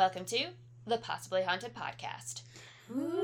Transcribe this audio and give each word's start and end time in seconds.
Welcome 0.00 0.24
to 0.24 0.46
the 0.86 0.96
Possibly 0.96 1.42
Haunted 1.42 1.74
Podcast. 1.74 2.40
Hello, 2.88 3.19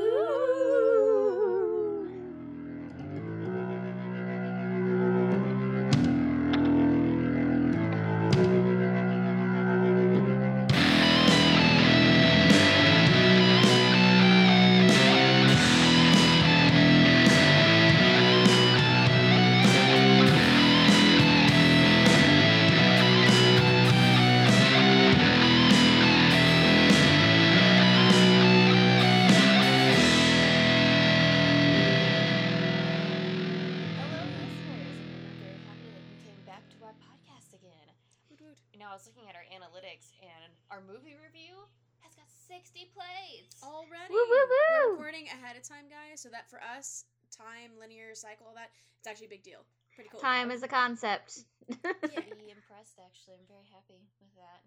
big 49.36 49.44
deal. 49.44 49.68
Pretty 49.92 50.08
cool. 50.08 50.20
Time 50.20 50.48
is 50.48 50.64
a 50.64 50.70
concept. 50.72 51.44
Pretty 51.68 52.48
impressed, 52.56 52.96
actually. 52.96 53.36
I'm 53.36 53.44
very 53.44 53.68
happy 53.68 54.00
with 54.16 54.32
that. 54.40 54.64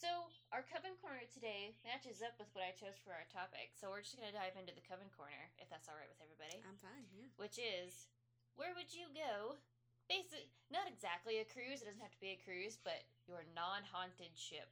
So, 0.00 0.08
our 0.52 0.64
Coven 0.64 0.96
Corner 1.00 1.24
today 1.28 1.76
matches 1.84 2.24
up 2.24 2.36
with 2.40 2.48
what 2.56 2.64
I 2.64 2.72
chose 2.76 2.96
for 3.00 3.12
our 3.12 3.28
topic. 3.28 3.76
So, 3.76 3.92
we're 3.92 4.04
just 4.04 4.16
going 4.16 4.28
to 4.28 4.36
dive 4.36 4.56
into 4.56 4.72
the 4.72 4.84
Coven 4.84 5.08
Corner, 5.12 5.52
if 5.60 5.68
that's 5.68 5.88
all 5.88 5.96
right 5.96 6.08
with 6.08 6.20
everybody. 6.20 6.64
I'm 6.64 6.80
fine, 6.80 7.04
yeah. 7.12 7.28
which 7.36 7.60
is 7.60 8.08
where 8.56 8.72
would 8.72 8.92
you 8.92 9.08
go? 9.12 9.60
Basic, 10.08 10.48
not 10.72 10.88
exactly 10.88 11.40
a 11.40 11.48
cruise. 11.48 11.84
It 11.84 11.88
doesn't 11.92 12.04
have 12.04 12.14
to 12.16 12.24
be 12.24 12.36
a 12.36 12.44
cruise, 12.44 12.80
but 12.80 13.04
your 13.28 13.44
non-haunted 13.52 14.32
ship. 14.36 14.68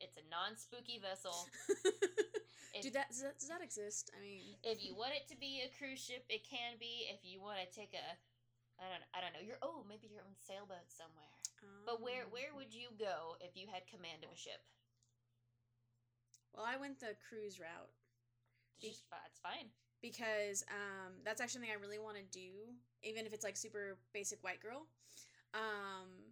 It's 0.00 0.16
a 0.16 0.24
non-spooky 0.30 1.00
vessel. 1.02 1.34
If, 2.76 2.84
Dude, 2.84 3.00
that 3.00 3.08
does, 3.08 3.24
that 3.24 3.40
does 3.40 3.48
that 3.48 3.64
exist? 3.64 4.12
I 4.12 4.20
mean, 4.20 4.54
if 4.62 4.84
you 4.84 4.92
want 4.92 5.16
it 5.16 5.24
to 5.32 5.36
be 5.40 5.64
a 5.64 5.72
cruise 5.80 5.98
ship, 5.98 6.28
it 6.28 6.44
can 6.44 6.76
be. 6.76 7.08
If 7.08 7.24
you 7.24 7.40
want 7.40 7.56
to 7.58 7.66
take 7.72 7.96
a, 7.96 8.06
I 8.76 8.86
don't, 8.92 9.04
I 9.16 9.18
don't 9.24 9.32
know. 9.32 9.40
Your 9.40 9.56
oh, 9.64 9.88
maybe 9.88 10.06
your 10.06 10.20
own 10.20 10.36
sailboat 10.36 10.86
somewhere. 10.92 11.32
But 11.88 12.04
where, 12.04 12.28
um, 12.28 12.30
where 12.30 12.52
would 12.54 12.70
you 12.70 12.92
go 12.94 13.40
if 13.40 13.56
you 13.56 13.66
had 13.72 13.88
command 13.88 14.22
of 14.22 14.30
a 14.30 14.38
ship? 14.38 14.60
Well, 16.54 16.68
I 16.68 16.76
went 16.76 17.00
the 17.00 17.16
cruise 17.28 17.58
route 17.58 17.90
Just, 18.78 19.04
it's 19.26 19.40
fine. 19.40 19.72
because 20.02 20.62
um, 20.70 21.18
that's 21.24 21.40
actually 21.40 21.66
something 21.66 21.74
I 21.74 21.80
really 21.80 21.98
want 21.98 22.16
to 22.20 22.26
do, 22.30 22.76
even 23.02 23.26
if 23.26 23.32
it's 23.32 23.44
like 23.44 23.56
super 23.56 23.98
basic 24.12 24.42
white 24.44 24.60
girl. 24.60 24.86
Um, 25.54 26.27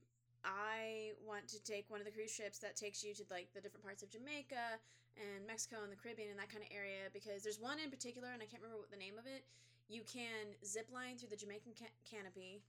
I 0.46 1.10
want 1.26 1.48
to 1.50 1.58
take 1.62 1.90
one 1.90 1.98
of 1.98 2.06
the 2.06 2.12
cruise 2.14 2.30
ships 2.30 2.58
that 2.62 2.76
takes 2.78 3.02
you 3.02 3.12
to 3.18 3.24
like 3.30 3.50
the 3.52 3.60
different 3.60 3.82
parts 3.82 4.02
of 4.06 4.10
Jamaica 4.10 4.78
and 5.18 5.42
Mexico 5.46 5.82
and 5.82 5.90
the 5.90 5.98
Caribbean 5.98 6.30
and 6.30 6.38
that 6.38 6.48
kind 6.48 6.62
of 6.62 6.70
area 6.70 7.10
because 7.12 7.42
there's 7.42 7.58
one 7.58 7.82
in 7.82 7.90
particular 7.90 8.30
and 8.30 8.38
I 8.40 8.46
can't 8.46 8.62
remember 8.62 8.78
what 8.78 8.90
the 8.94 9.00
name 9.00 9.18
of 9.18 9.26
it. 9.26 9.42
You 9.90 10.02
can 10.06 10.54
zip 10.64 10.86
line 10.94 11.18
through 11.18 11.30
the 11.34 11.36
Jamaican 11.38 11.74
ca- 11.74 11.98
canopy, 12.06 12.62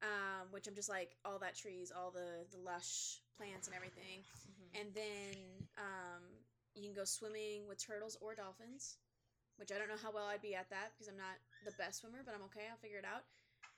um, 0.00 0.48
which 0.50 0.66
I'm 0.68 0.74
just 0.74 0.88
like 0.88 1.16
all 1.24 1.38
that 1.40 1.54
trees, 1.56 1.92
all 1.92 2.10
the 2.10 2.48
the 2.50 2.60
lush 2.64 3.20
plants 3.36 3.68
and 3.68 3.76
everything, 3.76 4.24
Mhm. 4.24 4.80
and 4.80 4.88
then 4.94 5.36
um, 5.76 6.22
you 6.74 6.82
can 6.84 6.92
go 6.96 7.04
swimming 7.04 7.68
with 7.68 7.78
turtles 7.78 8.16
or 8.20 8.34
dolphins. 8.34 8.96
Which 9.60 9.70
I 9.70 9.76
don't 9.78 9.88
know 9.88 10.00
how 10.02 10.10
well 10.10 10.24
I'd 10.26 10.40
be 10.40 10.54
at 10.56 10.68
that 10.70 10.92
because 10.96 11.08
I'm 11.08 11.16
not 11.20 11.36
the 11.64 11.72
best 11.76 12.00
swimmer, 12.00 12.22
but 12.24 12.34
I'm 12.34 12.42
okay. 12.50 12.66
I'll 12.70 12.80
figure 12.80 12.98
it 12.98 13.04
out. 13.04 13.22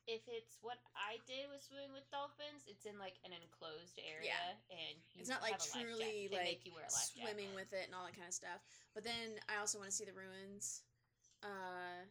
If 0.04 0.20
it's 0.28 0.60
what 0.60 0.76
I 0.92 1.16
did 1.24 1.48
with 1.48 1.64
swimming 1.64 1.96
with 1.96 2.04
dolphins, 2.12 2.68
it's 2.68 2.84
in 2.84 3.00
like 3.00 3.16
an 3.24 3.32
enclosed 3.32 3.96
area, 3.96 4.36
and 4.68 5.00
you 5.16 5.24
It's 5.24 5.32
not 5.32 5.40
like 5.40 5.56
truly 5.56 6.28
like 6.28 6.60
you 6.68 6.76
wear 6.76 6.84
a 6.84 6.92
life 6.92 7.08
swimming 7.16 7.56
jacket. 7.56 7.64
with 7.64 7.70
it 7.72 7.84
and 7.88 7.96
all 7.96 8.04
that 8.04 8.12
kind 8.12 8.28
of 8.28 8.36
stuff. 8.36 8.60
But 8.92 9.00
then 9.08 9.40
I 9.48 9.56
also 9.56 9.80
want 9.80 9.88
to 9.88 9.96
see 9.96 10.04
the 10.04 10.12
ruins, 10.12 10.84
uh, 11.40 12.04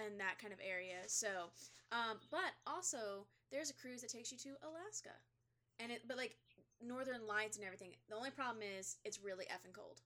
and 0.00 0.16
that 0.16 0.40
kind 0.40 0.56
of 0.56 0.60
area. 0.64 1.04
So, 1.12 1.52
um, 1.92 2.16
but 2.32 2.56
also 2.64 3.28
there's 3.52 3.68
a 3.68 3.76
cruise 3.76 4.00
that 4.00 4.08
takes 4.08 4.32
you 4.32 4.38
to 4.48 4.56
Alaska, 4.64 5.12
and 5.76 5.92
it 5.92 6.08
but 6.08 6.16
like 6.16 6.40
Northern 6.80 7.28
Lights 7.28 7.60
and 7.60 7.64
everything. 7.68 7.92
The 8.08 8.16
only 8.16 8.32
problem 8.32 8.64
is 8.64 8.96
it's 9.04 9.20
really 9.20 9.44
effing 9.52 9.76
cold. 9.76 10.00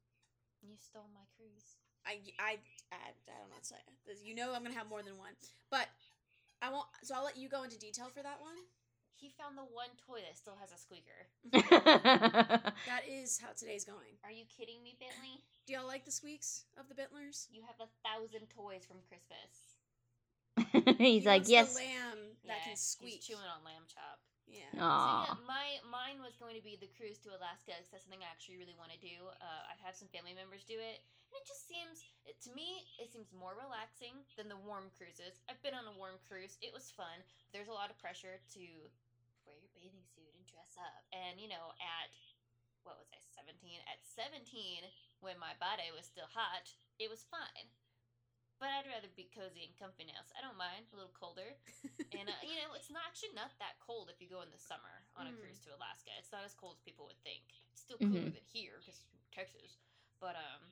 You 0.66 0.74
stole 0.82 1.06
my 1.14 1.22
cruise. 1.38 1.78
I, 2.06 2.20
I, 2.38 2.60
I, 2.92 2.96
I 3.00 3.38
don't 3.40 3.48
know 3.48 3.56
what 3.56 3.64
to 3.64 3.68
say. 3.76 3.82
You 4.24 4.34
know 4.34 4.52
I'm 4.52 4.62
gonna 4.62 4.76
have 4.76 4.88
more 4.88 5.02
than 5.02 5.16
one, 5.16 5.32
but 5.70 5.88
I 6.64 6.70
won't. 6.72 6.86
So 7.02 7.14
I'll 7.14 7.24
let 7.24 7.36
you 7.36 7.48
go 7.48 7.62
into 7.64 7.78
detail 7.78 8.08
for 8.08 8.22
that 8.22 8.40
one. 8.40 8.56
He 9.14 9.30
found 9.30 9.56
the 9.56 9.62
one 9.62 9.90
toy 10.06 10.20
that 10.26 10.36
still 10.36 10.56
has 10.60 10.72
a 10.72 10.78
squeaker. 10.78 11.28
That 12.86 13.02
is 13.08 13.38
how 13.38 13.52
today's 13.56 13.84
going. 13.84 14.16
Are 14.24 14.30
you 14.32 14.44
kidding 14.46 14.82
me, 14.82 14.96
Bentley? 14.98 15.42
Do 15.66 15.72
y'all 15.72 15.86
like 15.86 16.04
the 16.04 16.10
squeaks 16.10 16.64
of 16.76 16.88
the 16.88 16.94
Bentlers? 16.94 17.48
You 17.50 17.62
have 17.62 17.80
a 17.80 17.88
thousand 18.06 18.48
toys 18.50 18.84
from 18.84 18.98
Christmas. 19.08 19.76
He's 20.98 21.24
He 21.24 21.26
like, 21.26 21.42
wants 21.42 21.48
the 21.48 21.52
yes. 21.52 21.74
lamb 21.76 22.36
that 22.46 22.56
yeah, 22.58 22.64
can 22.64 22.76
squeak. 22.76 23.14
He's 23.14 23.26
chewing 23.26 23.40
on 23.40 23.64
lamb 23.64 23.84
chop. 23.88 24.20
Yeah. 24.46 24.70
So 24.72 24.78
yeah, 24.80 25.34
my 25.48 25.66
mine 25.88 26.20
was 26.20 26.36
going 26.36 26.54
to 26.56 26.64
be 26.64 26.76
the 26.76 26.88
cruise 26.98 27.18
to 27.24 27.32
Alaska. 27.32 27.72
'cause 27.78 27.90
that's 27.90 28.04
something 28.04 28.22
I 28.22 28.28
actually 28.30 28.58
really 28.60 28.74
want 28.76 28.92
to 28.92 29.00
do. 29.00 29.28
Uh, 29.40 29.62
I've 29.70 29.80
had 29.80 29.96
some 29.96 30.08
family 30.08 30.34
members 30.34 30.64
do 30.64 30.78
it, 30.78 31.00
and 31.30 31.34
it 31.40 31.46
just 31.46 31.66
seems 31.66 32.04
it, 32.24 32.40
to 32.42 32.50
me 32.52 32.86
it 32.98 33.10
seems 33.12 33.32
more 33.32 33.54
relaxing 33.56 34.24
than 34.36 34.48
the 34.48 34.56
warm 34.56 34.90
cruises. 34.96 35.40
I've 35.48 35.60
been 35.62 35.74
on 35.74 35.86
a 35.86 35.92
warm 35.96 36.18
cruise. 36.28 36.58
It 36.60 36.72
was 36.72 36.90
fun. 36.90 37.24
There's 37.52 37.68
a 37.68 37.72
lot 37.72 37.90
of 37.90 37.98
pressure 37.98 38.40
to 38.54 38.64
wear 39.46 39.56
your 39.56 39.70
bathing 39.74 40.04
suit 40.14 40.32
and 40.34 40.46
dress 40.46 40.76
up, 40.76 41.04
and 41.12 41.40
you 41.40 41.48
know 41.48 41.72
at 41.80 42.12
what 42.84 42.98
was 42.98 43.08
I 43.12 43.18
17? 43.32 43.80
At 43.88 44.04
17, 44.04 44.84
when 45.20 45.38
my 45.38 45.54
body 45.58 45.88
was 45.96 46.04
still 46.04 46.28
hot, 46.28 46.68
it 46.98 47.08
was 47.08 47.24
fine. 47.24 47.70
But 48.62 48.70
I'd 48.70 48.86
rather 48.88 49.10
be 49.18 49.26
cozy 49.34 49.66
and 49.66 49.74
comfy 49.76 50.06
now, 50.06 50.22
so 50.24 50.32
I 50.38 50.40
don't 50.40 50.56
mind 50.56 50.86
a 50.94 50.96
little 50.96 51.12
colder. 51.12 51.58
And 52.14 52.30
uh, 52.30 52.38
you 52.46 52.54
know, 52.62 52.72
it's 52.78 52.88
not 52.88 53.02
actually 53.04 53.34
not 53.34 53.50
that 53.58 53.76
cold 53.82 54.08
if 54.08 54.22
you 54.22 54.30
go 54.30 54.40
in 54.46 54.50
the 54.54 54.62
summer 54.62 55.02
on 55.18 55.26
a 55.26 55.34
Mm. 55.34 55.42
cruise 55.42 55.58
to 55.66 55.74
Alaska. 55.74 56.14
It's 56.16 56.30
not 56.30 56.46
as 56.46 56.54
cold 56.54 56.78
as 56.78 56.82
people 56.86 57.10
would 57.10 57.18
think. 57.26 57.42
It's 57.74 57.82
still 57.82 57.98
cooler 57.98 58.30
Mhm. 58.30 58.38
than 58.38 58.46
here 58.46 58.78
because 58.78 59.02
Texas. 59.34 59.82
But 60.22 60.38
um, 60.38 60.62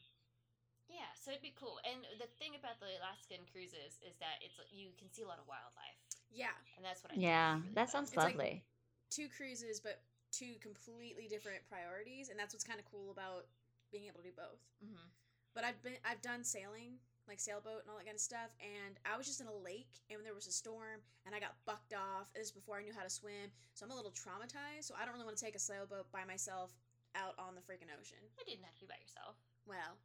yeah, 0.88 1.10
so 1.18 1.34
it'd 1.34 1.42
be 1.42 1.52
cool. 1.58 1.82
And 1.82 2.06
the 2.22 2.30
thing 2.38 2.54
about 2.54 2.78
the 2.78 2.94
Alaskan 3.02 3.42
cruises 3.50 3.98
is 4.06 4.14
that 4.22 4.38
it's 4.40 4.54
you 4.70 4.94
can 4.96 5.10
see 5.10 5.26
a 5.26 5.28
lot 5.28 5.42
of 5.42 5.46
wildlife, 5.50 5.98
yeah. 6.30 6.54
and 6.78 6.84
that's 6.86 7.02
what 7.02 7.10
I 7.12 7.18
think 7.18 7.26
is 7.26 7.34
Yeah, 7.34 7.58
really 7.58 7.74
that 7.74 7.90
fun. 7.90 8.06
sounds 8.06 8.08
It's 8.14 8.16
like- 8.16 8.38
lovely. 8.38 8.62
Two 9.10 9.28
cruises, 9.28 9.80
but 9.82 10.00
two 10.30 10.56
completely 10.62 11.26
different 11.28 11.66
priorities, 11.68 12.30
and 12.30 12.38
that's 12.38 12.54
what's 12.54 12.64
kind 12.64 12.78
of 12.80 12.86
cool 12.86 13.10
about 13.10 13.44
being 13.90 14.06
able 14.06 14.22
to 14.22 14.30
do 14.30 14.32
both. 14.32 14.62
Mhm. 14.80 15.10
But 15.52 15.64
I've 15.64 15.82
been 15.82 15.98
I've 16.06 16.22
done 16.22 16.44
sailing, 16.44 17.00
like 17.28 17.38
sailboat 17.38 17.82
and 17.82 17.88
all 17.90 17.96
that 17.96 18.04
kind 18.08 18.18
of 18.18 18.22
stuff, 18.22 18.50
and 18.58 18.98
I 19.06 19.16
was 19.16 19.26
just 19.26 19.40
in 19.40 19.46
a 19.46 19.58
lake 19.62 19.90
and 20.10 20.20
there 20.26 20.34
was 20.34 20.46
a 20.46 20.54
storm 20.54 21.00
and 21.24 21.34
I 21.34 21.40
got 21.40 21.54
bucked 21.64 21.94
off. 21.94 22.28
This 22.34 22.50
is 22.50 22.54
before 22.54 22.76
I 22.78 22.82
knew 22.82 22.92
how 22.94 23.06
to 23.06 23.10
swim, 23.12 23.50
so 23.74 23.86
I'm 23.86 23.92
a 23.92 23.98
little 23.98 24.12
traumatized. 24.14 24.90
So 24.90 24.94
I 24.98 25.06
don't 25.06 25.14
really 25.14 25.26
want 25.26 25.38
to 25.38 25.44
take 25.44 25.54
a 25.54 25.62
sailboat 25.62 26.10
by 26.10 26.26
myself 26.26 26.74
out 27.14 27.36
on 27.38 27.54
the 27.54 27.62
freaking 27.62 27.92
ocean. 27.94 28.20
It 28.40 28.46
didn't 28.48 28.64
have 28.66 28.74
to 28.74 28.82
be 28.82 28.90
by 28.90 28.98
yourself. 28.98 29.36
Well, 29.68 30.00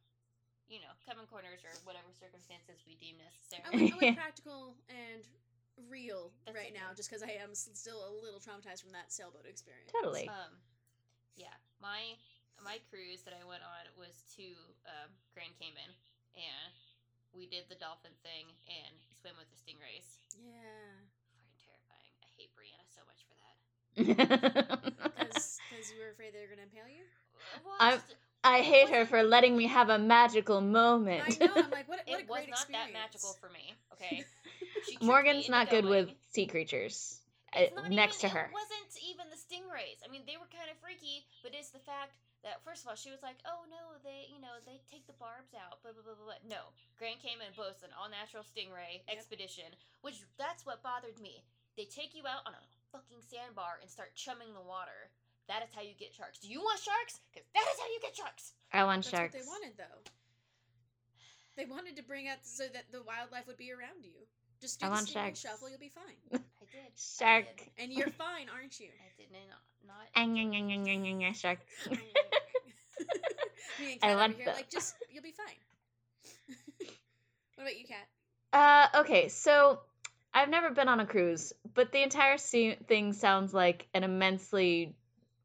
You 0.68 0.78
know, 0.84 0.92
coven 1.08 1.24
corners 1.26 1.64
or 1.64 1.72
whatever 1.88 2.12
circumstances 2.12 2.84
we 2.84 2.94
deem 3.00 3.16
I 3.18 3.24
necessary. 3.24 3.64
went, 3.72 3.92
I 3.92 3.96
went 3.98 4.16
practical 4.22 4.76
and 4.92 5.24
real 5.88 6.30
That's 6.44 6.54
right 6.58 6.74
now, 6.76 6.92
just 6.94 7.08
because 7.08 7.24
I 7.24 7.34
am 7.40 7.54
still 7.56 8.04
a 8.04 8.12
little 8.20 8.38
traumatized 8.38 8.84
from 8.84 8.92
that 8.92 9.08
sailboat 9.10 9.48
experience. 9.48 9.90
Totally. 9.90 10.28
Um, 10.28 10.54
yeah, 11.34 11.54
my 11.80 12.14
my 12.60 12.78
cruise 12.90 13.22
that 13.22 13.32
I 13.32 13.42
went 13.46 13.62
on 13.62 13.84
was 13.96 14.26
to 14.36 14.46
um, 14.90 15.10
Grand 15.32 15.54
Cayman, 15.56 15.90
and 16.34 16.74
we 17.38 17.46
did 17.46 17.64
the 17.70 17.78
dolphin 17.78 18.10
thing 18.26 18.50
and 18.66 18.94
swim 19.22 19.38
with 19.38 19.46
the 19.54 19.58
stingrays. 19.58 20.18
Yeah, 20.34 20.58
Fucking 21.30 21.54
terrifying. 21.62 22.12
I 22.26 22.28
hate 22.34 22.50
Brianna 22.58 22.86
so 22.90 23.02
much 23.06 23.22
for 23.30 23.36
that. 23.38 23.54
because 25.70 25.92
you 25.94 25.98
were 26.02 26.10
afraid 26.10 26.34
they 26.34 26.42
were 26.42 26.50
gonna 26.50 26.66
impale 26.66 26.90
you. 26.90 27.06
Well, 27.64 27.78
I'm- 27.78 28.02
I 28.44 28.60
hate 28.62 28.88
her 28.90 29.04
for 29.04 29.22
letting 29.24 29.56
me 29.56 29.66
have 29.66 29.90
a 29.90 29.98
magical 29.98 30.58
I 30.58 30.60
moment. 30.60 31.40
know. 31.40 31.48
I'm 31.56 31.70
like, 31.70 31.88
what? 31.90 31.98
what 31.98 32.00
a 32.06 32.22
it 32.22 32.28
was 32.30 32.46
not 32.48 32.70
experience. 32.70 32.70
that 32.70 32.92
magical 32.94 33.34
for 33.42 33.50
me. 33.50 33.74
Okay, 33.94 34.24
She 34.86 34.94
tricked 34.94 35.02
me 35.02 35.06
Morgan's 35.08 35.48
not 35.48 35.70
good 35.70 35.84
with 35.84 36.08
sea 36.30 36.46
creatures 36.46 37.18
It's 37.52 37.76
uh, 37.76 37.82
not 37.82 37.90
next 37.90 38.22
even, 38.22 38.30
to 38.30 38.36
her. 38.38 38.46
It 38.46 38.54
wasn't 38.54 38.94
even 39.10 39.26
the 39.28 39.36
stingrays. 39.36 39.98
I 40.06 40.08
mean, 40.10 40.22
they 40.24 40.38
were 40.38 40.46
kind 40.54 40.70
of 40.70 40.78
freaky, 40.78 41.26
but 41.42 41.50
it's 41.52 41.70
the 41.70 41.80
fact 41.82 42.14
that 42.46 42.62
first 42.62 42.82
of 42.84 42.88
all, 42.88 42.98
she 42.98 43.10
was 43.10 43.22
like, 43.22 43.38
"Oh 43.46 43.66
no, 43.70 43.98
they, 44.06 44.30
you 44.30 44.38
know, 44.40 44.58
they 44.64 44.78
take 44.86 45.06
the 45.06 45.16
barbs 45.18 45.54
out." 45.54 45.82
Blah 45.82 45.92
blah 45.92 46.02
blah 46.06 46.14
blah. 46.14 46.38
blah. 46.38 46.42
No, 46.46 46.70
Grand 46.98 47.18
Cayman 47.18 47.54
boasts 47.58 47.82
an 47.82 47.90
all-natural 47.98 48.44
stingray 48.46 49.02
Yep. 49.06 49.10
expedition, 49.10 49.70
which 50.02 50.22
that's 50.38 50.64
what 50.66 50.82
bothered 50.82 51.18
me. 51.18 51.42
They 51.76 51.84
take 51.86 52.14
you 52.14 52.26
out 52.26 52.46
on 52.46 52.54
a 52.54 52.64
fucking 52.90 53.22
sandbar 53.22 53.78
and 53.82 53.90
start 53.90 54.14
chumming 54.14 54.54
the 54.54 54.62
water. 54.64 55.10
That 55.46 55.62
is 55.64 55.72
how 55.74 55.80
you 55.82 55.94
get 55.94 56.12
sharks. 56.12 56.38
Do 56.38 56.48
you 56.48 56.60
want 56.60 56.78
sharks? 56.80 57.20
Because 57.32 57.48
that 57.54 57.66
is 57.72 57.78
how 57.80 57.88
you 57.88 58.00
get 58.02 58.14
sharks. 58.16 58.52
I 58.72 58.84
want 58.84 59.02
That's 59.04 59.10
sharks. 59.16 59.32
what 59.34 59.40
they 59.42 59.46
wanted, 59.48 59.74
though. 59.78 60.00
They 61.56 61.64
wanted 61.64 61.96
to 61.96 62.02
bring 62.04 62.28
out 62.28 62.44
so 62.44 62.68
that 62.68 62.92
the 62.92 63.02
wildlife 63.02 63.46
would 63.46 63.56
be 63.56 63.72
around 63.72 64.04
you. 64.04 64.28
Just 64.60 64.80
do 64.80 64.86
I 64.86 64.88
the 64.88 64.94
want 64.94 65.08
shark. 65.08 65.36
shuffle, 65.36 65.68
you'll 65.68 65.78
be 65.78 65.88
fine. 65.90 66.04
I 66.32 66.36
did. 66.36 66.42
I 66.84 66.90
Shark. 66.96 67.56
did. 67.56 67.68
And 67.78 67.92
you're 67.92 68.10
fine, 68.10 68.48
aren't 68.52 68.78
you? 68.80 68.88
I 68.88 69.20
did 69.20 69.30
not. 69.32 69.60
not 69.86 70.06
Ang, 70.16 70.38
ang, 70.38 70.54
ang, 70.54 70.72
ang, 70.72 70.88
ang, 70.88 71.06
ang, 71.06 71.24
ang, 71.24 71.34
Shark. 71.34 71.58
Me 73.80 73.92
and 73.92 74.00
I 74.02 74.08
Kat 74.08 74.10
over 74.10 74.18
want 74.18 74.36
here, 74.36 74.46
that. 74.46 74.56
like, 74.56 74.70
just 74.70 74.94
you'll 75.12 75.22
be 75.22 75.32
fine. 75.32 75.46
what 77.54 77.62
about 77.62 77.78
you, 77.78 77.84
Kat? 77.86 78.06
Uh, 78.52 79.00
okay, 79.02 79.28
so 79.28 79.78
I've 80.34 80.48
never 80.48 80.70
been 80.70 80.88
on 80.88 81.00
a 81.00 81.06
cruise, 81.06 81.52
but 81.74 81.92
the 81.92 82.02
entire 82.02 82.38
se- 82.38 82.78
thing 82.88 83.12
sounds 83.12 83.54
like 83.54 83.86
an 83.94 84.02
immensely 84.04 84.94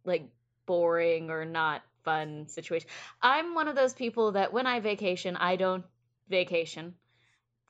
like 0.05 0.27
boring 0.65 1.29
or 1.29 1.45
not 1.45 1.81
fun 2.03 2.47
situation. 2.47 2.87
I'm 3.21 3.53
one 3.55 3.67
of 3.67 3.75
those 3.75 3.93
people 3.93 4.33
that 4.33 4.51
when 4.53 4.65
I 4.67 4.79
vacation, 4.79 5.35
I 5.35 5.55
don't 5.55 5.85
vacation. 6.29 6.95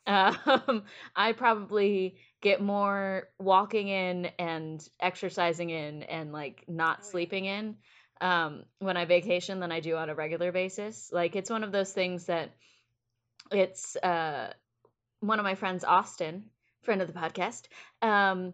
Um, 0.07 0.83
I 1.15 1.33
probably 1.33 2.17
get 2.41 2.61
more 2.61 3.29
walking 3.39 3.88
in 3.88 4.27
and 4.39 4.85
exercising 5.00 5.69
in 5.69 6.03
and 6.03 6.31
like 6.31 6.63
not 6.67 7.00
Oh, 7.00 7.03
yeah. 7.05 7.11
sleeping 7.11 7.45
in 7.45 7.75
um, 8.21 8.63
when 8.79 8.97
I 8.97 9.05
vacation 9.05 9.59
than 9.59 9.71
I 9.71 9.79
do 9.79 9.95
on 9.95 10.09
a 10.09 10.15
regular 10.15 10.51
basis. 10.51 11.09
Like 11.11 11.35
it's 11.35 11.50
one 11.50 11.63
of 11.63 11.71
those 11.71 11.91
things 11.91 12.25
that 12.25 12.53
it's 13.51 13.95
uh, 13.97 14.53
one 15.19 15.39
of 15.39 15.44
my 15.44 15.55
friends, 15.55 15.83
Austin, 15.83 16.45
friend 16.83 17.01
of 17.01 17.07
the 17.07 17.19
podcast, 17.19 17.63
um, 18.01 18.53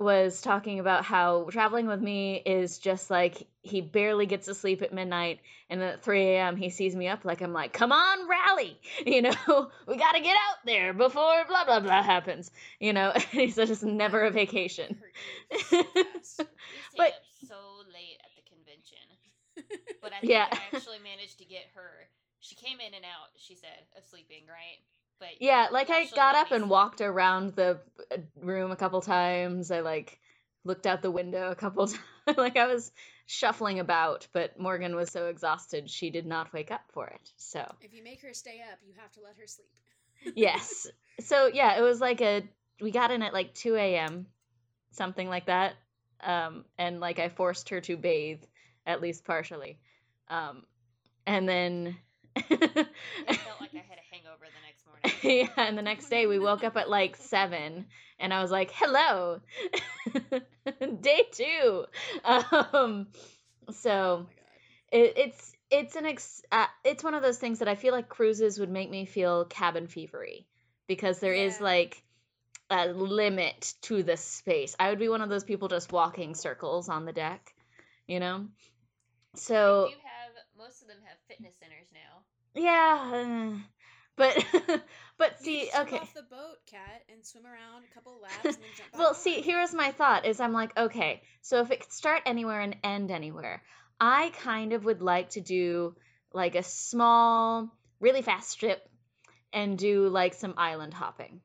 was 0.00 0.40
talking 0.40 0.80
about 0.80 1.04
how 1.04 1.44
traveling 1.50 1.86
with 1.86 2.00
me 2.00 2.36
is 2.36 2.78
just 2.78 3.10
like 3.10 3.46
he 3.62 3.82
barely 3.82 4.24
gets 4.24 4.46
to 4.46 4.54
sleep 4.54 4.80
at 4.80 4.94
midnight, 4.94 5.40
and 5.68 5.82
at 5.82 6.02
3 6.02 6.22
a.m. 6.22 6.56
he 6.56 6.70
sees 6.70 6.96
me 6.96 7.06
up 7.08 7.24
like 7.26 7.42
I'm 7.42 7.52
like, 7.52 7.74
come 7.74 7.92
on, 7.92 8.26
rally, 8.28 8.80
you 9.06 9.20
know, 9.22 9.30
we 9.86 9.96
got 9.98 10.12
to 10.12 10.20
get 10.20 10.34
out 10.48 10.56
there 10.64 10.94
before 10.94 11.44
blah 11.46 11.64
blah 11.66 11.80
blah 11.80 12.02
happens, 12.02 12.50
you 12.80 12.92
know. 12.94 13.12
And 13.14 13.24
he 13.24 13.50
said 13.50 13.68
it's 13.70 13.82
never 13.82 14.24
a 14.24 14.30
vacation. 14.30 14.96
Hurt 14.98 15.14
you 15.52 15.64
so 15.68 15.82
fast. 15.82 15.92
We 15.92 16.44
stayed 16.44 16.96
But- 16.96 17.14
so 17.46 17.56
late 17.92 18.18
at 18.24 18.32
the 18.34 18.42
convention. 18.48 18.98
But 20.00 20.12
I 20.14 20.20
think 20.20 20.32
Yeah. 20.32 20.48
I 20.50 20.74
actually 20.74 20.98
managed 21.04 21.38
to 21.38 21.44
get 21.44 21.66
her. 21.74 22.08
She 22.40 22.54
came 22.54 22.80
in 22.80 22.94
and 22.94 23.04
out, 23.04 23.28
she 23.36 23.54
said, 23.54 23.84
of 23.98 24.04
sleeping, 24.08 24.44
right? 24.48 24.80
But 25.20 25.28
Yeah, 25.40 25.68
like 25.70 25.90
I 25.90 26.06
got 26.06 26.34
up 26.34 26.50
and 26.50 26.68
walked 26.68 27.00
around 27.00 27.54
the 27.54 27.78
uh, 28.10 28.16
room 28.40 28.70
a 28.70 28.76
couple 28.76 29.00
times. 29.02 29.70
I 29.70 29.80
like 29.80 30.18
looked 30.64 30.86
out 30.86 31.02
the 31.02 31.10
window 31.10 31.50
a 31.50 31.54
couple 31.54 31.86
times. 32.26 32.38
like 32.38 32.56
I 32.56 32.66
was 32.66 32.90
shuffling 33.26 33.78
about, 33.78 34.26
but 34.32 34.58
Morgan 34.58 34.96
was 34.96 35.10
so 35.10 35.26
exhausted 35.26 35.88
she 35.88 36.10
did 36.10 36.26
not 36.26 36.52
wake 36.52 36.70
up 36.70 36.82
for 36.92 37.06
it. 37.06 37.32
So, 37.36 37.64
if 37.82 37.94
you 37.94 38.02
make 38.02 38.22
her 38.22 38.34
stay 38.34 38.60
up, 38.72 38.78
you 38.84 38.94
have 38.96 39.12
to 39.12 39.20
let 39.20 39.36
her 39.36 39.46
sleep. 39.46 39.68
yes. 40.34 40.86
So, 41.20 41.46
yeah, 41.46 41.78
it 41.78 41.82
was 41.82 42.00
like 42.00 42.20
a 42.22 42.42
we 42.80 42.90
got 42.90 43.10
in 43.10 43.22
at 43.22 43.34
like 43.34 43.54
2 43.54 43.76
a.m., 43.76 44.26
something 44.92 45.28
like 45.28 45.46
that. 45.46 45.74
Um, 46.22 46.64
and 46.78 46.98
like 46.98 47.18
I 47.18 47.28
forced 47.28 47.68
her 47.68 47.80
to 47.82 47.96
bathe 47.96 48.42
at 48.86 49.00
least 49.00 49.24
partially. 49.24 49.78
Um, 50.28 50.64
and 51.26 51.48
then 51.48 51.96
I 52.36 52.42
felt 52.42 53.60
like 53.60 53.70
I 53.74 53.84
had 53.88 53.98
a 53.98 54.14
hangover 54.14 54.46
the 54.46 54.62
next 54.66 54.86
morning. 54.86 55.48
yeah, 55.56 55.68
and 55.68 55.76
the 55.76 55.82
next 55.82 56.08
day 56.08 56.26
we 56.26 56.38
woke 56.38 56.64
up 56.64 56.76
at 56.76 56.88
like 56.88 57.16
seven, 57.16 57.86
and 58.18 58.32
I 58.32 58.42
was 58.42 58.50
like, 58.50 58.70
"Hello, 58.74 59.40
day 61.00 61.22
two. 61.32 61.84
Um, 62.24 63.08
so 63.70 64.26
Oh 64.28 64.32
it, 64.92 65.14
it's 65.16 65.52
it's 65.70 65.96
an 65.96 66.06
ex- 66.06 66.42
uh, 66.50 66.66
it's 66.84 67.04
one 67.04 67.14
of 67.14 67.22
those 67.22 67.38
things 67.38 67.60
that 67.60 67.68
I 67.68 67.74
feel 67.76 67.92
like 67.92 68.08
cruises 68.08 68.58
would 68.58 68.70
make 68.70 68.90
me 68.90 69.04
feel 69.06 69.44
cabin 69.44 69.86
fevery 69.86 70.46
because 70.88 71.20
there 71.20 71.34
is 71.34 71.58
Yeah. 71.58 71.64
like 71.64 72.02
a 72.70 72.86
limit 72.88 73.74
to 73.82 74.02
the 74.02 74.16
space. 74.16 74.74
I 74.78 74.90
would 74.90 74.98
be 74.98 75.08
one 75.08 75.22
of 75.22 75.28
those 75.28 75.44
people 75.44 75.68
just 75.68 75.92
walking 75.92 76.34
circles 76.34 76.88
on 76.88 77.04
the 77.04 77.12
deck, 77.12 77.54
you 78.06 78.20
know. 78.20 78.46
So 79.34 79.84
They 79.86 79.94
do 79.94 80.00
have 80.02 80.32
most 80.58 80.82
of 80.82 80.88
them 80.88 80.98
have 81.06 81.16
fitness 81.28 81.54
centers 81.60 81.86
now. 81.92 82.09
Yeah, 82.54 83.10
uh, 83.14 83.58
but 84.16 84.44
but 85.18 85.38
see, 85.40 85.68
okay. 85.74 85.96
off 85.96 86.14
the 86.14 86.22
boat, 86.22 86.56
Kat, 86.70 87.02
and 87.12 87.24
swim 87.24 87.46
around 87.46 87.84
a 87.90 87.94
couple 87.94 88.20
laps 88.22 88.44
and 88.44 88.54
then 88.54 88.70
jump 88.76 88.90
well, 88.98 89.14
see, 89.14 89.40
here's 89.40 89.74
my 89.74 89.92
thought: 89.92 90.26
is 90.26 90.40
I'm 90.40 90.52
like, 90.52 90.76
okay, 90.76 91.22
so 91.42 91.60
if 91.60 91.70
it 91.70 91.80
could 91.80 91.92
start 91.92 92.22
anywhere 92.26 92.60
and 92.60 92.76
end 92.84 93.10
anywhere, 93.10 93.62
I 93.98 94.30
kind 94.42 94.72
of 94.72 94.84
would 94.84 95.02
like 95.02 95.30
to 95.30 95.40
do 95.40 95.94
like 96.32 96.54
a 96.54 96.62
small, 96.62 97.68
really 98.00 98.22
fast 98.22 98.60
trip 98.60 98.80
and 99.52 99.78
do 99.78 100.08
like 100.08 100.34
some 100.34 100.54
island 100.56 100.94
hopping 100.94 101.40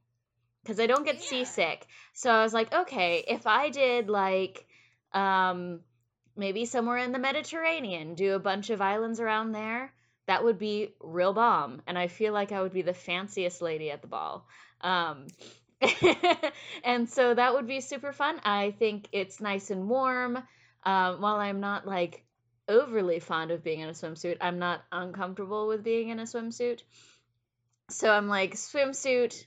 because 0.63 0.79
I 0.79 0.87
don't 0.87 1.05
get 1.05 1.15
Yeah. 1.15 1.21
seasick. 1.21 1.85
So 2.13 2.29
I 2.29 2.43
was 2.43 2.53
like, 2.53 2.73
okay, 2.73 3.23
if 3.27 3.45
I 3.45 3.69
did 3.69 4.09
like, 4.09 4.65
um, 5.13 5.81
maybe 6.35 6.65
somewhere 6.65 6.97
in 6.97 7.11
the 7.11 7.19
Mediterranean, 7.19 8.15
do 8.15 8.33
a 8.33 8.39
bunch 8.39 8.69
of 8.69 8.81
islands 8.81 9.19
around 9.19 9.51
there. 9.51 9.93
That 10.27 10.43
would 10.43 10.57
be 10.57 10.95
real 10.99 11.33
bomb, 11.33 11.81
and 11.85 11.97
I 11.97 12.07
feel 12.07 12.33
like 12.33 12.51
I 12.51 12.61
would 12.61 12.73
be 12.73 12.81
the 12.81 12.93
fanciest 12.93 13.61
lady 13.61 13.91
at 13.91 14.01
the 14.01 14.07
ball. 14.07 14.47
Um, 14.81 15.27
and 16.83 17.09
so 17.09 17.33
that 17.33 17.53
would 17.53 17.67
be 17.67 17.81
super 17.81 18.11
fun. 18.11 18.39
I 18.43 18.71
think 18.71 19.07
it's 19.11 19.39
nice 19.39 19.69
and 19.69 19.87
warm. 19.87 20.37
Um, 20.83 21.21
while 21.21 21.35
I'm 21.35 21.59
not 21.59 21.85
like 21.85 22.23
overly 22.67 23.19
fond 23.19 23.51
of 23.51 23.63
being 23.63 23.81
in 23.81 23.89
a 23.89 23.93
swimsuit, 23.93 24.37
I'm 24.41 24.59
not 24.59 24.83
uncomfortable 24.91 25.67
with 25.67 25.83
being 25.83 26.09
in 26.09 26.19
a 26.19 26.23
swimsuit. 26.23 26.81
So 27.89 28.11
I'm 28.11 28.27
like 28.27 28.55
swimsuit, 28.55 29.45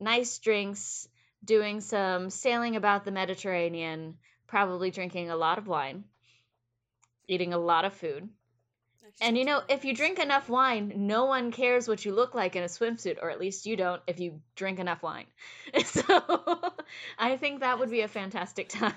nice 0.00 0.38
drinks, 0.38 1.08
doing 1.44 1.80
some 1.80 2.30
sailing 2.30 2.76
about 2.76 3.04
the 3.04 3.10
Mediterranean, 3.10 4.16
probably 4.46 4.90
drinking 4.90 5.30
a 5.30 5.36
lot 5.36 5.58
of 5.58 5.66
wine, 5.66 6.04
eating 7.26 7.52
a 7.52 7.58
lot 7.58 7.84
of 7.84 7.94
food. 7.94 8.28
Actually 9.20 9.28
And 9.28 9.38
you 9.38 9.44
know, 9.44 9.62
if 9.68 9.84
you 9.84 9.94
drink 9.94 10.18
enough 10.18 10.48
wine, 10.48 10.92
no 10.96 11.26
one 11.26 11.52
cares 11.52 11.86
what 11.86 12.04
you 12.04 12.12
look 12.12 12.34
like 12.34 12.56
in 12.56 12.62
a 12.62 12.66
swimsuit, 12.66 13.18
or 13.22 13.30
at 13.30 13.38
least 13.38 13.66
you 13.66 13.76
don't 13.76 14.02
if 14.06 14.18
you 14.18 14.40
drink 14.56 14.78
enough 14.78 15.02
wine. 15.02 15.26
So 15.84 16.02
I 17.18 17.36
think 17.36 17.60
that 17.60 17.78
would 17.78 17.90
be 17.90 18.00
a 18.00 18.08
fantastic 18.08 18.68
time. 18.80 18.94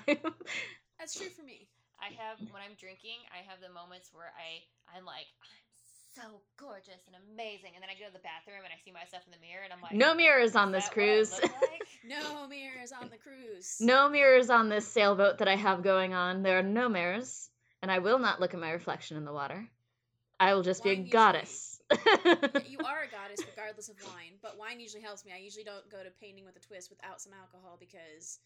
That's 0.98 1.16
true 1.16 1.28
for 1.28 1.42
me. 1.42 1.68
I 2.00 2.10
have 2.18 2.38
when 2.50 2.62
I'm 2.62 2.74
drinking, 2.78 3.18
I 3.32 3.48
have 3.48 3.60
the 3.60 3.72
moments 3.72 4.10
where 4.12 4.32
I 4.34 4.96
I'm 4.96 5.04
like 5.04 5.26
I'm 5.42 6.22
so 6.22 6.40
gorgeous 6.56 7.06
and 7.06 7.14
amazing, 7.30 7.72
and 7.74 7.82
then 7.82 7.90
I 7.90 7.94
go 7.94 8.06
to 8.06 8.12
the 8.12 8.24
bathroom 8.26 8.64
and 8.64 8.72
I 8.72 8.78
see 8.84 8.90
myself 8.90 9.22
in 9.26 9.30
the 9.30 9.38
mirror 9.38 9.62
and 9.62 9.72
I'm 9.72 9.82
like, 9.82 9.94
no 9.94 10.14
mirrors 10.14 10.56
on 10.56 10.72
this 10.72 10.88
that 10.88 10.96
what 10.96 11.04
I 11.04 11.14
cruise. 11.14 11.32
like?" 11.32 11.86
No 12.04 12.48
mirrors 12.48 12.92
on 12.92 13.10
the 13.10 13.18
cruise. 13.18 13.76
no 13.80 14.08
mirrors 14.08 14.50
on 14.50 14.68
this 14.68 14.86
sailboat 14.86 15.38
that 15.38 15.48
I 15.48 15.56
have 15.56 15.82
going 15.82 16.14
on. 16.14 16.42
There 16.42 16.58
are 16.58 16.62
no 16.62 16.88
mirrors, 16.88 17.50
and 17.82 17.90
I 17.90 18.00
will 18.00 18.18
not 18.18 18.40
look 18.40 18.54
at 18.54 18.60
my 18.60 18.70
reflection 18.70 19.16
in 19.16 19.24
the 19.24 19.32
water. 19.32 19.68
I 20.40 20.54
will 20.54 20.62
just 20.62 20.82
be 20.84 20.90
a 20.90 20.94
usually- 20.94 21.10
goddess. 21.10 21.80
you 22.68 22.78
are 22.84 23.00
a 23.02 23.08
goddess 23.08 23.40
regardless 23.48 23.88
of 23.88 23.96
wine, 24.04 24.36
but 24.42 24.58
wine 24.58 24.78
usually 24.78 25.02
helps 25.02 25.24
me. 25.24 25.32
I 25.34 25.38
usually 25.38 25.64
don't 25.64 25.88
go 25.90 26.02
to 26.02 26.10
painting 26.20 26.44
with 26.44 26.54
a 26.56 26.60
twist 26.60 26.90
without 26.90 27.20
some 27.20 27.32
alcohol 27.32 27.78
because 27.80 28.40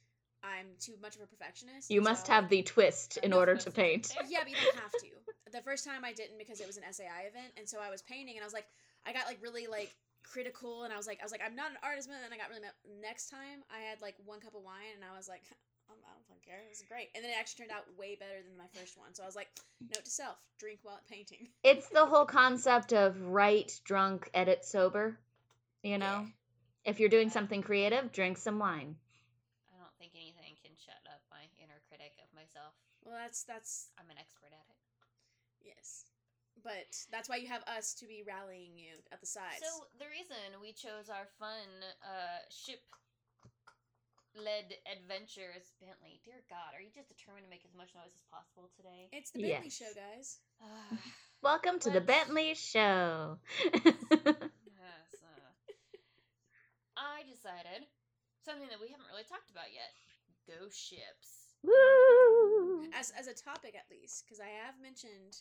I'm 0.45 0.67
too 0.79 0.95
much 1.03 1.17
of 1.17 1.23
a 1.23 1.27
perfectionist. 1.27 1.91
you 1.91 2.01
so 2.01 2.05
must 2.09 2.29
have 2.29 2.49
the 2.49 2.63
twist 2.63 3.17
in 3.19 3.33
order 3.33 3.57
to 3.57 3.71
paint. 3.71 4.15
Yeah, 4.29 4.41
but 4.43 4.51
you 4.51 4.57
don't 4.63 4.77
have 4.77 4.93
to. 4.93 5.09
The 5.53 5.61
first 5.61 5.85
time 5.85 6.01
I 6.03 6.15
didn't 6.15 6.39
because 6.39 6.63
it 6.63 6.67
was 6.67 6.79
an 6.79 6.85
SAI 6.91 7.29
event, 7.29 7.53
and 7.59 7.69
so 7.69 7.77
I 7.77 7.91
was 7.91 8.01
painting, 8.01 8.37
and 8.37 8.43
I 8.43 8.47
was 8.47 8.55
like, 8.55 8.65
I 9.05 9.13
got 9.13 9.27
like 9.27 9.37
really 9.43 9.67
like 9.67 9.93
critical, 10.25 10.85
and 10.85 10.93
I 10.95 10.97
was 10.97 11.07
like, 11.07 11.21
I 11.21 11.25
was 11.29 11.31
like, 11.31 11.43
I'm 11.45 11.55
not 11.55 11.71
an 11.73 11.77
artist. 11.85 12.09
And 12.09 12.33
I 12.33 12.39
got 12.39 12.49
really 12.49 12.63
mad. 12.63 12.73
Next 13.03 13.29
time, 13.29 13.61
I 13.69 13.85
had 13.85 14.01
like 14.01 14.15
one 14.25 14.41
cup 14.41 14.55
of 14.55 14.63
wine, 14.65 14.97
and 14.97 15.05
I 15.05 15.15
was 15.15 15.29
like, 15.29 15.43
I'm, 15.93 16.01
I 16.09 16.17
don't 16.17 16.25
fucking 16.25 16.49
care. 16.49 16.65
This 16.69 16.81
is 16.81 16.89
great. 16.89 17.13
And 17.15 17.21
then 17.23 17.31
it 17.31 17.37
actually 17.37 17.69
turned 17.69 17.77
out 17.77 17.85
way 18.01 18.17
better 18.17 18.41
than 18.41 18.57
my 18.57 18.69
first 18.73 18.97
one. 18.97 19.13
So 19.13 19.23
I 19.23 19.27
was 19.27 19.37
like, 19.37 19.53
note 19.81 20.05
to 20.05 20.11
self: 20.11 20.41
drink 20.59 20.81
while 20.83 21.01
painting. 21.11 21.49
It's 21.63 21.89
the 21.89 22.07
whole 22.07 22.25
concept 22.25 22.93
of 22.93 23.21
write 23.21 23.81
drunk, 23.85 24.31
edit 24.33 24.65
sober. 24.65 25.19
You 25.83 25.99
know, 25.99 26.27
if 26.85 27.01
you're 27.01 27.13
doing 27.13 27.29
something 27.31 27.61
creative, 27.63 28.13
drink 28.13 28.39
some 28.39 28.59
wine. 28.59 28.97
I 29.69 29.77
don't 29.77 29.97
think 29.99 30.13
anything 30.15 30.57
can 30.63 30.73
shut 30.79 31.03
up 31.11 31.21
my 31.31 31.45
inner 31.61 31.81
critic 31.89 32.17
of 32.23 32.31
myself. 32.35 32.73
Well, 33.05 33.19
that's 33.19 33.45
that's 33.45 33.91
I'm 33.99 34.09
an 34.11 34.17
expert 34.19 34.55
at 34.55 34.67
it. 34.71 34.79
yes, 35.61 36.07
but 36.63 36.95
that's 37.11 37.29
why 37.29 37.37
you 37.37 37.49
have 37.49 37.63
us 37.67 37.95
to 37.95 38.07
be 38.07 38.23
rallying 38.27 38.79
you 38.79 38.95
at 39.11 39.21
the 39.21 39.27
sides. 39.27 39.59
So 39.61 39.87
the 39.99 40.07
reason 40.07 40.39
we 40.63 40.73
chose 40.73 41.11
our 41.11 41.27
fun 41.39 41.67
uh, 42.03 42.47
ship 42.51 42.81
led 44.37 44.73
adventures 44.89 45.73
Bentley. 45.81 46.21
Dear 46.25 46.41
God, 46.49 46.73
are 46.77 46.81
you 46.81 46.89
just 46.95 47.09
determined 47.13 47.45
to 47.45 47.51
make 47.53 47.65
as 47.69 47.75
much 47.77 47.93
noise 47.95 48.15
as 48.17 48.25
possible 48.33 48.71
today? 48.77 49.09
it's 49.13 49.31
the 49.33 49.43
Bentley 49.45 49.69
Yes. 49.69 49.77
show, 49.77 49.93
guys. 49.93 50.41
Welcome 51.43 51.79
to 51.85 51.91
the 51.91 52.01
Let's- 52.01 52.07
Bentley 52.07 52.55
Show. 52.55 53.39
yes. 53.75 55.13
Uh, 55.21 55.51
I 56.97 57.23
decided 57.29 57.85
something 58.45 58.69
that 58.71 58.81
we 58.81 58.89
haven't 58.89 59.11
really 59.11 59.27
talked 59.29 59.51
about 59.51 59.73
yet. 59.75 59.91
Ghost 60.49 60.79
ships. 60.79 61.55
Woo! 61.63 62.83
as 62.93 63.13
as 63.15 63.27
a 63.31 63.35
topic 63.39 63.75
at 63.79 63.87
least 63.89 64.25
because 64.27 64.41
i 64.43 64.51
have 64.51 64.75
mentioned 64.83 65.39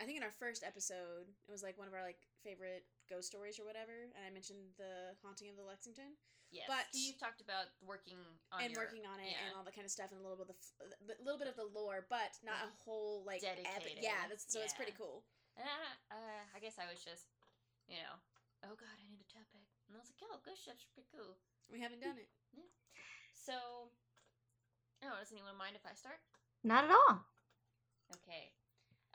i 0.00 0.04
think 0.06 0.16
in 0.16 0.22
our 0.22 0.30
first 0.30 0.62
episode 0.62 1.26
it 1.26 1.50
was 1.50 1.60
like 1.60 1.76
one 1.76 1.88
of 1.88 1.92
our 1.94 2.06
like 2.06 2.22
favorite 2.46 2.86
ghost 3.10 3.28
stories 3.30 3.58
or 3.60 3.64
whatever 3.68 4.08
and 4.16 4.22
i 4.24 4.30
mentioned 4.30 4.60
the 4.80 5.12
haunting 5.22 5.48
of 5.50 5.56
the 5.56 5.64
lexington 5.66 6.16
Yes. 6.54 6.70
But- 6.70 6.86
you've 6.94 7.18
talked 7.18 7.42
about 7.42 7.66
working 7.82 8.14
on 8.54 8.62
and 8.62 8.70
your- 8.70 8.86
working 8.86 9.02
on 9.02 9.18
it 9.18 9.26
yeah. 9.34 9.42
and 9.50 9.58
all 9.58 9.66
that 9.66 9.74
kind 9.74 9.82
of 9.82 9.90
stuff 9.90 10.14
and 10.14 10.22
a 10.22 10.22
little 10.22 10.38
bit 10.38 10.46
of 10.46 10.54
the, 10.54 10.94
f- 11.10 11.18
little 11.18 11.40
bit 11.40 11.50
of 11.50 11.58
the 11.58 11.66
lore 11.66 12.06
but 12.06 12.30
not 12.46 12.62
a 12.62 12.70
whole 12.86 13.26
like 13.26 13.42
epi- 13.42 13.98
yeah 13.98 14.30
that's 14.30 14.46
so 14.46 14.62
it's 14.62 14.76
pretty 14.76 14.94
cool 14.94 15.26
And 15.58 15.66
I, 15.66 16.14
uh, 16.14 16.42
I 16.54 16.58
guess 16.62 16.78
I 16.78 16.86
was 16.86 17.02
just, 17.02 17.26
you 17.90 17.98
know, 17.98 18.14
oh 18.70 18.74
god, 18.78 18.94
I 18.98 19.02
need 19.10 19.18
a 19.22 19.26
topic. 19.30 19.66
And 19.90 19.94
I 19.94 20.02
was 20.02 20.10
like, 20.14 20.22
oh, 20.30 20.38
ghost 20.46 20.62
ships 20.62 20.82
are 20.86 20.92
pretty 20.94 21.10
cool. 21.10 21.34
we 21.70 21.78
haven't 21.82 22.02
done 22.02 22.18
it 22.22 22.30
So, 23.34 23.54
oh, 25.02 25.14
does 25.18 25.34
anyone 25.34 25.58
mind 25.58 25.74
if 25.74 25.82
I 25.82 25.94
start? 25.98 26.22
Not 26.62 26.86
at 26.86 26.94
all. 26.94 27.26
Okay. 28.14 28.53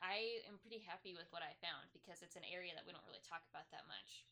I 0.02 0.44
am 0.48 0.58
pretty 0.62 0.80
happy 0.84 1.14
with 1.16 1.28
what 1.32 1.44
I 1.46 1.54
found 1.60 1.92
because 1.92 2.22
it's 2.24 2.36
an 2.40 2.48
area 2.48 2.74
that 2.76 2.86
we 2.88 2.94
don't 2.96 3.06
really 3.08 3.24
talk 3.26 3.44
about 3.52 3.68
that 3.72 3.86
much. 3.90 4.26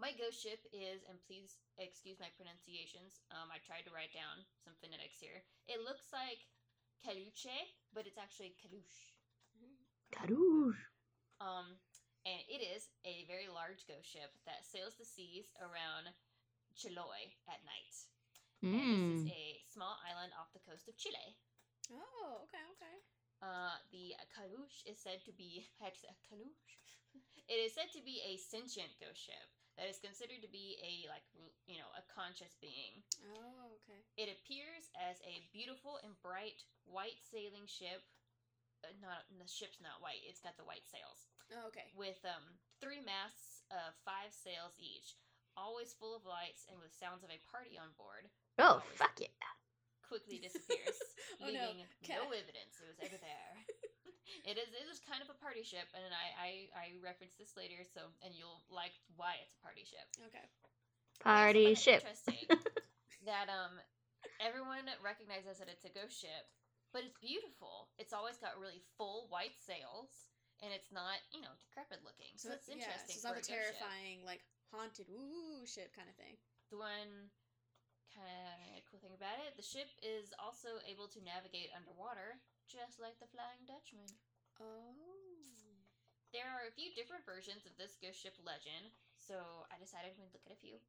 My 0.00 0.10
ghost 0.18 0.40
ship 0.42 0.64
is, 0.74 1.04
and 1.06 1.20
please 1.28 1.60
excuse 1.78 2.18
my 2.18 2.32
pronunciations, 2.34 3.22
um, 3.30 3.52
I 3.54 3.62
tried 3.62 3.86
to 3.86 3.94
write 3.94 4.10
down 4.10 4.42
some 4.64 4.74
phonetics 4.82 5.20
here. 5.22 5.44
It 5.70 5.84
looks 5.84 6.10
like 6.10 6.42
Caleuche, 7.06 7.70
but 7.94 8.08
it's 8.08 8.18
actually 8.18 8.56
Kalush. 8.58 9.14
Kadoosh. 10.10 10.80
Um, 11.38 11.78
and 12.26 12.40
it 12.50 12.62
is 12.62 12.90
a 13.06 13.26
very 13.26 13.46
large 13.50 13.86
ghost 13.86 14.06
ship 14.10 14.30
that 14.46 14.66
sails 14.66 14.94
the 14.98 15.06
seas 15.06 15.50
around 15.58 16.10
Chiloe 16.74 17.34
at 17.50 17.62
night. 17.62 17.94
And 18.62 18.74
this 18.74 19.26
is 19.26 19.26
Mm. 19.26 19.34
a 19.34 19.46
small 19.74 19.98
island 20.06 20.30
off 20.38 20.54
the 20.54 20.62
coast 20.62 20.86
of 20.86 20.94
Chile. 20.96 21.34
oh 21.90 22.46
okay 22.46 22.62
okay 22.78 22.96
Uh, 23.42 23.74
the 23.90 24.14
Kalush 24.30 24.86
is 24.86 25.02
said 25.02 25.18
to 25.26 25.34
be 25.34 25.66
Kalush. 25.82 26.78
It 27.50 27.58
is 27.58 27.74
said 27.74 27.90
to 27.92 28.00
be 28.00 28.22
a 28.22 28.38
sentient 28.38 28.94
ghost 29.02 29.18
ship 29.18 29.50
that 29.76 29.90
is 29.90 29.98
considered 29.98 30.40
to 30.46 30.48
be 30.48 30.78
a 30.80 31.10
like 31.10 31.26
you 31.66 31.76
know 31.76 31.90
a 31.98 32.06
conscious 32.06 32.54
being. 32.62 33.02
oh 33.34 33.74
okay 33.82 34.00
It 34.16 34.30
appears 34.30 34.88
as 34.94 35.18
a 35.26 35.42
beautiful 35.50 35.98
and 36.06 36.14
bright 36.22 36.62
white 36.86 37.18
sailing 37.26 37.66
ship. 37.66 38.06
Uh, 38.82 38.94
not 39.02 39.26
the 39.30 39.46
ship's 39.46 39.78
not 39.82 40.02
white; 40.02 40.22
it's 40.26 40.42
got 40.42 40.54
the 40.58 40.66
white 40.66 40.86
sails 40.86 41.26
oh 41.54 41.66
okay 41.70 41.90
with 41.98 42.18
um 42.24 42.58
three 42.82 43.02
masts 43.02 43.62
of 43.70 43.94
five 44.06 44.30
sails 44.34 44.74
each, 44.78 45.18
always 45.58 45.94
full 45.98 46.14
of 46.14 46.26
lights 46.26 46.66
and 46.70 46.78
with 46.78 46.94
sounds 46.94 47.22
of 47.26 47.30
a 47.30 47.42
party 47.50 47.74
on 47.78 47.90
board. 47.98 48.26
Oh, 48.58 48.82
Always 48.82 48.98
fuck 48.98 49.16
yeah. 49.18 49.30
Quickly 50.12 50.44
disappears, 50.44 50.98
Oh, 51.40 51.48
no. 51.48 51.72
leaving 51.72 51.88
Cat. 52.04 52.20
no 52.20 52.28
evidence 52.36 52.76
it 52.76 52.86
was 52.92 53.00
ever 53.00 53.16
there. 53.16 53.52
it 54.52 54.60
is 54.60 54.68
it 54.68 54.86
is 54.92 55.00
kind 55.08 55.24
of 55.24 55.32
a 55.32 55.38
party 55.40 55.64
ship, 55.64 55.88
and 55.96 56.04
I, 56.12 56.26
I 56.36 56.50
I 56.76 56.86
reference 57.00 57.32
this 57.40 57.56
later, 57.56 57.80
so 57.96 58.04
and 58.20 58.36
you'll 58.36 58.60
like 58.68 58.92
why 59.16 59.40
it's 59.40 59.56
a 59.56 59.62
party 59.64 59.88
ship. 59.88 60.04
okay 60.28 60.44
Party 61.24 61.72
find 61.72 61.78
ship. 61.80 62.00
Interesting 62.04 62.44
that 63.30 63.48
um 63.48 63.72
everyone 64.42 64.84
recognizes 65.00 65.56
that 65.58 65.72
it's 65.72 65.88
a 65.88 65.92
ghost 65.96 66.20
ship, 66.20 66.44
but 66.92 67.08
it's 67.08 67.16
beautiful. 67.24 67.88
It's 67.96 68.12
always 68.12 68.36
got 68.36 68.60
really 68.60 68.84
full 69.00 69.32
white 69.32 69.56
sails, 69.64 70.12
and 70.60 70.70
it's 70.76 70.92
not 70.92 71.16
you 71.32 71.40
know 71.40 71.52
decrepit 71.64 72.04
looking. 72.04 72.36
So, 72.36 72.52
it's 72.52 72.68
yeah, 72.68 72.84
interesting. 72.84 73.16
so 73.16 73.16
it's 73.16 73.24
not 73.24 73.40
a 73.40 73.42
ghost 73.42 73.48
ship. 73.48 73.80
terrifying 73.80 74.20
like 74.28 74.44
haunted 74.74 75.08
ooh 75.08 75.64
ship 75.64 75.92
kind 75.96 76.08
of 76.08 76.16
thing 76.20 76.36
The 76.72 76.80
one 76.80 77.32
kind 78.12 78.76
of 78.78 78.84
cool 78.88 79.00
thing 79.00 79.16
about 79.16 79.40
it, 79.42 79.56
the 79.56 79.64
ship 79.64 79.88
is 80.04 80.32
also 80.36 80.80
able 80.84 81.08
to 81.12 81.24
navigate 81.24 81.72
underwater, 81.72 82.40
just 82.68 83.00
like 83.00 83.16
the 83.18 83.30
Flying 83.32 83.64
Dutchman. 83.64 84.08
oh 84.60 84.96
There 86.32 86.48
are 86.48 86.68
a 86.68 86.76
few 86.76 86.92
different 86.96 87.28
versions 87.28 87.64
of 87.68 87.76
this 87.76 87.96
ghost 88.00 88.20
ship 88.20 88.36
legend, 88.40 88.92
so 89.16 89.68
I 89.72 89.76
decided 89.80 90.16
we'd 90.16 90.32
look 90.32 90.44
at 90.48 90.56
a 90.56 90.64
few. 90.64 90.80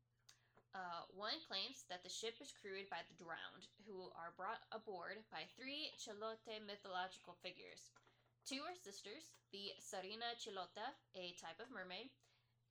Uh, 0.74 1.06
one 1.14 1.38
claims 1.46 1.86
that 1.86 2.02
the 2.02 2.10
ship 2.10 2.34
is 2.42 2.50
crewed 2.50 2.90
by 2.90 3.06
the 3.06 3.20
drowned, 3.22 3.70
who 3.86 4.10
are 4.18 4.34
brought 4.34 4.66
aboard 4.74 5.22
by 5.30 5.46
three 5.54 5.94
Chilote 6.02 6.66
mythological 6.66 7.38
figures. 7.46 7.94
Two 8.44 8.66
are 8.66 8.74
sisters, 8.74 9.38
the 9.54 9.70
Sirena 9.78 10.34
Chilota, 10.42 10.98
a 11.14 11.38
type 11.38 11.62
of 11.62 11.70
mermaid, 11.70 12.10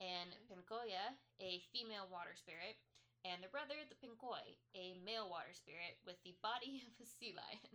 and 0.03 0.35
Pincoya, 0.51 1.15
a 1.39 1.63
female 1.71 2.11
water 2.11 2.35
spirit, 2.35 2.75
and 3.23 3.39
the 3.43 3.51
brother, 3.51 3.75
the 3.87 3.95
Pincoy, 3.99 4.43
a 4.75 4.95
male 5.05 5.27
water 5.31 5.51
spirit 5.55 5.95
with 6.05 6.19
the 6.27 6.35
body 6.43 6.83
of 6.87 6.93
a 6.99 7.07
sea 7.07 7.33
lion. 7.35 7.73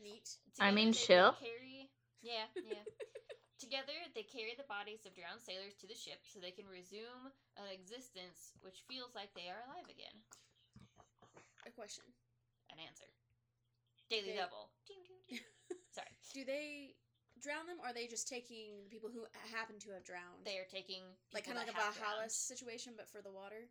neat 0.00 0.28
I 0.60 0.70
mean, 0.72 0.92
they 0.92 0.98
chill. 0.98 1.36
Carry, 1.38 1.88
yeah, 2.22 2.48
yeah. 2.56 2.84
Together, 3.62 3.94
they 4.18 4.26
carry 4.26 4.58
the 4.58 4.66
bodies 4.66 5.06
of 5.06 5.14
drowned 5.14 5.38
sailors 5.38 5.78
to 5.78 5.86
the 5.86 5.94
ship 5.94 6.18
so 6.26 6.42
they 6.42 6.50
can 6.50 6.66
resume 6.66 7.30
an 7.54 7.70
existence 7.70 8.50
which 8.66 8.82
feels 8.90 9.14
like 9.14 9.30
they 9.38 9.46
are 9.46 9.62
alive 9.70 9.86
again. 9.86 10.16
a 11.62 11.70
question 11.70 12.02
An 12.74 12.82
answer. 12.82 13.06
Daily 14.10 14.34
They- 14.34 14.42
double. 14.42 14.74
Sorry. 15.94 16.10
do 16.34 16.42
they 16.44 16.96
drown 17.40 17.66
them 17.70 17.78
or 17.80 17.90
are 17.90 17.94
they 17.94 18.06
just 18.10 18.26
taking 18.28 18.82
the 18.84 18.90
people 18.90 19.10
who 19.12 19.24
happen 19.54 19.78
to 19.86 19.90
have 19.94 20.02
drowned 20.04 20.42
They 20.44 20.58
are 20.58 20.66
taking 20.68 21.02
like 21.32 21.44
kind 21.46 21.56
of 21.58 21.64
like 21.64 21.72
a 21.72 21.78
that 21.78 21.94
Valhalla 21.96 22.28
situation 22.30 22.94
but 22.96 23.08
for 23.08 23.20
the 23.22 23.30
water 23.30 23.68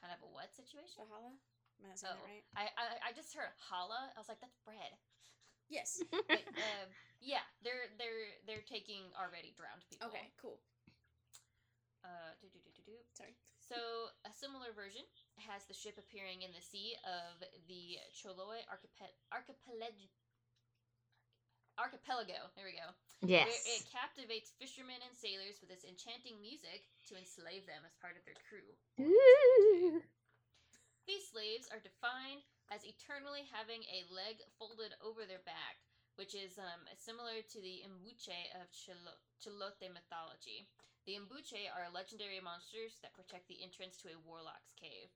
Kind 0.00 0.14
of 0.14 0.22
a 0.22 0.30
what 0.30 0.54
situation? 0.54 1.02
Valhalla 1.02 1.34
am 1.34 1.84
I 1.84 1.88
not 1.90 1.98
saying 1.98 2.14
Oh, 2.14 2.22
that 2.22 2.30
right 2.30 2.44
I, 2.54 2.64
I 2.78 2.84
I 3.08 3.10
just 3.14 3.34
heard 3.34 3.50
holla. 3.58 4.10
I 4.14 4.18
was 4.18 4.28
like, 4.30 4.38
that's 4.40 4.58
bread. 4.62 4.94
yes 5.68 5.98
But, 6.30 6.46
um, 6.58 6.88
yeah, 7.20 7.42
they're 7.66 7.90
they're 7.98 8.38
they're 8.46 8.66
taking 8.66 9.10
already 9.18 9.50
drowned 9.58 9.82
people. 9.90 10.08
okay 10.08 10.30
cool 10.40 10.62
Uh, 12.06 12.30
do 12.40 12.46
do 12.48 12.62
do 12.62 12.70
do 12.78 12.82
do. 12.94 12.96
sorry 13.12 13.34
So, 13.58 13.76
a 14.24 14.32
similar 14.32 14.70
version 14.72 15.02
has 15.44 15.66
the 15.66 15.74
ship 15.74 15.98
appearing 15.98 16.40
in 16.46 16.54
the 16.54 16.62
sea 16.62 16.94
of 17.04 17.42
the 17.68 17.98
Chiloe 18.14 18.62
archipel- 18.70 19.18
archipelago. 19.34 20.06
Archipelago. 21.78 22.50
There 22.58 22.66
we 22.66 22.74
go. 22.74 22.90
Where 23.46 23.62
it 23.66 23.86
captivates 23.90 24.54
fishermen 24.58 24.98
and 25.02 25.14
sailors 25.14 25.62
with 25.62 25.70
its 25.70 25.86
enchanting 25.86 26.42
music 26.42 26.86
to 27.10 27.18
enslave 27.18 27.66
them 27.66 27.86
as 27.86 27.94
part 28.02 28.18
of 28.18 28.26
their 28.26 28.38
crew. 28.46 28.68
Ooh. 28.98 30.02
These 31.08 31.32
slaves 31.32 31.72
are 31.72 31.80
defined 31.80 32.44
as 32.68 32.84
eternally 32.84 33.48
having 33.48 33.80
a 33.88 34.04
leg 34.12 34.44
folded 34.60 34.92
over 35.00 35.24
their 35.24 35.40
back, 35.48 35.80
which 36.20 36.36
is 36.36 36.60
um, 36.60 36.84
similar 37.00 37.40
to 37.48 37.58
the 37.64 37.80
Invunche 37.80 38.52
of 38.60 38.68
Chilo- 38.76 39.22
Chilote 39.40 39.88
mythology. 39.88 40.68
The 41.08 41.16
Invunche 41.16 41.72
are 41.72 41.88
legendary 41.88 42.44
monsters 42.44 43.00
that 43.00 43.16
protect 43.16 43.48
the 43.48 43.64
entrance 43.64 43.96
to 44.04 44.12
a 44.12 44.20
warlock's 44.20 44.76
cave, 44.76 45.08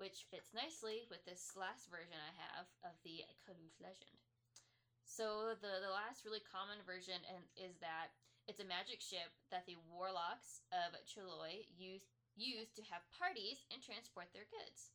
which 0.00 0.24
fits 0.32 0.56
nicely 0.56 1.04
with 1.12 1.20
this 1.28 1.52
last 1.52 1.92
version 1.92 2.16
I 2.16 2.32
have 2.40 2.66
of 2.80 2.96
the 3.04 3.28
Kalush 3.44 3.76
legend. 3.84 4.16
So 5.04 5.54
the, 5.60 5.84
the 5.84 5.92
last 5.92 6.24
really 6.24 6.42
common 6.42 6.80
version 6.82 7.20
and 7.28 7.44
is 7.54 7.76
that 7.84 8.16
it's 8.48 8.60
a 8.60 8.68
magic 8.68 9.00
ship 9.00 9.32
that 9.48 9.64
the 9.64 9.80
warlocks 9.88 10.60
of 10.72 10.92
Chiloe 11.08 11.64
use 11.72 12.04
use 12.34 12.74
to 12.74 12.82
have 12.90 13.06
parties 13.14 13.62
and 13.70 13.78
transport 13.78 14.34
their 14.34 14.50
goods. 14.50 14.90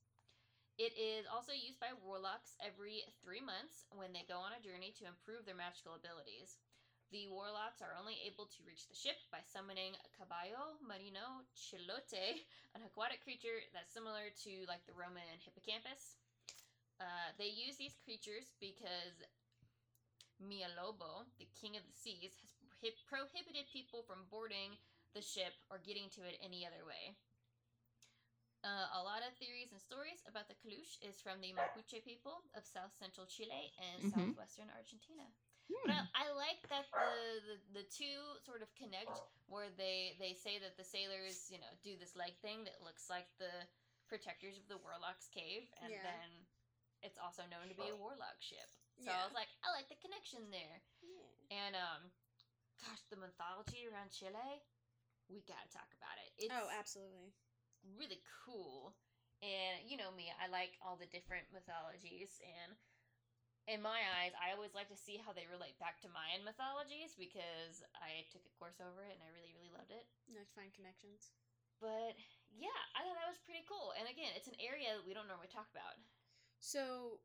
It 0.76 0.92
is 0.96 1.28
also 1.28 1.56
used 1.56 1.80
by 1.80 1.96
warlocks 2.04 2.56
every 2.60 3.04
three 3.24 3.40
months 3.40 3.88
when 3.96 4.12
they 4.12 4.28
go 4.28 4.40
on 4.40 4.56
a 4.56 4.64
journey 4.64 4.92
to 5.00 5.08
improve 5.08 5.48
their 5.48 5.56
magical 5.56 5.96
abilities. 5.96 6.60
The 7.12 7.32
warlocks 7.32 7.82
are 7.82 7.98
only 7.98 8.22
able 8.22 8.46
to 8.46 8.68
reach 8.68 8.86
the 8.86 8.96
ship 8.96 9.18
by 9.34 9.42
summoning 9.42 9.98
Caballo 10.14 10.78
Marino 10.84 11.48
Chilote, 11.58 12.44
an 12.76 12.86
aquatic 12.86 13.24
creature 13.24 13.66
that's 13.74 13.96
similar 13.96 14.30
to 14.46 14.52
like 14.70 14.86
the 14.86 14.94
Roman 14.94 15.26
hippocampus. 15.42 16.20
Uh, 17.00 17.32
they 17.40 17.50
use 17.50 17.80
these 17.80 17.96
creatures 18.04 18.52
because 18.60 19.24
Millalobo, 20.42 21.26
the 21.38 21.48
king 21.60 21.76
of 21.78 21.86
the 21.86 21.94
seas, 21.94 22.32
has 22.84 22.94
prohibited 23.08 23.68
people 23.72 24.04
from 24.04 24.26
boarding 24.30 24.78
the 25.14 25.22
ship 25.22 25.54
or 25.70 25.78
getting 25.80 26.10
to 26.10 26.24
it 26.24 26.38
any 26.42 26.66
other 26.66 26.86
way. 26.86 27.16
Uh, 28.64 28.92
a 28.92 29.02
lot 29.02 29.24
of 29.24 29.32
theories 29.40 29.72
and 29.72 29.80
stories 29.80 30.20
about 30.28 30.48
the 30.52 30.56
Kalush 30.60 31.00
is 31.00 31.22
from 31.22 31.40
the 31.40 31.54
Mapuche 31.56 32.04
people 32.04 32.44
of 32.54 32.66
south 32.68 32.92
central 33.00 33.26
Chile 33.26 33.72
and 33.80 34.04
Mhm. 34.04 34.12
southwestern 34.12 34.70
Argentina. 34.70 35.32
But 35.86 35.96
Hmm. 35.96 36.06
I, 36.14 36.28
I 36.28 36.32
like 36.32 36.68
that 36.70 36.86
the, 36.94 37.40
the 37.48 37.58
the 37.80 37.84
two 37.84 38.38
sort 38.44 38.62
of 38.62 38.74
connect, 38.76 39.24
where 39.48 39.70
they 39.70 40.16
they 40.20 40.34
say 40.34 40.60
that 40.60 40.76
the 40.76 40.84
sailors, 40.84 41.50
you 41.50 41.58
know, 41.58 41.72
do 41.84 41.96
this 41.96 42.16
leg 42.16 42.36
thing 42.42 42.66
that 42.66 42.84
looks 42.84 43.10
like 43.10 43.28
the 43.40 43.68
protectors 44.08 44.58
of 44.58 44.68
the 44.68 44.78
warlock's 44.78 45.28
cave, 45.28 45.72
and 45.82 45.94
Yeah. 45.94 46.04
then 46.04 46.46
it's 47.02 47.18
also 47.18 47.46
known 47.48 47.70
to 47.70 47.76
be 47.76 47.88
a 47.90 47.96
warlock 47.96 48.38
ship. 48.40 48.70
So 49.00 49.10
I 49.12 49.24
was 49.24 49.36
like, 49.36 49.52
I 49.64 49.72
like 49.72 49.88
the 49.88 50.00
connection 50.04 50.52
there. 50.52 50.84
yeah 51.00 51.56
And 51.56 51.74
um, 51.76 52.02
gosh, 52.84 53.04
the 53.08 53.20
mythology 53.20 53.88
around 53.88 54.12
Chile, 54.12 54.60
we 55.32 55.44
gotta 55.48 55.70
talk 55.72 55.88
about 55.96 56.16
it. 56.20 56.30
It's 56.36 56.54
oh 56.54 56.68
absolutely 56.72 57.32
really 57.96 58.20
cool. 58.44 58.96
And 59.40 59.88
you 59.88 59.96
know 59.96 60.12
me, 60.12 60.32
I 60.36 60.52
like 60.52 60.76
all 60.84 61.00
the 61.00 61.08
different 61.08 61.48
mythologies 61.56 62.44
and 62.44 62.76
in 63.70 63.86
my 63.86 64.02
eyes, 64.18 64.34
I 64.34 64.58
always 64.58 64.74
like 64.74 64.90
to 64.90 64.98
see 64.98 65.22
how 65.22 65.30
they 65.30 65.46
relate 65.46 65.78
back 65.78 66.02
to 66.02 66.10
Mayan 66.10 66.42
mythologies 66.42 67.14
because 67.14 67.86
I 68.02 68.26
took 68.34 68.42
a 68.42 68.58
course 68.58 68.82
over 68.82 69.06
it 69.06 69.14
and 69.14 69.22
I 69.22 69.30
really, 69.30 69.54
really 69.54 69.70
loved 69.70 69.94
it. 69.94 70.10
You 70.26 70.42
like 70.42 70.50
to 70.50 70.58
find 70.58 70.74
connections. 70.74 71.30
But 71.78 72.18
yeah, 72.58 72.82
I 72.98 73.06
thought 73.06 73.14
that 73.14 73.30
was 73.30 73.40
pretty 73.46 73.62
cool. 73.70 73.94
And 73.94 74.10
again, 74.10 74.34
it's 74.34 74.50
an 74.50 74.58
area 74.58 74.98
that 74.98 75.06
we 75.06 75.14
don't 75.14 75.30
normally 75.30 75.54
talk 75.54 75.70
about. 75.70 76.02
So, 76.58 77.22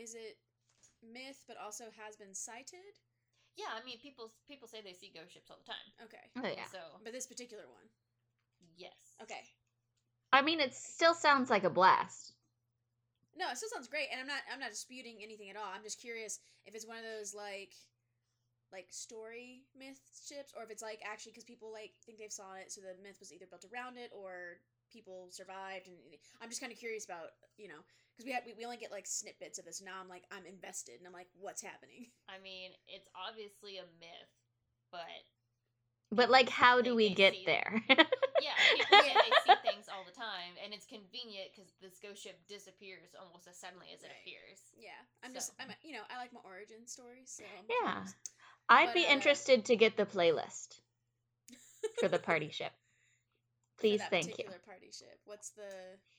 is 0.00 0.14
it 0.14 0.38
myth, 1.02 1.44
but 1.46 1.56
also 1.56 1.84
has 1.96 2.16
been 2.16 2.34
cited? 2.34 2.98
Yeah, 3.56 3.70
I 3.76 3.84
mean, 3.84 3.98
people 3.98 4.32
people 4.48 4.68
say 4.68 4.80
they 4.80 4.94
see 4.94 5.10
ghost 5.14 5.32
ships 5.34 5.50
all 5.50 5.58
the 5.58 5.70
time. 5.70 5.88
Okay, 6.04 6.24
Oh 6.36 6.46
yeah. 6.46 6.66
So 6.72 6.78
but 7.04 7.12
this 7.12 7.26
particular 7.26 7.64
one. 7.68 7.88
yes. 8.76 9.16
Okay. 9.22 9.42
I 10.32 10.42
mean, 10.42 10.58
it 10.60 10.74
still 10.74 11.14
sounds 11.14 11.50
like 11.50 11.62
a 11.62 11.70
blast. 11.70 12.32
No, 13.36 13.48
it 13.50 13.56
still 13.56 13.68
sounds 13.70 13.88
great, 13.88 14.08
and 14.10 14.20
I'm 14.20 14.26
not 14.26 14.42
I'm 14.52 14.60
not 14.60 14.70
disputing 14.70 15.18
anything 15.22 15.50
at 15.50 15.56
all. 15.56 15.70
I'm 15.72 15.82
just 15.82 16.00
curious 16.00 16.40
if 16.66 16.74
it's 16.74 16.86
one 16.86 16.98
of 16.98 17.04
those 17.04 17.34
like 17.34 17.74
like 18.72 18.86
story 18.90 19.62
myth 19.78 20.00
ships, 20.26 20.52
or 20.56 20.62
if 20.64 20.70
it's 20.70 20.82
like 20.82 21.00
actually 21.04 21.32
because 21.32 21.44
people 21.44 21.72
like 21.72 21.92
think 22.04 22.18
they've 22.18 22.32
saw 22.32 22.54
it, 22.54 22.70
so 22.72 22.80
the 22.80 22.94
myth 23.02 23.18
was 23.20 23.32
either 23.32 23.46
built 23.46 23.64
around 23.72 23.96
it 23.98 24.10
or 24.14 24.60
people 24.92 25.28
survived. 25.30 25.88
And 25.88 25.96
I'm 26.42 26.48
just 26.48 26.60
kind 26.60 26.72
of 26.72 26.78
curious 26.78 27.04
about 27.04 27.32
you 27.56 27.68
know 27.68 27.80
because 28.12 28.26
we 28.26 28.32
have 28.32 28.42
we, 28.46 28.54
we 28.58 28.64
only 28.64 28.76
get 28.76 28.90
like 28.92 29.06
snippets 29.06 29.58
of 29.58 29.64
this. 29.64 29.80
Now 29.82 29.96
I'm 30.00 30.08
like 30.08 30.24
I'm 30.30 30.46
invested, 30.46 30.98
and 30.98 31.06
I'm 31.06 31.14
like 31.16 31.28
what's 31.38 31.62
happening. 31.62 32.10
I 32.28 32.42
mean, 32.42 32.70
it's 32.88 33.08
obviously 33.14 33.78
a 33.78 33.86
myth, 33.98 34.32
but 34.92 35.22
But 36.12 36.30
like, 36.30 36.48
how 36.48 36.80
do 36.82 36.94
we 36.94 37.14
get 37.14 37.34
see- 37.34 37.46
there? 37.46 37.82
yeah, 38.40 38.56
people 38.74 38.98
they 38.98 39.36
see 39.46 39.54
things 39.62 39.86
all 39.86 40.02
the 40.04 40.16
time, 40.16 40.58
and 40.64 40.74
it's 40.74 40.86
convenient 40.86 41.54
because 41.54 41.70
this 41.80 41.98
ghost 42.02 42.22
ship 42.22 42.40
disappears 42.48 43.14
almost 43.14 43.46
as 43.46 43.56
suddenly 43.56 43.88
as 43.94 44.02
it 44.02 44.10
Right. 44.10 44.20
appears. 44.22 44.60
Yeah, 44.76 44.98
I'm 45.22 45.32
just 45.32 45.52
I'm 45.60 45.70
you 45.82 45.92
know 45.94 46.04
I 46.10 46.18
like 46.18 46.32
my 46.32 46.40
origin 46.44 46.86
stories, 46.86 47.30
so 47.30 47.44
I'm 47.46 47.64
Yeah. 47.68 47.94
curious. 47.94 48.14
I'd 48.68 48.86
But, 48.86 48.94
be 48.94 49.06
uh, 49.06 49.12
interested 49.12 49.64
to 49.66 49.76
get 49.76 49.96
the 49.96 50.06
playlist 50.06 50.80
for 51.98 52.08
the 52.08 52.18
party 52.18 52.50
ship. 52.50 52.72
For 53.80 53.86
Please, 53.86 54.00
that 54.00 54.10
thank 54.10 54.38
you. 54.38 54.44
party 54.66 54.90
ship. 54.92 55.18
What's 55.24 55.50
the 55.50 55.62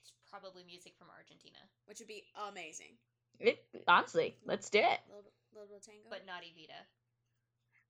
It's 0.01 0.11
probably 0.31 0.63
music 0.63 0.93
from 0.97 1.09
Argentina, 1.15 1.59
which 1.85 1.99
would 1.99 2.07
be 2.07 2.23
amazing. 2.49 2.97
It, 3.39 3.63
honestly, 3.87 4.35
let's 4.45 4.71
do 4.71 4.79
it. 4.79 4.99
Little 5.07 5.31
little 5.53 5.79
tango. 5.79 6.09
but 6.09 6.25
not 6.25 6.41
Evita. 6.41 6.81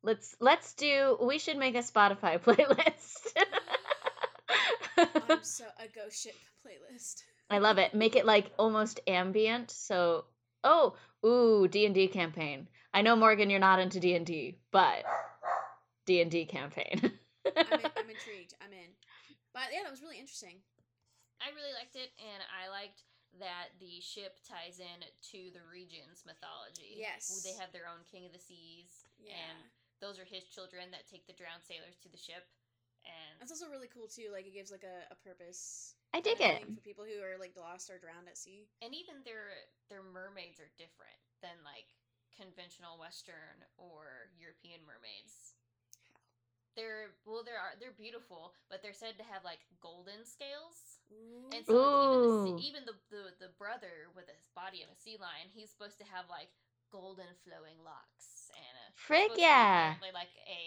Let's 0.03 0.35
let's 0.41 0.73
do. 0.73 1.17
We 1.21 1.39
should 1.39 1.55
make 1.57 1.75
a 1.75 1.79
Spotify 1.79 2.37
playlist. 2.43 3.31
I'm 5.29 5.41
so 5.41 5.63
a 5.79 5.87
ghost 5.87 6.21
ship 6.21 6.35
playlist. 6.67 7.23
I 7.49 7.59
love 7.59 7.77
it. 7.77 7.93
Make 7.93 8.17
it 8.17 8.25
like 8.25 8.51
almost 8.59 8.99
ambient. 9.07 9.71
So, 9.71 10.25
oh, 10.65 10.97
ooh, 11.25 11.69
D 11.69 11.85
and 11.85 11.95
D 11.95 12.09
campaign. 12.09 12.67
I 12.93 13.03
know 13.03 13.15
Morgan, 13.15 13.49
you're 13.49 13.59
not 13.61 13.79
into 13.79 14.01
D 14.01 14.15
and 14.15 14.25
D, 14.25 14.57
but 14.71 15.05
D 16.05 16.21
and 16.21 16.29
D 16.29 16.43
campaign. 16.43 16.99
I'm, 17.55 17.79
in, 17.79 17.85
I'm 17.95 18.09
intrigued. 18.09 18.53
I'm 18.61 18.73
in. 18.73 18.91
But 19.53 19.71
yeah, 19.75 19.83
that 19.83 19.91
was 19.91 20.01
really 20.03 20.19
interesting. 20.19 20.63
I 21.43 21.51
really 21.57 21.73
liked 21.75 21.97
it, 21.97 22.13
and 22.21 22.39
I 22.53 22.69
liked 22.69 23.03
that 23.39 23.71
the 23.79 23.99
ship 24.03 24.37
ties 24.43 24.77
in 24.83 24.99
to 25.31 25.39
the 25.55 25.63
region's 25.71 26.23
mythology. 26.27 26.99
Yes. 26.99 27.41
They 27.43 27.55
have 27.57 27.71
their 27.71 27.87
own 27.87 28.03
king 28.11 28.27
of 28.27 28.33
the 28.35 28.43
seas, 28.43 29.07
Yeah. 29.19 29.35
and 29.35 29.57
those 30.03 30.19
are 30.19 30.27
his 30.27 30.43
children 30.51 30.91
that 30.91 31.07
take 31.07 31.25
the 31.27 31.35
drowned 31.35 31.63
sailors 31.63 31.95
to 32.03 32.09
the 32.11 32.19
ship. 32.19 32.47
And 33.01 33.41
That's 33.41 33.49
also 33.49 33.71
really 33.71 33.89
cool 33.89 34.05
too. 34.05 34.29
Like 34.29 34.45
it 34.45 34.53
gives 34.53 34.69
like 34.69 34.85
a, 34.85 35.09
a 35.09 35.17
purpose. 35.25 35.95
I 36.13 36.21
kind 36.21 36.37
dig 36.37 36.37
of 36.37 36.69
it. 36.69 36.75
for 36.77 36.85
people 36.85 37.01
who 37.07 37.17
are 37.23 37.39
like 37.39 37.57
lost 37.57 37.89
or 37.89 37.97
drowned 37.97 38.29
at 38.29 38.37
sea. 38.37 38.69
and 38.83 38.93
even 38.93 39.25
their 39.25 39.57
their 39.89 40.05
mermaids 40.05 40.61
are 40.61 40.69
different 40.77 41.17
than 41.41 41.57
like 41.65 41.89
conventional 42.37 43.01
Western 43.01 43.57
or 43.81 44.29
European 44.37 44.85
mermaids. 44.85 45.50
They're 46.75 47.11
well, 47.27 47.43
they 47.43 47.51
are 47.51 47.75
they're 47.79 47.95
beautiful, 47.95 48.55
but 48.71 48.79
they're 48.79 48.95
said 48.95 49.19
to 49.19 49.25
have 49.27 49.43
like 49.43 49.59
golden 49.83 50.23
scales. 50.23 51.03
Ooh. 51.11 51.51
And 51.51 51.65
so 51.67 51.75
like, 51.75 52.55
even, 52.55 52.55
the, 52.55 52.63
even 52.63 52.81
the, 52.87 52.95
the 53.11 53.23
the 53.47 53.51
brother 53.59 54.07
with 54.15 54.31
his 54.31 54.47
body 54.55 54.79
of 54.81 54.89
a 54.91 54.97
sea 54.97 55.19
lion, 55.19 55.51
he's 55.51 55.67
supposed 55.67 55.99
to 55.99 56.07
have 56.07 56.31
like 56.31 56.47
golden 56.91 57.27
flowing 57.43 57.79
locks 57.83 58.51
and 58.55 58.75
a 58.83 58.87
Frick 58.95 59.31
supposed 59.31 59.39
to 59.39 59.43
be 59.43 59.47
yeah. 59.47 59.95
like 60.03 60.33
a 60.47 60.61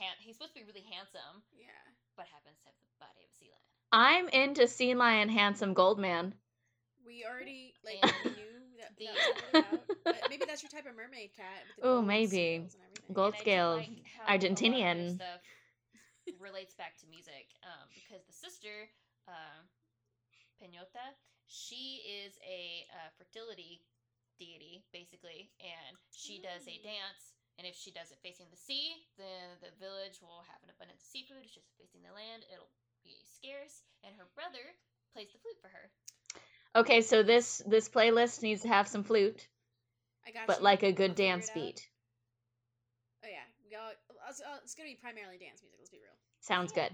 han- 0.00 0.20
he's 0.20 0.36
supposed 0.36 0.56
to 0.56 0.60
be 0.60 0.66
really 0.66 0.84
handsome, 0.88 1.44
yeah. 1.52 1.68
but 2.16 2.26
happens 2.32 2.56
to 2.64 2.72
have 2.72 2.76
the 2.80 2.88
body 3.00 3.20
of 3.24 3.28
a 3.28 3.34
sea 3.36 3.50
lion. 3.52 3.68
I'm 3.92 4.28
into 4.28 4.68
Sea 4.68 4.94
Lion 4.94 5.28
Handsome 5.28 5.74
Gold 5.74 5.98
Man. 5.98 6.34
We 7.04 7.24
already 7.28 7.74
like 7.84 7.98
And 8.02 8.12
knew 8.24 8.32
that, 8.32 8.59
the- 9.00 9.08
that 9.08 9.16
was 9.16 9.26
what 9.32 9.40
it 9.40 9.56
about. 9.56 9.80
But 10.04 10.28
maybe 10.28 10.44
that's 10.44 10.60
your 10.62 10.70
type 10.70 10.84
of 10.86 10.94
mermaid 10.94 11.32
cat. 11.32 11.64
With 11.66 11.76
the 11.80 11.82
Ooh, 11.88 11.96
gold 12.04 12.06
maybe. 12.06 12.60
scales 12.60 12.74
and 12.76 12.82
everything. 12.84 13.12
Gold 13.12 13.34
And 13.34 13.40
I 13.40 13.42
scale, 13.42 13.70
like 13.80 13.94
how 14.14 14.24
a 14.28 14.28
lot 14.28 14.36
of 14.36 14.92
their 14.92 15.00
Argentinian. 15.00 15.16
stuff 15.16 15.42
relates 16.38 16.74
back 16.76 16.96
to 17.00 17.06
music 17.10 17.50
um, 17.64 17.88
because 17.94 18.22
the 18.28 18.32
sister 18.36 18.86
uh, 19.26 19.60
Peñota, 20.60 21.16
she 21.48 22.04
is 22.06 22.38
a 22.46 22.86
uh, 22.94 23.10
fertility 23.18 23.82
deity 24.38 24.84
basically, 24.92 25.50
and 25.60 25.96
she 26.12 26.38
does 26.40 26.64
a 26.68 26.76
dance. 26.84 27.34
And 27.58 27.68
if 27.68 27.76
she 27.76 27.92
does 27.92 28.08
it 28.08 28.16
facing 28.24 28.48
the 28.48 28.56
sea, 28.56 29.04
then 29.20 29.60
the 29.60 29.68
village 29.76 30.16
will 30.24 30.40
have 30.48 30.64
an 30.64 30.72
abundance 30.72 31.04
of 31.04 31.08
seafood. 31.12 31.44
If 31.44 31.52
she's 31.52 31.68
facing 31.76 32.00
the 32.00 32.14
land, 32.16 32.40
it'll 32.48 32.72
be 33.04 33.20
scarce. 33.28 33.84
And 34.00 34.16
her 34.16 34.32
brother 34.32 34.72
plays 35.12 35.28
the 35.36 35.40
flute 35.44 35.60
for 35.60 35.68
her. 35.68 35.92
Okay, 36.76 37.02
so 37.02 37.22
this 37.22 37.62
this 37.66 37.88
playlist 37.88 38.42
needs 38.42 38.62
to 38.62 38.68
have 38.68 38.86
some 38.86 39.02
flute, 39.02 39.48
I 40.26 40.30
got 40.30 40.46
but 40.46 40.58
you. 40.58 40.64
like 40.64 40.82
a 40.82 40.92
good 40.92 41.10
I'll 41.10 41.16
figure 41.16 41.26
dance 41.26 41.46
it 41.46 41.50
out. 41.50 41.54
beat. 41.54 41.88
Oh 43.24 43.28
yeah, 43.28 43.44
we 43.68 43.74
all, 43.76 43.90
it's, 44.28 44.40
uh, 44.40 44.58
it's 44.62 44.74
gonna 44.74 44.88
be 44.88 44.94
primarily 44.94 45.36
dance 45.38 45.60
music. 45.62 45.78
Let's 45.80 45.90
be 45.90 45.98
real. 45.98 46.16
Sounds 46.40 46.72
Yeah, 46.72 46.86
good. 46.86 46.92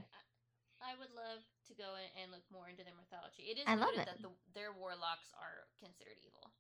I 0.81 0.95
would 0.99 1.13
love 1.15 1.41
to 1.69 1.75
go 1.75 1.97
in 1.97 2.09
and 2.23 2.31
look 2.33 2.45
more 2.51 2.69
into 2.69 2.85
their 2.85 2.95
mythology. 2.97 3.43
It 3.51 3.59
is 3.59 3.67
I 3.67 3.75
love 3.75 3.93
noted 3.93 4.01
it. 4.01 4.07
that 4.07 4.23
the, 4.23 4.31
their 4.55 4.73
warlocks 4.73 5.29
are 5.37 5.67
considered 5.79 6.17
evil. 6.25 6.51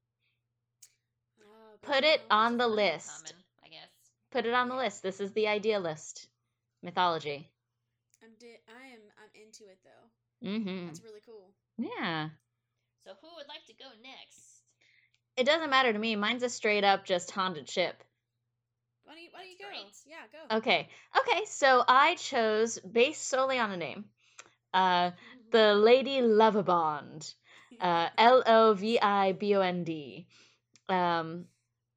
Oh, 1.40 1.76
Put 1.82 2.04
it 2.04 2.20
know. 2.20 2.26
on 2.30 2.56
the 2.58 2.66
It's 2.66 2.76
list. 2.76 3.08
uncommon, 3.08 3.44
I 3.64 3.68
guess. 3.68 3.92
Put 4.32 4.46
it 4.46 4.54
on 4.54 4.68
the 4.68 4.76
list. 4.76 5.02
This 5.02 5.20
is 5.20 5.32
the 5.32 5.48
idea 5.48 5.78
list. 5.80 6.28
Mythology. 6.82 7.48
I'm 8.22 8.34
di- 8.38 8.60
I 8.68 8.86
am 8.94 9.02
I'm 9.20 9.30
into 9.34 9.64
it 9.68 9.78
though. 9.84 10.06
Mm-hmm. 10.44 10.86
That's 10.86 11.02
really 11.02 11.20
cool. 11.24 11.50
Yeah. 11.78 12.30
So 13.06 13.12
who 13.20 13.36
would 13.36 13.46
like 13.46 13.64
to 13.66 13.72
go 13.74 13.84
next? 14.02 14.62
It 15.36 15.44
doesn't 15.46 15.70
matter 15.70 15.92
to 15.92 15.98
me. 15.98 16.16
Mine's 16.16 16.42
a 16.42 16.48
straight 16.48 16.82
up 16.82 17.04
just 17.04 17.30
haunted 17.30 17.70
ship. 17.70 18.02
Why 19.04 19.14
don't 19.14 19.22
you 19.22 19.28
Why 19.32 19.40
don't 19.42 19.50
you 19.50 19.56
go? 19.60 19.68
Great. 19.68 19.94
Yeah, 20.06 20.16
go. 20.32 20.56
Okay. 20.56 20.88
Okay, 21.16 21.44
so 21.44 21.84
I 21.86 22.16
chose 22.16 22.80
based 22.80 23.22
solely 23.28 23.60
on 23.60 23.70
a 23.70 23.76
name. 23.76 24.06
Uh 24.74 25.12
the 25.52 25.74
Lady 25.74 26.20
Lovibond. 26.20 27.32
Uh 27.80 28.08
L 28.16 28.42
O 28.46 28.74
V 28.74 28.98
I 28.98 29.32
B 29.32 29.54
O 29.54 29.60
N 29.60 29.84
D. 29.84 30.26
Um 30.88 31.44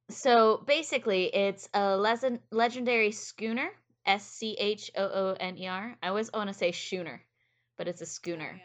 so 0.10 0.62
basically 0.67 1.34
it's 1.34 1.69
a 1.74 1.98
lezen- 1.98 2.41
legendary 2.52 3.12
schooner, 3.13 3.69
S 4.06 4.26
C 4.28 4.56
H 4.60 4.91
O 4.95 5.04
O 5.04 5.36
N 5.39 5.58
E 5.58 5.67
R. 5.67 5.95
I 6.04 6.10
always 6.10 6.32
want 6.32 6.50
to 6.50 6.54
say 6.54 6.72
schooner, 6.72 7.22
but 7.78 7.88
it's 7.88 8.02
a 8.02 8.06
Oh, 8.06 8.08
schooner. 8.08 8.62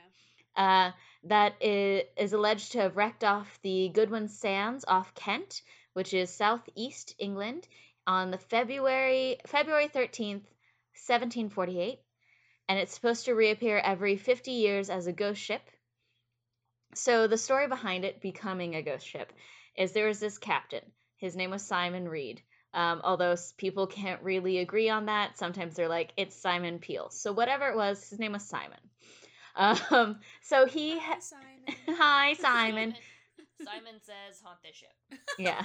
yeah. 0.57 0.89
uh, 0.89 0.93
that 1.27 1.55
is, 1.61 2.33
alleged 2.33 2.73
to 2.73 2.81
have 2.81 2.97
wrecked 2.97 3.25
off 3.25 3.59
the 3.63 3.89
Goodwin 3.89 4.29
Sands 4.29 4.85
off 4.87 5.15
Kent, 5.15 5.63
which 5.93 6.13
is 6.13 6.31
southeast 6.31 7.15
England, 7.19 7.67
on 8.07 8.31
the 8.31 8.39
February 8.39 9.39
February 9.47 9.89
thirteenth, 9.89 10.45
seventeen 10.95 11.49
forty 11.49 11.81
eight, 11.81 12.01
and 12.69 12.79
it's 12.79 12.95
supposed 12.95 13.25
to 13.25 13.35
reappear 13.35 13.79
every 13.79 14.17
fifty 14.17 14.53
years 14.53 14.91
as 14.91 15.07
a 15.07 15.13
ghost 15.13 15.41
ship. 15.41 15.63
So 16.95 17.27
the 17.27 17.39
story 17.39 17.67
behind 17.69 18.05
it 18.05 18.21
becoming 18.21 18.75
a 18.75 18.83
ghost 18.83 19.07
ship 19.07 19.33
is 19.77 19.93
there 19.93 20.09
was 20.09 20.21
this 20.21 20.39
captain. 20.39 20.85
His 21.17 21.35
name 21.35 21.51
was 21.51 21.63
Simon 21.63 22.09
Reed. 22.09 22.43
Um, 22.75 23.01
although 23.05 23.37
people 23.57 23.87
can't 23.87 24.23
really 24.23 24.59
agree 24.59 24.91
on 24.91 25.07
that, 25.07 25.39
sometimes 25.39 25.77
they're 25.77 25.89
like 25.89 26.13
it's 26.17 26.37
Simon 26.37 26.79
Peel. 26.81 27.09
So 27.11 27.33
whatever 27.33 27.69
it 27.69 27.77
was, 27.77 28.09
his 28.11 28.19
name 28.19 28.33
was 28.33 28.45
Simon. 28.45 28.79
Um, 29.57 30.19
so 30.43 30.67
he 30.67 30.99
Hi, 30.99 31.19
Simon. 31.21 31.77
hi 31.97 32.35
Simon. 32.35 32.95
Simon 33.65 34.01
says 34.03 34.43
haunt 34.43 34.59
this 34.63 34.77
ship. 34.77 34.93
yeah. 35.39 35.63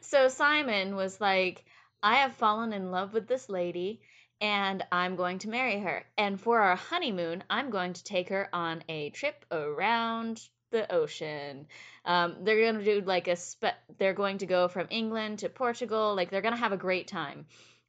So 0.00 0.28
Simon 0.28 0.94
was 0.94 1.20
like, 1.20 1.64
I 2.02 2.16
have 2.16 2.34
fallen 2.34 2.72
in 2.72 2.90
love 2.90 3.12
with 3.12 3.26
this 3.26 3.48
lady 3.48 4.00
and 4.40 4.84
I'm 4.92 5.16
going 5.16 5.40
to 5.40 5.48
marry 5.48 5.80
her. 5.80 6.04
And 6.16 6.40
for 6.40 6.60
our 6.60 6.76
honeymoon, 6.76 7.42
I'm 7.50 7.70
going 7.70 7.94
to 7.94 8.04
take 8.04 8.28
her 8.28 8.48
on 8.52 8.84
a 8.88 9.10
trip 9.10 9.44
around 9.50 10.40
the 10.70 10.90
ocean. 10.92 11.66
Um, 12.04 12.36
they're 12.42 12.60
going 12.60 12.78
to 12.78 12.84
do 12.84 13.00
like 13.04 13.28
a 13.28 13.36
spe- 13.36 13.80
they're 13.98 14.14
going 14.14 14.38
to 14.38 14.46
go 14.46 14.68
from 14.68 14.86
England 14.90 15.40
to 15.40 15.48
Portugal. 15.48 16.14
Like 16.14 16.30
they're 16.30 16.42
going 16.42 16.54
to 16.54 16.60
have 16.60 16.72
a 16.72 16.76
great 16.76 17.08
time. 17.08 17.46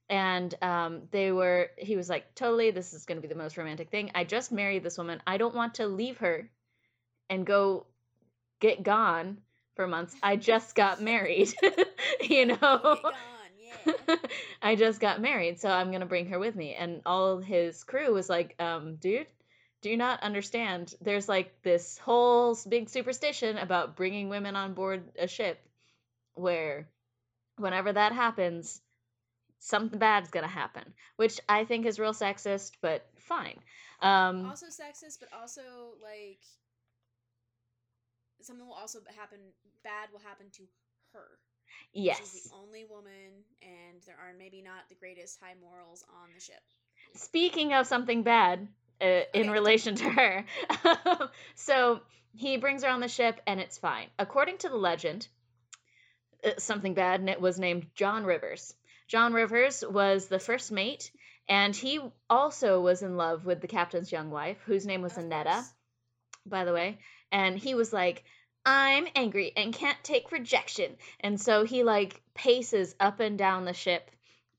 And 0.10 0.54
um, 0.62 1.04
they 1.12 1.32
were, 1.32 1.70
he 1.78 1.98
was 1.98 2.10
like, 2.10 2.34
totally, 2.34 2.72
this 2.72 2.94
is 2.94 3.06
going 3.06 3.18
to 3.18 3.22
be 3.22 3.28
the 3.28 3.40
most 3.40 3.58
romantic 3.58 3.90
thing. 3.90 4.12
I 4.16 4.24
just 4.24 4.52
married 4.52 4.84
this 4.84 4.98
woman. 4.98 5.22
I 5.28 5.38
don't 5.38 5.56
want 5.56 5.76
to 5.76 5.88
leave 5.88 6.18
her 6.20 6.50
and 7.30 7.46
go 7.46 7.86
get 8.60 8.84
gone 8.84 9.38
for 9.76 9.88
months. 9.88 10.16
I 10.22 10.36
just 10.36 10.76
got 10.76 11.02
married, 11.02 11.54
you 12.22 12.48
know. 12.48 12.56
Get 12.58 13.04
gone, 13.04 13.14
yeah. 13.86 14.16
I 14.62 14.76
just 14.76 15.00
got 15.00 15.22
married, 15.22 15.60
so 15.60 15.70
I'm 15.70 15.92
gonna 15.92 16.06
bring 16.06 16.28
her 16.28 16.40
with 16.40 16.56
me. 16.56 16.74
And 16.74 17.02
all 17.06 17.38
his 17.38 17.84
crew 17.84 18.14
was 18.14 18.30
like, 18.30 18.56
um, 18.60 18.96
dude, 18.96 19.28
do 19.82 19.90
you 19.90 19.98
not 19.98 20.24
understand? 20.24 20.94
There's 21.02 21.30
like 21.30 21.62
this 21.62 21.98
whole 22.00 22.58
big 22.68 22.90
superstition 22.90 23.58
about 23.58 23.96
bringing 23.96 24.30
women 24.30 24.56
on 24.56 24.74
board 24.74 25.04
a 25.18 25.28
ship 25.28 25.60
where 26.34 26.88
whenever 27.58 27.94
that 27.94 28.12
happens, 28.12 28.82
something 29.60 30.00
bad's 30.00 30.30
gonna 30.30 30.48
happen. 30.48 30.94
Which 31.16 31.40
I 31.48 31.66
think 31.66 31.86
is 31.86 32.00
real 32.00 32.14
sexist, 32.14 32.74
but 32.82 33.06
fine. 33.20 33.60
Um, 34.02 34.46
also 34.46 34.68
sexist, 34.68 35.20
but 35.20 35.30
also 35.38 35.62
like 36.02 36.40
something 38.42 38.66
will 38.66 38.76
also 38.76 39.00
happen. 39.16 39.40
Bad 39.84 40.10
will 40.12 40.20
happen 40.20 40.48
to 40.54 40.64
her. 41.14 41.28
Yes, 41.94 42.20
she's 42.20 42.44
the 42.44 42.56
only 42.56 42.86
woman, 42.90 43.44
and 43.62 44.02
there 44.06 44.16
are 44.16 44.34
maybe 44.38 44.62
not 44.62 44.88
the 44.90 44.96
greatest 44.96 45.40
high 45.42 45.56
morals 45.62 46.04
on 46.10 46.30
the 46.34 46.40
ship. 46.40 46.62
Speaking 47.14 47.74
of 47.74 47.88
something 47.88 48.24
bad 48.24 48.68
uh, 49.02 49.22
in 49.34 49.50
relation 49.52 49.96
to 49.96 50.10
her, 50.10 50.46
so 51.56 52.02
he 52.38 52.58
brings 52.58 52.84
her 52.84 52.90
on 52.90 53.00
the 53.00 53.08
ship 53.08 53.42
and 53.48 53.60
it's 53.60 53.78
fine. 53.78 54.08
According 54.20 54.60
to 54.60 54.70
the 54.70 54.78
legend, 54.78 55.28
uh, 56.44 56.52
something 56.58 56.94
bad 56.94 57.20
and 57.20 57.30
it 57.30 57.42
was 57.42 57.60
named 57.60 57.88
John 57.96 58.26
Rivers. 58.26 58.74
John 59.08 59.34
Rivers 59.34 59.84
was 59.88 60.28
the 60.28 60.40
first 60.40 60.72
mate, 60.72 61.12
and 61.48 61.76
he 61.76 62.00
also 62.30 62.82
was 62.82 63.02
in 63.02 63.18
love 63.18 63.46
with 63.46 63.62
the 63.62 63.68
captain's 63.68 64.12
young 64.12 64.30
wife, 64.30 64.58
whose 64.66 64.86
name 64.86 65.02
was 65.02 65.18
Annetta, 65.18 65.64
by 66.46 66.66
the 66.66 66.74
way. 66.74 67.00
And 67.32 67.58
he 67.58 67.76
was 67.76 67.94
like, 67.94 68.24
I'm 68.66 69.08
angry 69.16 69.54
and 69.56 69.74
can't 69.74 69.98
take 70.04 70.32
rejection. 70.32 70.98
And 71.22 71.40
so 71.40 71.64
he 71.64 71.84
like 71.84 72.22
paces 72.34 72.96
up 73.00 73.22
and 73.22 73.38
down 73.38 73.64
the 73.64 73.74
ship 73.74 74.12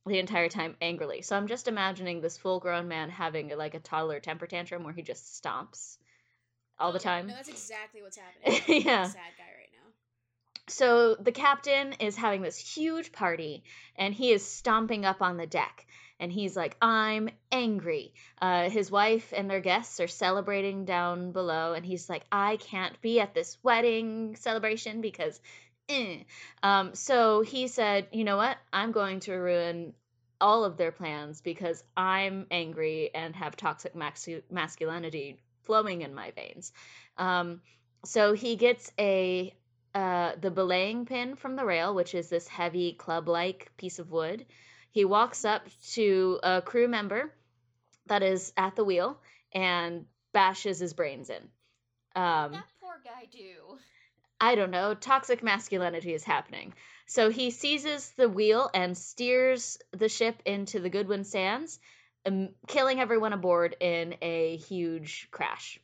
the 0.06 0.18
entire 0.18 0.48
time 0.48 0.76
angrily. 0.80 1.20
So 1.20 1.36
I'm 1.36 1.46
just 1.46 1.68
imagining 1.68 2.22
this 2.22 2.38
full 2.38 2.58
grown 2.58 2.88
man 2.88 3.10
having 3.10 3.54
like 3.56 3.74
a 3.74 3.80
toddler 3.80 4.20
temper 4.20 4.46
tantrum 4.46 4.82
where 4.82 4.94
he 4.94 5.02
just 5.02 5.42
stomps 5.42 5.98
all 6.78 6.92
the 6.92 6.98
time. 6.98 7.26
No, 7.26 7.34
that's 7.34 7.50
exactly 7.50 8.00
what's 8.02 8.16
happening. 8.16 8.62
Yeah. 8.86 9.04
sad 9.04 9.20
guy 9.36 9.44
right. 9.44 9.57
So 10.70 11.14
the 11.14 11.32
captain 11.32 11.94
is 11.94 12.16
having 12.16 12.42
this 12.42 12.58
huge 12.58 13.12
party 13.12 13.64
and 13.96 14.14
he 14.14 14.32
is 14.32 14.46
stomping 14.46 15.04
up 15.04 15.22
on 15.22 15.36
the 15.36 15.46
deck 15.46 15.86
and 16.20 16.32
he's 16.32 16.56
like, 16.56 16.76
I'm 16.82 17.30
angry. 17.52 18.12
Uh, 18.40 18.68
his 18.68 18.90
wife 18.90 19.32
and 19.36 19.48
their 19.48 19.60
guests 19.60 20.00
are 20.00 20.08
celebrating 20.08 20.84
down 20.84 21.32
below 21.32 21.74
and 21.74 21.86
he's 21.86 22.08
like, 22.08 22.24
I 22.30 22.56
can't 22.56 23.00
be 23.00 23.20
at 23.20 23.34
this 23.34 23.56
wedding 23.62 24.36
celebration 24.36 25.00
because. 25.00 25.40
Eh. 25.90 26.18
Um, 26.62 26.94
so 26.94 27.40
he 27.40 27.66
said, 27.66 28.08
You 28.12 28.24
know 28.24 28.36
what? 28.36 28.58
I'm 28.74 28.92
going 28.92 29.20
to 29.20 29.32
ruin 29.32 29.94
all 30.38 30.64
of 30.64 30.76
their 30.76 30.92
plans 30.92 31.40
because 31.40 31.82
I'm 31.96 32.46
angry 32.50 33.10
and 33.14 33.34
have 33.34 33.56
toxic 33.56 33.94
masculinity 33.94 35.40
flowing 35.62 36.02
in 36.02 36.14
my 36.14 36.30
veins. 36.32 36.72
Um, 37.16 37.62
so 38.04 38.34
he 38.34 38.56
gets 38.56 38.92
a 38.98 39.54
uh, 39.94 40.32
the 40.40 40.50
belaying 40.50 41.06
pin 41.06 41.36
from 41.36 41.56
the 41.56 41.64
rail, 41.64 41.94
which 41.94 42.14
is 42.14 42.28
this 42.28 42.46
heavy 42.46 42.92
club-like 42.92 43.70
piece 43.76 43.98
of 43.98 44.10
wood. 44.10 44.46
He 44.90 45.04
walks 45.04 45.44
up 45.44 45.66
to 45.92 46.40
a 46.42 46.62
crew 46.62 46.88
member 46.88 47.32
that 48.06 48.22
is 48.22 48.52
at 48.56 48.76
the 48.76 48.84
wheel 48.84 49.18
and 49.52 50.06
bashes 50.32 50.78
his 50.78 50.94
brains 50.94 51.30
in. 51.30 51.42
Um, 52.16 52.52
that 52.52 52.64
poor 52.80 53.00
guy 53.04 53.26
do? 53.30 53.78
I 54.40 54.54
don't 54.54 54.70
know, 54.70 54.94
toxic 54.94 55.42
masculinity 55.42 56.14
is 56.14 56.24
happening. 56.24 56.74
So 57.06 57.30
he 57.30 57.50
seizes 57.50 58.10
the 58.16 58.28
wheel 58.28 58.70
and 58.72 58.96
steers 58.96 59.78
the 59.92 60.08
ship 60.08 60.42
into 60.44 60.78
the 60.78 60.90
Goodwin 60.90 61.24
Sands, 61.24 61.80
um, 62.26 62.50
killing 62.66 63.00
everyone 63.00 63.32
aboard 63.32 63.76
in 63.80 64.16
a 64.22 64.56
huge 64.56 65.28
crash. 65.30 65.80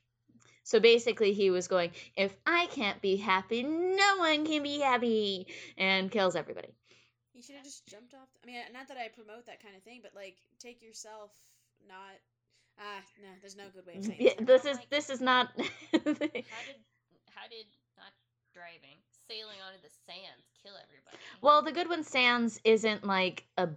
So 0.64 0.81
basically, 0.81 1.33
he 1.35 1.50
was 1.50 1.68
going, 1.68 1.92
If 2.16 2.35
I 2.46 2.66
can't 2.72 3.00
be 3.00 3.16
happy, 3.16 3.62
no 3.62 4.16
one 4.18 4.44
can 4.46 4.62
be 4.62 4.81
happy, 4.81 5.46
and 5.79 6.11
kills 6.11 6.35
everybody. 6.37 6.74
He 7.33 7.42
should 7.42 7.57
have 7.57 7.64
just 7.64 7.87
jumped 7.87 8.14
off. 8.14 8.29
I 8.42 8.46
mean, 8.46 8.57
not 8.72 8.88
that 8.88 8.96
I 8.96 9.09
promote 9.09 9.46
that 9.46 9.62
kind 9.62 9.77
of 9.77 9.83
thing, 9.83 10.00
but 10.03 10.12
like, 10.14 10.37
take 10.59 10.83
yourself 10.83 11.31
not. 11.87 12.16
Ah, 12.81 13.00
no, 13.22 13.29
there's 13.40 13.57
no 13.57 13.64
good 13.74 13.87
way 13.87 13.94
of 13.98 14.05
saying 14.05 14.18
Yeah, 14.20 14.33
this. 14.40 14.62
This 14.62 14.64
is 14.72 14.77
like- 14.79 14.90
this 14.90 15.11
is 15.11 15.20
not. 15.20 15.48
How 15.92 15.98
did 16.00 16.81
how 17.35 17.48
did 17.50 17.66
not 17.96 18.12
driving 18.53 18.96
sailing 19.29 19.59
onto 19.66 19.81
the 19.83 19.90
sands 20.07 20.46
kill 20.62 20.72
everybody? 20.83 21.16
Well, 21.40 21.62
the 21.62 21.72
Goodwin 21.72 22.05
Sands 22.05 22.61
isn't 22.64 23.05
like 23.05 23.44
a 23.59 23.68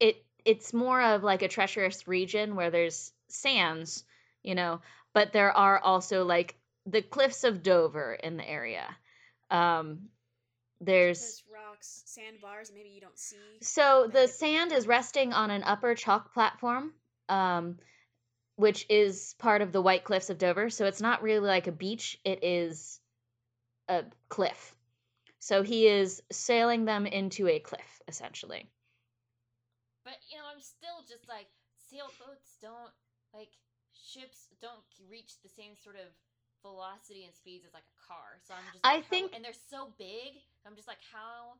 it 0.00 0.24
it's 0.44 0.72
more 0.72 1.00
of 1.00 1.22
like 1.22 1.42
a 1.42 1.48
treacherous 1.48 2.06
region 2.08 2.56
where 2.56 2.70
there's 2.70 3.12
sands, 3.28 4.04
you 4.42 4.54
know, 4.54 4.80
but 5.14 5.32
there 5.32 5.52
are 5.52 5.78
also 5.78 6.24
like 6.24 6.54
the 6.86 7.02
cliffs 7.02 7.44
of 7.44 7.62
Dover 7.62 8.14
in 8.14 8.36
the 8.36 8.48
area. 8.48 8.86
Um 9.50 10.08
there's 10.80 11.20
There's 11.20 11.44
rocks, 11.52 12.02
sandbars, 12.06 12.72
maybe 12.74 12.88
you 12.88 13.00
don't 13.02 13.18
see. 13.18 13.36
so 13.60 14.08
the 14.10 14.26
sand 14.28 14.72
is 14.72 14.86
resting 14.86 15.32
on 15.34 15.50
an 15.50 15.62
upper 15.62 15.94
chalk 15.94 16.32
platform, 16.32 16.92
um, 17.28 17.78
which 18.56 18.86
is 18.88 19.34
part 19.38 19.60
of 19.60 19.72
the 19.72 19.82
White 19.82 20.04
Cliffs 20.04 20.30
of 20.30 20.38
Dover. 20.38 20.70
So 20.70 20.86
it's 20.86 21.02
not 21.02 21.22
really 21.22 21.46
like 21.46 21.66
a 21.66 21.72
beach; 21.72 22.18
it 22.24 22.42
is 22.42 22.98
a 23.88 24.04
cliff. 24.30 24.74
So 25.38 25.62
he 25.62 25.86
is 25.86 26.22
sailing 26.32 26.86
them 26.86 27.06
into 27.06 27.46
a 27.48 27.58
cliff, 27.58 28.02
essentially. 28.08 28.70
But 30.04 30.16
you 30.30 30.38
know, 30.38 30.44
I'm 30.50 30.60
still 30.62 31.04
just 31.08 31.28
like 31.28 31.46
sailboats 31.90 32.56
don't 32.62 32.92
like 33.34 33.50
ships 34.12 34.48
don't 34.60 34.82
reach 35.10 35.40
the 35.42 35.48
same 35.48 35.72
sort 35.82 35.96
of 35.96 36.06
velocity 36.62 37.24
and 37.24 37.34
speeds 37.34 37.64
as 37.66 37.72
like 37.72 37.84
a 37.84 37.98
car. 38.12 38.38
So 38.46 38.54
I'm 38.54 38.64
just 38.72 38.84
I 38.84 38.94
like, 38.96 39.04
how- 39.04 39.10
think- 39.10 39.32
and 39.34 39.44
they're 39.44 39.52
so 39.70 39.88
big. 39.98 40.32
I'm 40.66 40.76
just 40.76 40.88
like 40.88 40.98
how. 41.12 41.54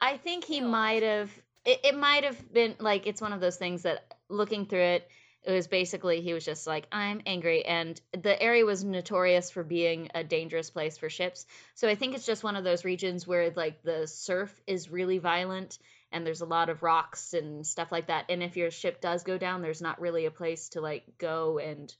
I 0.00 0.16
think 0.16 0.44
he 0.44 0.60
might 0.60 1.02
have. 1.02 1.30
It, 1.64 1.80
it 1.84 1.96
might 1.96 2.24
have 2.24 2.52
been 2.52 2.74
like 2.78 3.06
it's 3.06 3.20
one 3.20 3.32
of 3.32 3.40
those 3.40 3.56
things 3.56 3.82
that 3.82 4.14
looking 4.28 4.66
through 4.66 4.80
it, 4.96 5.08
it 5.44 5.52
was 5.52 5.66
basically 5.66 6.20
he 6.20 6.32
was 6.32 6.44
just 6.44 6.66
like 6.66 6.86
I'm 6.92 7.20
angry, 7.26 7.64
and 7.64 8.00
the 8.12 8.40
area 8.40 8.64
was 8.64 8.84
notorious 8.84 9.50
for 9.50 9.62
being 9.62 10.08
a 10.14 10.24
dangerous 10.24 10.70
place 10.70 10.98
for 10.98 11.08
ships. 11.10 11.46
So 11.74 11.88
I 11.88 11.94
think 11.94 12.14
it's 12.14 12.26
just 12.26 12.42
one 12.44 12.56
of 12.56 12.64
those 12.64 12.84
regions 12.84 13.26
where 13.26 13.50
like 13.50 13.82
the 13.82 14.06
surf 14.06 14.52
is 14.66 14.90
really 14.90 15.18
violent 15.18 15.78
and 16.12 16.26
there's 16.26 16.40
a 16.40 16.46
lot 16.46 16.68
of 16.68 16.82
rocks 16.82 17.34
and 17.34 17.66
stuff 17.66 17.92
like 17.92 18.06
that. 18.08 18.26
And 18.28 18.42
if 18.42 18.56
your 18.56 18.70
ship 18.70 19.00
does 19.00 19.22
go 19.22 19.38
down, 19.38 19.62
there's 19.62 19.82
not 19.82 20.00
really 20.00 20.26
a 20.26 20.30
place 20.30 20.70
to 20.70 20.80
like 20.80 21.04
go 21.18 21.58
and 21.58 21.94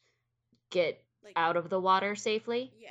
get 0.71 1.03
Like, 1.25 1.35
out 1.37 1.57
of 1.57 1.69
the 1.69 1.81
water 1.81 2.15
safely. 2.15 2.73
Yeah. 2.79 2.89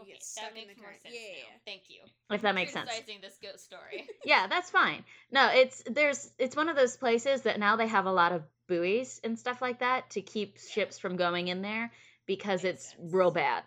Okay, 0.00 0.16
that 0.36 0.54
makes 0.54 0.76
more 0.78 0.86
current. 0.86 1.02
sense 1.02 1.14
Yeah, 1.14 1.42
now. 1.42 1.60
Thank 1.66 1.82
you. 1.88 2.00
If 2.30 2.42
that 2.42 2.54
makes 2.54 2.72
sense. 2.72 2.90
This 3.20 3.38
ghost 3.42 3.64
story. 3.64 4.08
yeah 4.24 4.46
that's 4.46 4.70
fine 4.70 5.04
no 5.30 5.50
it's 5.52 5.82
there's 5.86 6.30
it's 6.38 6.56
one 6.56 6.68
of 6.68 6.76
those 6.76 6.96
places 6.96 7.42
that 7.42 7.58
now 7.58 7.76
they 7.76 7.86
have 7.86 8.06
a 8.06 8.12
lot 8.12 8.32
of 8.32 8.42
buoys 8.66 9.20
and 9.24 9.38
stuff 9.38 9.60
like 9.60 9.80
that 9.80 10.08
to 10.10 10.22
keep 10.22 10.58
ships 10.58 10.98
from 10.98 11.16
going 11.16 11.48
in 11.48 11.60
there 11.60 11.90
because 12.26 12.62
Makes 12.62 12.74
it's 12.76 12.90
sense. 12.90 13.12
real 13.12 13.30
bad 13.30 13.62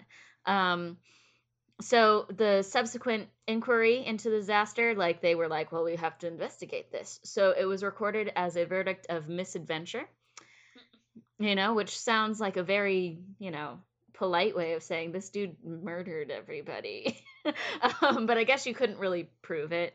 um 0.46 0.98
so 1.84 2.26
the 2.36 2.63
subsequent 2.63 3.28
inquiry 3.48 4.06
into 4.06 4.30
the 4.30 4.38
disaster 4.38 4.96
like 4.96 5.22
they 5.22 5.36
were 5.36 5.48
like 5.48 5.72
well 5.72 5.84
we 5.84 5.96
have 5.96 6.17
to 6.19 6.28
investigate 6.28 6.91
this. 6.91 7.19
So 7.24 7.54
it 7.58 7.65
was 7.65 7.84
recorded 7.84 8.32
as 8.36 8.56
a 8.56 8.65
verdict 8.65 9.08
of 9.10 9.30
misadventure 9.30 10.08
you 11.39 11.56
know 11.56 11.74
which 11.74 11.98
sounds 11.98 12.39
like 12.39 12.58
a 12.58 12.63
very 12.63 13.19
you 13.39 13.52
know 13.52 13.80
polite 14.13 14.56
way 14.56 14.74
of 14.74 14.84
saying 14.84 15.12
this 15.12 15.30
dude 15.30 15.56
murdered 15.63 16.32
everybody. 16.32 17.19
Um, 18.02 18.26
but 18.26 18.38
i 18.38 18.46
guess 18.46 18.65
you 18.65 18.74
couldn't 18.74 19.00
really 19.00 19.28
prove 19.41 19.74
it 19.74 19.93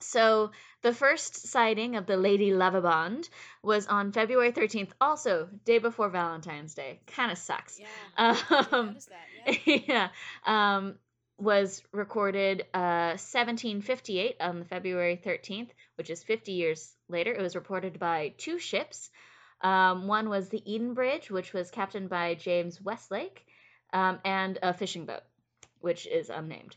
so 0.00 0.50
the 0.82 0.92
first 0.92 1.48
sighting 1.48 1.96
of 1.96 2.06
the 2.06 2.16
Lady 2.16 2.50
Lovibond 2.50 3.28
was 3.62 3.86
on 3.86 4.12
February 4.12 4.52
13th, 4.52 4.90
also 5.00 5.48
day 5.64 5.78
before 5.78 6.10
Valentine's 6.10 6.74
Day. 6.74 7.00
Kind 7.06 7.32
of 7.32 7.38
sucks. 7.38 7.80
Yeah. 7.80 8.36
Um, 8.72 8.96
that. 9.08 9.58
Yeah. 9.66 9.78
yeah. 9.88 10.08
Um, 10.46 10.96
was 11.38 11.82
recorded 11.92 12.62
uh, 12.74 13.16
1758 13.18 14.36
on 14.40 14.60
the 14.60 14.64
February 14.64 15.20
13th, 15.24 15.70
which 15.96 16.10
is 16.10 16.22
50 16.22 16.52
years 16.52 16.94
later. 17.08 17.32
It 17.32 17.42
was 17.42 17.56
reported 17.56 17.98
by 17.98 18.34
two 18.38 18.58
ships. 18.58 19.10
Um, 19.60 20.06
one 20.06 20.28
was 20.28 20.48
the 20.48 20.60
Edenbridge, 20.60 21.30
which 21.30 21.52
was 21.52 21.70
captained 21.70 22.08
by 22.08 22.34
James 22.34 22.80
Westlake, 22.80 23.46
um, 23.92 24.20
and 24.24 24.58
a 24.62 24.74
fishing 24.74 25.06
boat, 25.06 25.22
which 25.80 26.06
is 26.06 26.30
unnamed. 26.30 26.76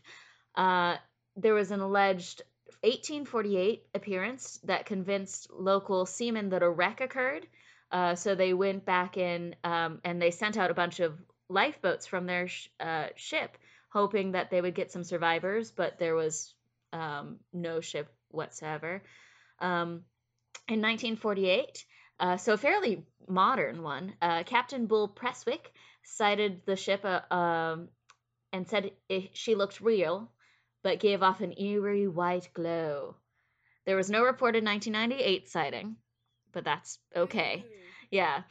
Uh, 0.54 0.96
there 1.36 1.54
was 1.54 1.70
an 1.70 1.80
alleged 1.80 2.42
1848 2.82 3.86
appearance 3.94 4.60
that 4.64 4.86
convinced 4.86 5.50
local 5.52 6.06
seamen 6.06 6.50
that 6.50 6.62
a 6.62 6.70
wreck 6.70 7.00
occurred. 7.00 7.46
Uh, 7.90 8.14
so 8.14 8.34
they 8.34 8.52
went 8.52 8.84
back 8.84 9.16
in 9.16 9.54
um, 9.64 10.00
and 10.04 10.20
they 10.20 10.30
sent 10.30 10.56
out 10.56 10.70
a 10.70 10.74
bunch 10.74 11.00
of 11.00 11.14
lifeboats 11.48 12.06
from 12.06 12.26
their 12.26 12.48
sh- 12.48 12.68
uh, 12.80 13.06
ship 13.16 13.56
hoping 13.90 14.32
that 14.32 14.50
they 14.50 14.60
would 14.60 14.74
get 14.74 14.92
some 14.92 15.04
survivors, 15.04 15.70
but 15.70 15.98
there 15.98 16.14
was 16.14 16.54
um, 16.92 17.38
no 17.52 17.80
ship 17.80 18.12
whatsoever. 18.30 19.02
Um, 19.60 20.04
in 20.68 20.82
1948, 20.82 21.84
uh, 22.20 22.36
so 22.36 22.52
a 22.52 22.56
fairly 22.58 23.04
modern 23.26 23.82
one, 23.82 24.12
uh, 24.20 24.42
Captain 24.44 24.86
Bill 24.86 25.08
Prestwick 25.08 25.72
sighted 26.04 26.62
the 26.66 26.76
ship 26.76 27.04
uh, 27.04 27.34
um, 27.34 27.88
and 28.52 28.68
said 28.68 28.92
it, 29.08 29.30
she 29.32 29.54
looked 29.54 29.80
real, 29.80 30.30
but 30.88 31.00
gave 31.00 31.22
off 31.22 31.42
an 31.42 31.52
eerie 31.60 32.08
white 32.08 32.48
glow. 32.54 33.14
There 33.84 33.94
was 33.94 34.08
no 34.08 34.24
reported 34.24 34.64
1998 34.64 35.46
sighting, 35.50 35.96
but 36.50 36.64
that's 36.64 36.98
okay. 37.14 37.62
Yeah. 38.10 38.44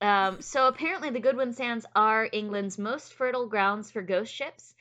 Um, 0.00 0.40
so 0.40 0.68
apparently, 0.68 1.10
the 1.10 1.20
Goodwin 1.20 1.52
Sands 1.52 1.84
are 1.94 2.26
England's 2.32 2.78
most 2.78 3.12
fertile 3.12 3.46
grounds 3.46 3.90
for 3.90 4.00
ghost 4.00 4.32
ships. 4.32 4.74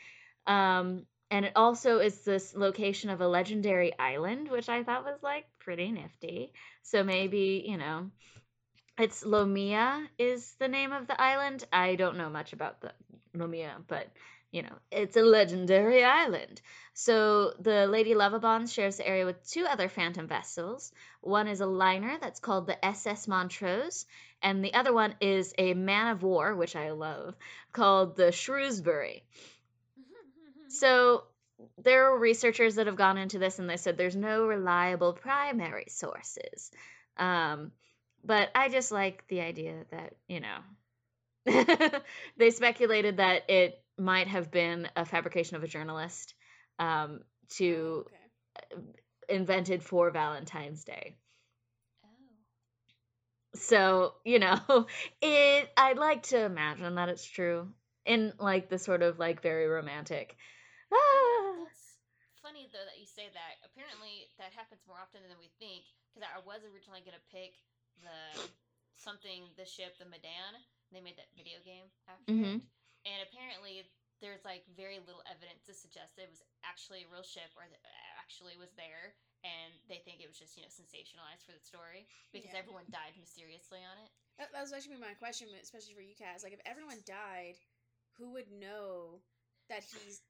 Um, 0.47 1.05
and 1.29 1.43
it 1.43 1.51
also 1.57 1.99
is 1.99 2.23
this 2.23 2.55
location 2.55 3.09
of 3.09 3.19
a 3.19 3.27
legendary 3.27 3.91
island, 3.99 4.49
which 4.49 4.69
I 4.69 4.85
thought 4.85 5.03
was 5.03 5.21
like 5.21 5.47
pretty 5.59 5.91
nifty. 5.91 6.53
So 6.83 7.03
maybe, 7.03 7.65
you 7.67 7.75
know, 7.75 8.09
it's 8.97 9.25
Lomea 9.25 10.07
is 10.17 10.55
the 10.59 10.69
name 10.69 10.93
of 10.93 11.07
the 11.07 11.21
island. 11.21 11.65
I 11.73 11.95
don't 11.95 12.15
know 12.15 12.29
much 12.29 12.53
about 12.53 12.79
the 12.79 12.93
Lomea, 13.35 13.83
but 13.85 14.07
you 14.51 14.63
know, 14.63 14.75
it's 14.91 15.15
a 15.15 15.21
legendary 15.21 16.03
island. 16.03 16.61
So 16.93 17.53
the 17.59 17.87
Lady 17.87 18.13
Lovibond 18.13 18.73
shares 18.73 18.97
the 18.97 19.07
area 19.07 19.25
with 19.25 19.47
two 19.47 19.65
other 19.65 19.89
phantom 19.89 20.27
vessels. 20.27 20.91
One 21.21 21.47
is 21.47 21.61
a 21.61 21.65
liner 21.65 22.17
that's 22.19 22.39
called 22.39 22.67
the 22.67 22.83
SS 22.83 23.27
Montrose, 23.27 24.05
and 24.41 24.63
the 24.63 24.73
other 24.73 24.93
one 24.93 25.15
is 25.21 25.53
a 25.57 25.73
man 25.73 26.07
of 26.07 26.23
war, 26.23 26.55
which 26.55 26.75
I 26.75 26.91
love, 26.91 27.35
called 27.71 28.15
the 28.15 28.31
Shrewsbury. 28.31 29.23
So 30.71 31.23
there 31.83 32.11
are 32.11 32.19
researchers 32.19 32.75
that 32.75 32.85
have 32.85 32.95
gone 32.95 33.17
into 33.17 33.39
this 33.39 33.57
and 33.59 33.69
they 33.69 33.77
said 33.77 33.97
there's 33.97 34.15
no 34.15 34.45
reliable 34.45 35.13
primary 35.13 35.87
sources. 35.89 36.71
Um, 37.17 37.71
but 38.23 38.49
I 38.55 38.69
just 38.69 38.91
like 38.91 39.27
the 39.27 39.41
idea 39.41 39.85
that, 39.91 40.13
you 40.27 40.41
know, 40.41 41.99
they 42.37 42.51
speculated 42.51 43.17
that 43.17 43.49
it 43.49 43.81
might 43.99 44.27
have 44.27 44.51
been 44.51 44.87
a 44.95 45.05
fabrication 45.05 45.57
of 45.57 45.63
a 45.63 45.67
journalist 45.67 46.33
um, 46.79 47.21
to 47.49 48.05
Okay. 48.07 48.83
invented 49.29 49.83
for 49.83 50.09
Valentine's 50.11 50.83
Day. 50.83 51.15
oh. 52.03 52.09
So, 53.55 54.13
you 54.25 54.39
know, 54.39 54.57
it 55.21 55.69
I'd 55.77 55.97
like 55.97 56.23
to 56.33 56.39
imagine 56.39 56.95
that 56.95 57.09
it's 57.09 57.25
true 57.25 57.69
in 58.05 58.33
like 58.39 58.69
the 58.69 58.77
sort 58.77 59.01
of 59.01 59.19
like 59.19 59.41
very 59.41 59.67
romantic. 59.67 60.35
Ah, 60.93 61.65
That's 61.65 61.97
funny 62.41 62.69
though 62.71 62.85
that 62.85 62.99
you 62.99 63.05
say 63.05 63.29
that. 63.33 63.53
Apparently, 63.65 64.29
that 64.37 64.53
happens 64.53 64.81
more 64.87 64.97
often 65.01 65.21
than 65.27 65.37
we 65.39 65.49
think. 65.59 65.85
Because 66.13 66.25
I 66.29 66.39
was 66.45 66.61
originally 66.65 67.01
gonna 67.05 67.21
pick 67.31 67.53
the 68.01 68.49
something, 68.95 69.49
the 69.57 69.65
ship, 69.65 69.97
the 69.97 70.05
Medan. 70.05 70.57
They 70.91 71.01
made 71.01 71.17
that 71.17 71.29
video 71.37 71.61
game 71.65 71.85
after 72.09 72.33
Mhm. 72.33 72.61
And 73.09 73.25
apparently 73.25 73.89
there's 74.21 74.43
like 74.45 74.63
very 74.75 74.99
little 74.99 75.23
evidence 75.25 75.63
to 75.65 75.73
suggest 75.73 76.19
it 76.19 76.29
was 76.29 76.43
actually 76.63 77.07
a 77.07 77.09
real 77.09 77.23
ship 77.25 77.49
or 77.57 77.65
that 77.67 77.81
actually 78.19 78.55
was 78.59 78.71
there. 78.77 79.15
And 79.47 79.71
they 79.87 80.03
think 80.03 80.19
it 80.19 80.27
was 80.27 80.37
just 80.37 80.59
you 80.59 80.63
know 80.63 80.71
sensationalized 80.71 81.47
for 81.47 81.55
the 81.55 81.63
story 81.63 82.05
because 82.35 82.51
Yeah. 82.53 82.59
everyone 82.59 82.85
died 82.91 83.15
mysteriously 83.17 83.79
on 83.79 83.97
it. 83.97 84.11
That, 84.37 84.51
that 84.53 84.61
was 84.61 84.73
actually 84.73 84.99
my 84.99 85.15
question, 85.15 85.47
especially 85.61 85.95
for 85.95 86.03
you, 86.03 86.15
Kaz. 86.15 86.43
Like, 86.43 86.53
if 86.53 86.61
everyone 86.65 87.03
died, 87.07 87.55
who 88.19 88.31
would 88.35 88.51
know 88.51 89.21
that 89.69 89.83
he's 89.83 90.21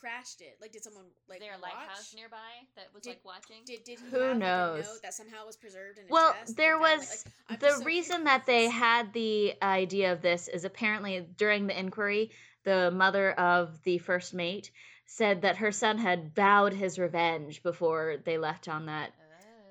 crashed 0.00 0.40
it? 0.40 0.56
Like, 0.60 0.72
did 0.72 0.82
someone 0.84 1.04
like 1.28 1.38
Is 1.40 1.46
there 1.46 1.54
a 1.56 1.60
watch? 1.60 1.72
lighthouse 1.74 2.14
nearby 2.14 2.36
that 2.76 2.88
was 2.94 3.02
Did- 3.02 3.10
like 3.10 3.24
watching? 3.24 3.62
Did 3.66 3.84
did 3.84 3.98
he 4.00 4.06
Who 4.10 4.18
have, 4.18 4.26
like, 4.28 4.36
a 4.36 4.38
knows? 4.38 4.84
note 4.84 5.02
that 5.02 5.14
somehow 5.14 5.46
was 5.46 5.56
preserved 5.56 5.98
in 5.98 6.04
a 6.04 6.08
Well, 6.08 6.32
chest? 6.34 6.56
there 6.56 6.78
was 6.78 7.24
Like, 7.24 7.34
I'm 7.48 7.58
the 7.60 7.78
so 7.78 7.84
reason 7.92 8.24
that 8.24 8.46
they 8.46 8.68
had 8.68 9.12
the 9.12 9.54
idea 9.62 10.12
of 10.12 10.22
this 10.22 10.48
is 10.48 10.64
apparently 10.64 11.20
during 11.36 11.66
the 11.66 11.78
inquiry, 11.78 12.30
the 12.64 12.90
mother 12.90 13.32
of 13.32 13.82
the 13.82 13.98
first 13.98 14.34
mate 14.34 14.70
said 15.06 15.42
that 15.42 15.56
her 15.58 15.70
son 15.72 15.98
had 15.98 16.34
vowed 16.34 16.72
his 16.72 16.98
revenge 16.98 17.62
before 17.62 18.16
they 18.24 18.38
left 18.38 18.68
on 18.68 18.86
that. 18.86 19.12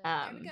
Oh. 0.04 0.08
There 0.24 0.32
we 0.32 0.38
um, 0.38 0.44
go. 0.44 0.50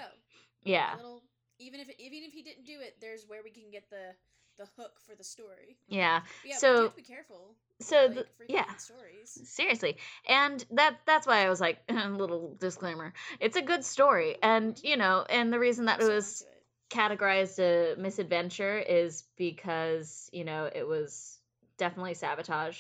Yeah, 0.65 0.95
A 0.95 0.97
little, 0.97 1.23
even 1.59 1.81
if 1.81 1.89
even 1.99 2.23
if 2.25 2.33
he 2.33 2.43
didn't 2.43 2.65
do 2.67 2.81
it, 2.81 2.97
there's 3.01 3.25
where 3.27 3.43
we 3.45 3.51
can 3.51 3.71
get 3.71 3.89
the 3.91 4.15
the 4.59 4.67
hook 4.77 5.01
for 5.07 5.15
the 5.15 5.25
story. 5.25 5.77
yeah. 5.88 6.21
Yeah, 6.45 6.57
So- 6.57 6.73
we 6.73 6.77
do 6.79 6.83
have 6.83 6.91
to 6.91 6.97
be 6.97 7.03
careful. 7.03 7.55
with, 7.79 7.87
So 7.87 7.97
like, 8.07 8.15
the, 8.15 8.27
yeah, 8.49 8.75
stories. 8.77 9.41
seriously 9.45 9.97
and 10.29 10.65
that 10.73 10.97
that's 11.07 11.27
why 11.27 11.45
i 11.45 11.49
was 11.49 11.61
like 11.61 11.79
a 11.88 12.09
little 12.09 12.57
disclaimer 12.61 13.12
it's 13.41 13.57
a 13.57 13.62
good 13.62 13.85
story 13.85 14.37
and 14.43 14.79
you 14.85 14.97
know 14.97 15.25
and 15.29 15.53
the 15.53 15.59
reason 15.59 15.87
that 15.87 16.01
it 16.01 16.09
was 16.09 16.43
it. 16.43 16.95
categorized 16.95 17.59
a 17.59 17.99
misadventure 18.01 18.79
is 18.79 19.25
because 19.37 20.29
you 20.33 20.45
know 20.45 20.69
it 20.73 20.87
was 20.87 21.38
definitely 21.79 22.15
sabotage 22.15 22.79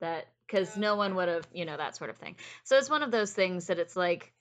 that 0.00 0.26
because 0.46 0.76
no 0.76 0.96
one 0.96 1.14
would 1.14 1.28
have 1.28 1.46
you 1.52 1.64
know 1.64 1.76
that 1.76 1.96
sort 1.96 2.10
of 2.10 2.16
thing 2.18 2.36
so 2.64 2.76
it's 2.76 2.90
one 2.90 3.02
of 3.02 3.10
those 3.10 3.32
things 3.32 3.68
that 3.68 3.78
it's 3.78 3.96
like 3.96 4.32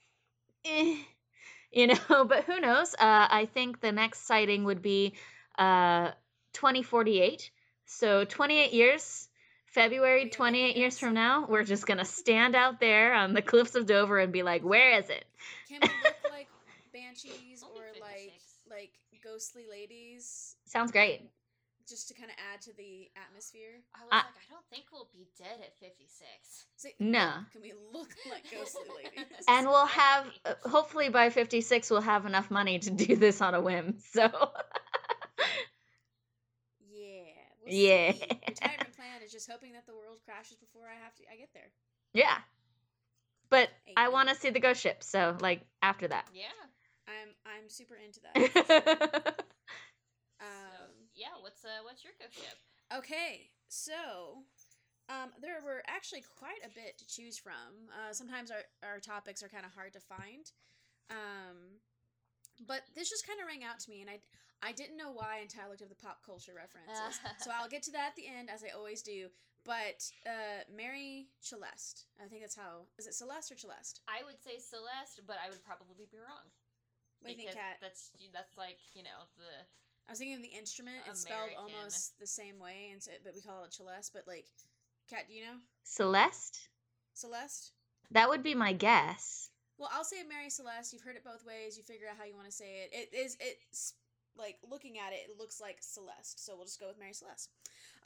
eh, 0.66 0.96
you 1.72 1.88
know 1.88 2.26
but 2.26 2.44
who 2.44 2.60
knows 2.60 2.94
uh, 2.96 3.28
i 3.32 3.48
think 3.54 3.80
the 3.80 3.92
next 3.92 4.26
sighting 4.26 4.66
would 4.66 4.82
be 4.82 5.14
uh, 5.58 6.12
2048 6.54 7.52
so 7.86 8.24
28 8.26 8.74
years 8.74 9.28
February 9.68 10.30
28 10.30 10.78
years 10.78 10.98
from 10.98 11.14
now, 11.14 11.46
we're 11.48 11.64
just 11.64 11.86
going 11.86 12.00
to 12.00 12.06
stand 12.06 12.56
out 12.56 12.80
there 12.80 13.14
on 13.14 13.34
the 13.34 13.42
cliffs 13.44 13.76
of 13.76 13.86
Dover 13.86 14.18
and 14.18 14.34
be 14.34 14.42
like, 14.42 14.64
where 14.64 14.98
is 14.98 15.10
it? 15.12 15.24
Can 15.68 15.80
we 15.82 15.88
look 15.88 16.16
like 16.32 16.48
banshees 16.92 17.64
or 17.64 17.84
like 18.02 18.34
like 18.68 18.92
ghostly 19.24 19.66
ladies, 19.70 20.56
Sounds 20.66 20.92
great. 20.92 21.22
just 21.88 22.08
to 22.08 22.16
kind 22.16 22.30
of 22.32 22.36
add 22.52 22.62
to 22.62 22.76
the 22.78 23.10
atmosphere? 23.28 23.82
I 23.94 24.04
was 24.06 24.10
I- 24.12 24.16
like, 24.18 24.26
I 24.26 24.52
don't 24.54 24.66
think 24.72 24.86
we'll 24.92 25.08
be 25.14 25.28
dead 25.38 25.60
at 25.62 25.78
56. 25.80 26.66
Say, 26.78 26.96
No. 27.00 27.32
Can 27.52 27.62
we 27.62 27.74
look 27.94 28.10
like 28.32 28.44
ghostly 28.52 28.82
ladies? 29.04 29.46
And 29.48 29.68
we'll 29.68 29.86
have, 29.86 30.26
uh, 30.46 30.54
hopefully 30.68 31.10
by 31.10 31.30
56, 31.30 31.92
we'll 31.92 32.02
have 32.02 32.26
enough 32.26 32.50
money 32.50 32.80
to 32.80 32.90
do 32.90 33.16
this 33.16 33.40
on 33.42 33.54
a 33.54 33.62
whim. 33.62 33.98
So, 34.14 34.30
yeah. 37.70 38.14
Retirement 38.48 38.94
plan 38.96 39.22
is 39.26 39.32
just 39.32 39.50
hoping 39.50 39.74
that 39.74 39.86
the 39.86 39.94
world 39.94 40.18
crashes 40.26 40.58
before 40.58 40.84
I 40.88 40.96
have 41.04 41.14
to. 41.16 41.24
I 41.32 41.38
get 41.38 41.50
there. 41.54 41.70
yeah. 42.14 42.38
But 43.50 43.70
I 43.98 44.10
want 44.10 44.30
to 44.30 44.36
see 44.36 44.52
the 44.52 44.60
ghost 44.60 44.82
ship. 44.82 45.02
So, 45.04 45.36
like, 45.42 45.62
after 45.82 46.08
that. 46.08 46.28
Yeah. 46.34 46.46
I'm 47.08 47.34
I'm 47.46 47.70
super 47.70 47.96
into 47.96 48.20
that. 48.22 48.36
sure. 48.38 48.64
so, 50.40 50.46
Um, 50.46 50.92
yeah. 51.16 51.34
What's 51.42 51.66
uh, 51.66 51.82
what's 51.84 52.04
your 52.04 52.14
ghost 52.22 52.36
ship? 52.36 52.58
Okay, 52.96 53.50
so 53.68 54.46
um, 55.10 55.30
there 55.42 55.62
were 55.66 55.82
actually 55.88 56.24
quite 56.38 56.62
a 56.66 56.70
bit 56.70 56.98
to 57.00 57.06
choose 57.08 57.38
from. 57.38 57.90
Uh, 57.90 58.14
sometimes 58.14 58.52
our, 58.52 58.62
our 58.84 59.00
topics 59.00 59.42
are 59.44 59.50
kind 59.50 59.66
of 59.66 59.74
hard 59.74 59.94
to 59.94 60.00
find. 60.00 60.46
Um, 61.10 61.82
but 62.68 62.82
this 62.96 63.10
just 63.10 63.26
kind 63.28 63.40
of 63.42 63.48
rang 63.48 63.64
out 63.64 63.80
to 63.80 63.90
me, 63.90 64.02
and 64.02 64.10
I, 64.10 64.20
I 64.62 64.72
didn't 64.72 64.98
know 64.98 65.12
why 65.12 65.40
until 65.42 65.64
I 65.66 65.70
looked 65.70 65.82
up 65.82 65.90
the 65.90 65.96
pop 65.96 66.20
culture 66.26 66.54
references. 66.56 67.20
so 67.44 67.52
I'll 67.52 67.70
get 67.70 67.84
to 67.84 67.92
that 67.92 68.14
at 68.14 68.16
the 68.16 68.28
end, 68.28 68.50
as 68.50 68.64
I 68.64 68.76
always 68.76 69.02
do. 69.02 69.30
But 69.66 70.08
uh, 70.26 70.64
Mary 70.72 71.28
Celeste, 71.42 72.08
I 72.20 72.28
think 72.28 72.42
that's 72.42 72.56
how. 72.56 72.88
Is 72.98 73.08
it 73.08 73.14
Celeste 73.14 73.52
or 73.52 73.58
Celeste? 73.58 74.02
I 74.08 74.24
would 74.26 74.40
say 74.40 74.60
Celeste, 74.60 75.22
but 75.28 75.38
I 75.40 75.50
would 75.50 75.64
probably 75.64 76.08
be 76.12 76.18
wrong. 76.18 76.48
What 77.20 77.28
do 77.28 77.32
you 77.36 77.38
think, 77.38 77.52
because 77.52 77.60
Kat? 77.60 77.78
That's 77.84 78.12
that's 78.32 78.56
like 78.56 78.80
you 78.96 79.04
know 79.04 79.28
the 79.36 79.68
I 80.08 80.12
was 80.12 80.20
thinking 80.20 80.38
of 80.38 80.42
the 80.42 80.56
instrument. 80.58 80.98
It's 81.06 81.22
spelled 81.22 81.52
almost 81.60 82.18
the 82.20 82.26
same 82.26 82.58
way, 82.58 82.90
and 82.92 83.04
so, 83.04 83.12
but 83.24 83.36
we 83.36 83.42
call 83.42 83.64
it 83.64 83.74
Celeste. 83.74 84.12
But 84.14 84.24
like, 84.26 84.48
Kat, 85.10 85.28
do 85.28 85.36
you 85.36 85.44
know 85.44 85.60
Celeste? 85.84 86.70
Celeste? 87.14 87.74
That 88.12 88.30
would 88.30 88.42
be 88.42 88.56
my 88.56 88.74
guess. 88.74 89.52
Well, 89.78 89.90
I'll 89.94 90.04
say 90.04 90.24
Mary 90.28 90.50
Celeste. 90.50 90.94
You've 90.94 91.04
heard 91.04 91.16
it 91.16 91.24
both 91.24 91.46
ways. 91.46 91.78
You 91.78 91.84
figure 91.84 92.08
out 92.10 92.18
how 92.18 92.26
you 92.26 92.36
want 92.36 92.48
to 92.48 92.52
say 92.52 92.88
it. 92.88 92.90
It 92.92 93.16
is 93.16 93.38
it's 93.40 93.94
like 94.40 94.58
looking 94.70 94.98
at 94.98 95.14
it, 95.14 95.30
it 95.30 95.38
looks 95.38 95.60
like 95.60 95.78
Celeste. 95.82 96.44
So 96.44 96.56
we'll 96.56 96.66
just 96.66 96.80
go 96.80 96.88
with 96.88 97.00
Mary 97.00 97.14
Celeste. 97.14 97.50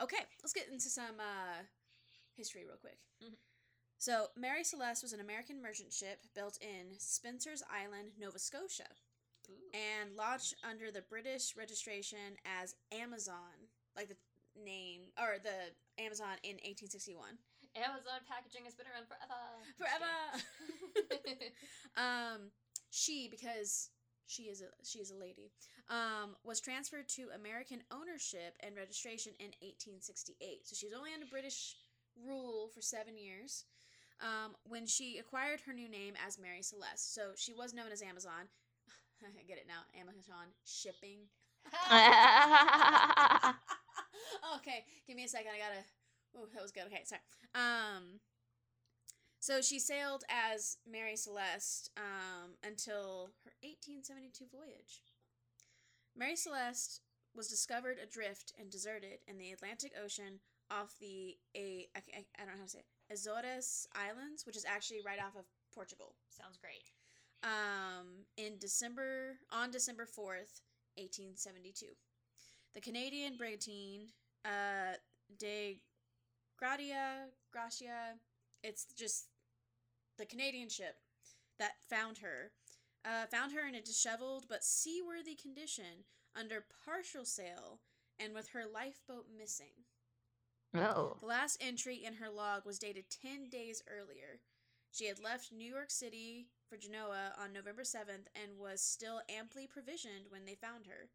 Okay, 0.01 0.25
let's 0.43 0.53
get 0.53 0.67
into 0.71 0.89
some 0.89 1.19
uh, 1.19 1.63
history 2.35 2.65
real 2.65 2.77
quick. 2.77 2.97
Mhm. 3.23 3.37
So 3.97 4.27
Mary 4.35 4.63
Celeste 4.65 5.03
was 5.03 5.13
an 5.13 5.21
American 5.21 5.61
merchant 5.61 5.93
ship 5.93 6.25
built 6.35 6.57
in 6.61 6.99
Spencer's 6.99 7.63
Island, 7.71 8.11
Nova 8.19 8.37
Scotia, 8.37 8.89
ooh. 9.49 9.53
and 9.71 10.17
launched 10.17 10.55
under 10.67 10.91
the 10.91 11.03
British 11.03 11.55
registration 11.55 12.35
as 12.43 12.75
Amazon, 12.91 13.71
like 13.95 14.09
the 14.09 14.17
name 14.61 15.03
or 15.17 15.37
the 15.41 15.71
Amazon 16.03 16.35
in 16.43 16.59
1861. 16.67 17.37
Amazon 17.75 18.21
packaging 18.27 18.65
has 18.65 18.75
been 18.75 18.85
around 18.91 19.07
forever. 19.07 19.39
Forever. 19.77 20.13
um, 21.97 22.51
she 22.91 23.27
because 23.29 23.89
she 24.27 24.43
is 24.43 24.61
a 24.61 24.65
she 24.83 24.99
is 24.99 25.11
a 25.11 25.15
lady. 25.15 25.51
Um, 25.89 26.35
was 26.43 26.61
transferred 26.61 27.09
to 27.09 27.27
American 27.35 27.83
ownership 27.91 28.57
and 28.61 28.75
registration 28.75 29.33
in 29.39 29.51
1868. 29.61 30.67
So 30.67 30.75
she 30.75 30.87
was 30.87 30.95
only 30.95 31.13
under 31.13 31.25
British 31.25 31.75
rule 32.15 32.69
for 32.73 32.81
seven 32.81 33.17
years. 33.17 33.65
Um, 34.21 34.55
when 34.63 34.85
she 34.87 35.17
acquired 35.17 35.59
her 35.65 35.73
new 35.73 35.89
name 35.89 36.13
as 36.25 36.39
Mary 36.39 36.61
Celeste, 36.61 37.13
so 37.13 37.31
she 37.35 37.51
was 37.53 37.73
known 37.73 37.91
as 37.91 38.01
Amazon. 38.01 38.47
I 39.23 39.43
get 39.47 39.57
it 39.57 39.67
now. 39.67 39.83
Amazon 39.99 40.53
shipping. 40.65 41.27
okay, 44.55 44.85
give 45.07 45.15
me 45.15 45.25
a 45.25 45.27
second. 45.27 45.51
I 45.53 45.59
gotta. 45.59 45.83
Oh, 46.35 46.47
that 46.53 46.61
was 46.61 46.71
good. 46.71 46.85
Okay, 46.87 47.03
sorry. 47.05 47.21
Um, 47.55 48.19
so 49.43 49.61
she 49.61 49.77
sailed 49.77 50.23
as 50.29 50.77
Mary 50.89 51.17
Celeste 51.17 51.91
um, 51.97 52.51
until 52.63 53.31
1872 53.63 54.45
voyage. 54.51 55.01
Mary 56.15 56.35
Celeste 56.35 57.01
was 57.35 57.47
discovered 57.47 57.97
adrift 58.01 58.53
and 58.59 58.69
deserted 58.69 59.19
in 59.27 59.37
the 59.37 59.51
Atlantic 59.51 59.93
Ocean 60.03 60.39
off 60.69 60.95
the 60.99 61.35
a 61.55 61.87
I, 61.95 61.99
I, 62.13 62.25
I 62.37 62.45
don't 62.45 62.53
know 62.53 62.59
how 62.59 62.63
to 62.65 62.69
say 62.69 62.79
it, 62.79 63.13
Azores 63.13 63.87
Islands, 63.95 64.45
which 64.45 64.57
is 64.57 64.65
actually 64.65 65.01
right 65.05 65.19
off 65.19 65.35
of 65.37 65.45
Portugal. 65.73 66.15
Sounds 66.29 66.57
great. 66.57 66.91
Um, 67.43 68.25
in 68.37 68.57
December 68.59 69.39
on 69.51 69.71
December 69.71 70.05
fourth, 70.05 70.61
eighteen 70.97 71.35
seventy 71.35 71.71
two, 71.71 71.93
the 72.73 72.81
Canadian 72.81 73.37
brigantine 73.37 74.07
uh, 74.45 74.97
de 75.39 75.79
Gradia 76.61 77.29
Gracia, 77.51 78.15
it's 78.63 78.85
just 78.95 79.27
the 80.17 80.25
Canadian 80.25 80.69
ship 80.69 80.95
that 81.59 81.73
found 81.89 82.17
her, 82.19 82.51
uh, 83.05 83.25
found 83.27 83.51
her 83.53 83.67
in 83.67 83.75
a 83.75 83.81
disheveled 83.81 84.45
but 84.49 84.63
seaworthy 84.63 85.35
condition 85.35 86.05
under 86.35 86.65
partial 86.85 87.25
sail 87.25 87.79
and 88.19 88.33
with 88.33 88.49
her 88.49 88.63
lifeboat 88.71 89.25
missing. 89.37 89.85
oh. 90.75 91.17
The 91.19 91.25
last 91.25 91.57
entry 91.61 91.95
in 92.03 92.15
her 92.15 92.29
log 92.29 92.65
was 92.65 92.79
dated 92.79 93.05
10 93.09 93.49
days 93.49 93.83
earlier. 93.87 94.39
She 94.91 95.05
had 95.07 95.19
left 95.23 95.51
New 95.51 95.69
York 95.71 95.89
City 95.91 96.47
for 96.69 96.77
Genoa 96.77 97.33
on 97.41 97.51
November 97.53 97.81
7th 97.83 98.27
and 98.35 98.57
was 98.59 98.81
still 98.81 99.21
amply 99.29 99.67
provisioned 99.67 100.25
when 100.29 100.45
they 100.45 100.55
found 100.55 100.85
her. 100.85 101.09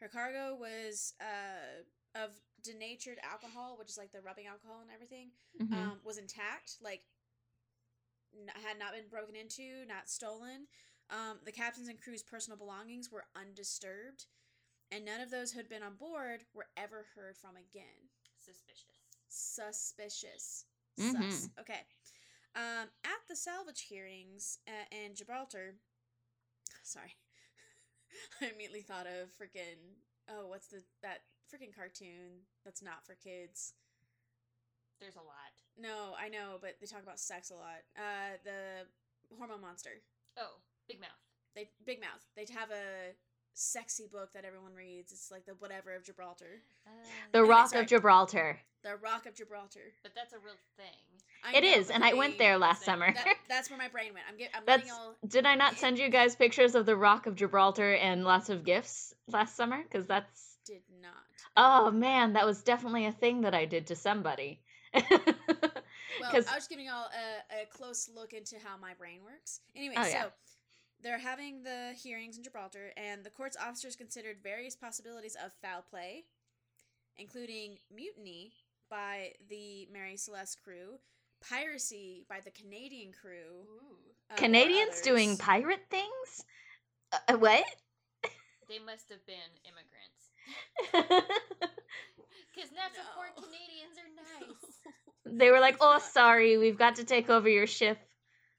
Her 0.00 0.08
cargo 0.08 0.56
was 0.58 1.14
uh, 1.20 1.82
of 2.20 2.30
denatured 2.62 3.18
alcohol, 3.22 3.76
which 3.78 3.88
is 3.88 3.96
like 3.98 4.12
the 4.12 4.20
rubbing 4.20 4.46
alcohol 4.46 4.80
and 4.82 4.90
everything, 4.92 5.30
Mhm. 5.60 5.72
um, 5.72 6.00
was 6.04 6.18
intact, 6.18 6.76
like 6.80 7.02
n- 8.34 8.50
had 8.66 8.78
not 8.78 8.92
been 8.92 9.08
broken 9.08 9.36
into, 9.36 9.84
not 9.86 10.08
stolen. 10.10 10.66
Um, 11.10 11.38
the 11.44 11.52
captain's 11.52 11.88
and 11.88 12.00
crew's 12.00 12.22
personal 12.22 12.58
belongings 12.58 13.10
were 13.10 13.24
undisturbed, 13.36 14.26
and 14.90 15.04
none 15.04 15.20
of 15.20 15.30
those 15.30 15.52
who 15.52 15.58
had 15.58 15.68
been 15.68 15.82
on 15.82 15.96
board 15.96 16.44
were 16.54 16.66
ever 16.76 17.06
heard 17.14 17.36
from 17.36 17.56
again. 17.56 18.08
Suspicious. 18.40 19.00
Suspicious. 19.28 20.64
Mhm. 20.98 21.32
Sus. 21.32 21.48
Okay. 21.60 21.80
Um, 22.54 22.88
at 23.04 23.26
the 23.28 23.36
salvage 23.36 23.82
hearings 23.82 24.58
uh, 24.68 24.86
in 24.94 25.14
Gibraltar, 25.14 25.74
sorry, 26.82 27.16
I 28.40 28.46
immediately 28.46 28.82
thought 28.82 29.06
of 29.06 29.30
freaking 29.36 29.98
oh, 30.30 30.46
what's 30.46 30.68
the 30.68 30.82
that 31.02 31.22
freaking 31.52 31.74
cartoon 31.74 32.46
that's 32.64 32.82
not 32.82 33.04
for 33.04 33.14
kids? 33.14 33.74
There's 35.00 35.16
a 35.16 35.18
lot. 35.18 35.52
No, 35.76 36.14
I 36.18 36.28
know, 36.28 36.58
but 36.60 36.76
they 36.80 36.86
talk 36.86 37.02
about 37.02 37.18
sex 37.18 37.50
a 37.50 37.54
lot. 37.54 37.82
Uh, 37.98 38.38
the 38.44 38.86
hormone 39.36 39.60
monster. 39.60 40.00
Oh, 40.38 40.62
Big 40.88 41.00
Mouth. 41.00 41.10
They 41.54 41.68
Big 41.86 42.00
Mouth. 42.00 42.24
They 42.36 42.46
have 42.54 42.70
a 42.70 43.12
sexy 43.54 44.08
book 44.12 44.30
that 44.34 44.44
everyone 44.44 44.74
reads. 44.74 45.12
It's 45.12 45.30
like 45.30 45.46
the 45.46 45.52
whatever 45.60 45.94
of 45.94 46.04
Gibraltar. 46.04 46.60
Uh, 46.86 46.90
The 47.32 47.38
Anyway, 47.38 47.50
Rock 47.50 47.68
sorry. 47.70 47.82
of 47.82 47.88
Gibraltar. 47.88 48.58
The 48.82 48.96
Rock 48.96 49.26
of 49.26 49.34
Gibraltar. 49.34 49.92
but 50.02 50.12
that's 50.14 50.32
a 50.32 50.38
real 50.38 50.56
thing. 50.76 50.84
I 51.44 51.56
It 51.58 51.62
know, 51.62 51.78
is, 51.80 51.90
and 51.90 52.02
I 52.04 52.14
went 52.14 52.38
there 52.38 52.58
last 52.58 52.80
That- 52.80 52.84
summer. 52.86 53.12
That, 53.14 53.36
that's 53.48 53.70
where 53.70 53.78
my 53.78 53.88
brain 53.88 54.12
went. 54.12 54.26
I'm 54.28 54.36
get, 54.36 54.50
I'm 54.54 54.62
That's 54.66 54.82
letting 54.88 54.92
all. 54.92 55.14
Did 55.28 55.46
I 55.46 55.54
not 55.54 55.76
send 55.76 55.98
you 55.98 56.08
guys 56.08 56.34
pictures 56.36 56.74
of 56.74 56.84
the 56.86 56.96
Rock 56.96 57.26
of 57.26 57.34
Gibraltar 57.36 57.94
and 57.94 58.24
lots 58.24 58.48
of 58.50 58.64
gifts 58.64 59.14
last 59.28 59.56
summer? 59.56 59.82
Because 59.82 60.06
that's 60.06 60.56
Did 60.66 60.82
not. 61.00 61.12
oh 61.56 61.90
man, 61.92 62.32
that 62.34 62.44
was 62.46 62.62
definitely 62.62 63.06
a 63.06 63.12
thing 63.12 63.42
that 63.42 63.54
I 63.54 63.64
did 63.66 63.86
to 63.88 63.96
somebody. 63.96 64.60
well, 64.94 65.04
I 66.32 66.54
was 66.54 66.66
giving 66.68 66.86
y'all 66.86 67.06
a, 67.50 67.62
a 67.62 67.66
close 67.66 68.08
look 68.14 68.32
into 68.32 68.56
how 68.64 68.76
my 68.80 68.94
brain 68.94 69.20
works. 69.24 69.60
Anyway, 69.76 69.94
Oh, 69.98 70.02
so 70.04 70.08
yeah. 70.08 70.24
They're 71.04 71.18
having 71.18 71.62
the 71.62 71.92
hearings 72.02 72.38
in 72.38 72.42
Gibraltar, 72.42 72.92
and 72.96 73.22
the 73.22 73.30
court's 73.30 73.56
officers 73.56 73.94
considered 73.94 74.38
various 74.42 74.74
possibilities 74.74 75.36
of 75.36 75.52
foul 75.62 75.84
play, 75.88 76.24
including 77.18 77.78
mutiny 77.94 78.54
by 78.90 79.32
the 79.48 79.86
Mary 79.92 80.16
Celeste 80.16 80.58
crew, 80.64 80.98
piracy 81.46 82.24
by 82.28 82.40
the 82.42 82.50
Canadian 82.50 83.12
crew, 83.12 83.66
Ooh. 83.66 83.96
uh, 84.32 84.36
Canadians 84.36 85.02
doing 85.02 85.36
pirate 85.36 85.84
things? 85.90 86.44
Uh, 87.12 87.18
uh, 87.28 87.36
what? 87.36 87.64
They 88.66 88.78
must 88.78 89.10
have 89.10 89.24
been 89.26 89.36
immigrants. 89.68 90.32
Because 92.54 92.70
not 92.72 92.92
so 92.94 93.02
poor 93.14 93.26
No. 93.36 93.42
Canadians 93.42 93.98
are 94.00 94.08
nice. 94.40 95.36
they 95.38 95.50
were 95.50 95.60
like, 95.60 95.76
"Oh, 95.82 95.98
sorry, 95.98 96.56
we've 96.56 96.78
got 96.78 96.96
to 96.96 97.04
take 97.04 97.28
over 97.28 97.46
your 97.46 97.66
ship." 97.66 97.98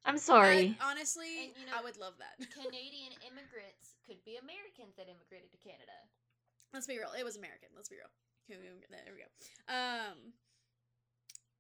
I'm 0.06 0.18
sorry. 0.18 0.78
I- 0.80 0.92
honestly, 0.92 1.50
And, 1.50 1.58
you 1.60 1.66
know, 1.68 1.78
I 1.78 1.84
would 1.84 1.98
love 1.98 2.14
that. 2.20 2.38
Canadian 2.54 3.14
immigrants 3.28 3.98
could 4.06 4.24
be 4.26 4.38
Americans 4.38 4.96
that 4.98 5.08
immigrated 5.10 5.52
to 5.52 5.58
Canada. 5.58 5.98
Let's 6.74 6.88
be 6.88 6.98
real. 6.98 7.10
It 7.18 7.24
was 7.24 7.38
American. 7.38 7.70
Let's 7.76 7.90
be 7.90 7.96
real. 7.98 8.12
There 8.48 8.60
we 9.14 9.22
go. 9.26 9.74
Um, 9.74 10.34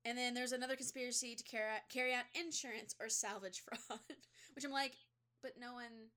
and 0.05 0.17
then 0.17 0.33
there's 0.35 0.51
another 0.51 0.75
conspiracy 0.75 1.35
to 1.35 1.43
carry 1.43 1.71
out, 1.71 1.81
carry 1.89 2.13
out 2.13 2.25
insurance 2.35 2.93
or 3.01 3.09
salvage 3.09 3.61
fraud, 3.65 3.99
which 4.55 4.63
I'm 4.65 4.71
like, 4.71 4.93
but 5.41 5.53
no 5.59 5.73
one. 5.73 6.11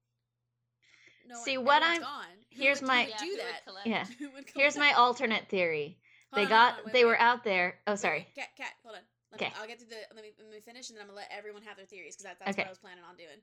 No 1.26 1.36
See, 1.44 1.56
one, 1.58 1.66
what 1.66 1.82
everyone's 1.82 2.04
I'm- 2.04 2.12
gone. 2.12 2.36
Here's 2.50 2.82
my- 2.82 3.04
do 3.04 3.10
Yeah, 3.10 3.18
do 3.18 3.36
that. 3.36 3.86
Yeah. 3.86 4.04
Here's 4.54 4.76
my 4.76 4.92
alternate 4.92 5.48
theory. 5.48 5.98
Hold 6.32 6.40
They 6.40 6.44
on, 6.44 6.48
got 6.50 6.72
on, 6.74 6.84
wait, 6.86 6.92
they 6.92 6.98
wait, 7.00 7.04
were 7.06 7.12
wait. 7.12 7.20
out 7.20 7.44
there. 7.44 7.78
Oh, 7.86 7.94
sorry. 7.94 8.18
wait, 8.20 8.34
Cat, 8.34 8.48
cat, 8.56 8.72
hold 8.84 8.96
on. 8.96 9.02
Let 9.32 9.40
me, 9.40 9.46
'Kay. 9.46 9.52
I'll 9.56 9.66
get 9.66 9.78
to 9.80 9.84
the. 9.84 9.96
Let 10.14 10.22
me, 10.24 10.32
let 10.38 10.50
me 10.50 10.60
finish, 10.60 10.88
and 10.88 10.96
then 10.96 11.02
I'm 11.02 11.08
gonna 11.08 11.18
let 11.18 11.30
everyone 11.30 11.62
have 11.62 11.76
their 11.76 11.86
theories 11.86 12.16
because 12.16 12.24
that, 12.24 12.38
that's 12.38 12.56
Okay. 12.56 12.62
what 12.62 12.68
I 12.68 12.70
was 12.70 12.78
planning 12.78 13.04
on 13.04 13.16
doing. 13.16 13.40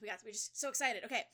We 0.00 0.08
got. 0.08 0.20
We're 0.24 0.32
just 0.32 0.58
so 0.58 0.68
excited. 0.68 1.04
Okay. 1.04 1.24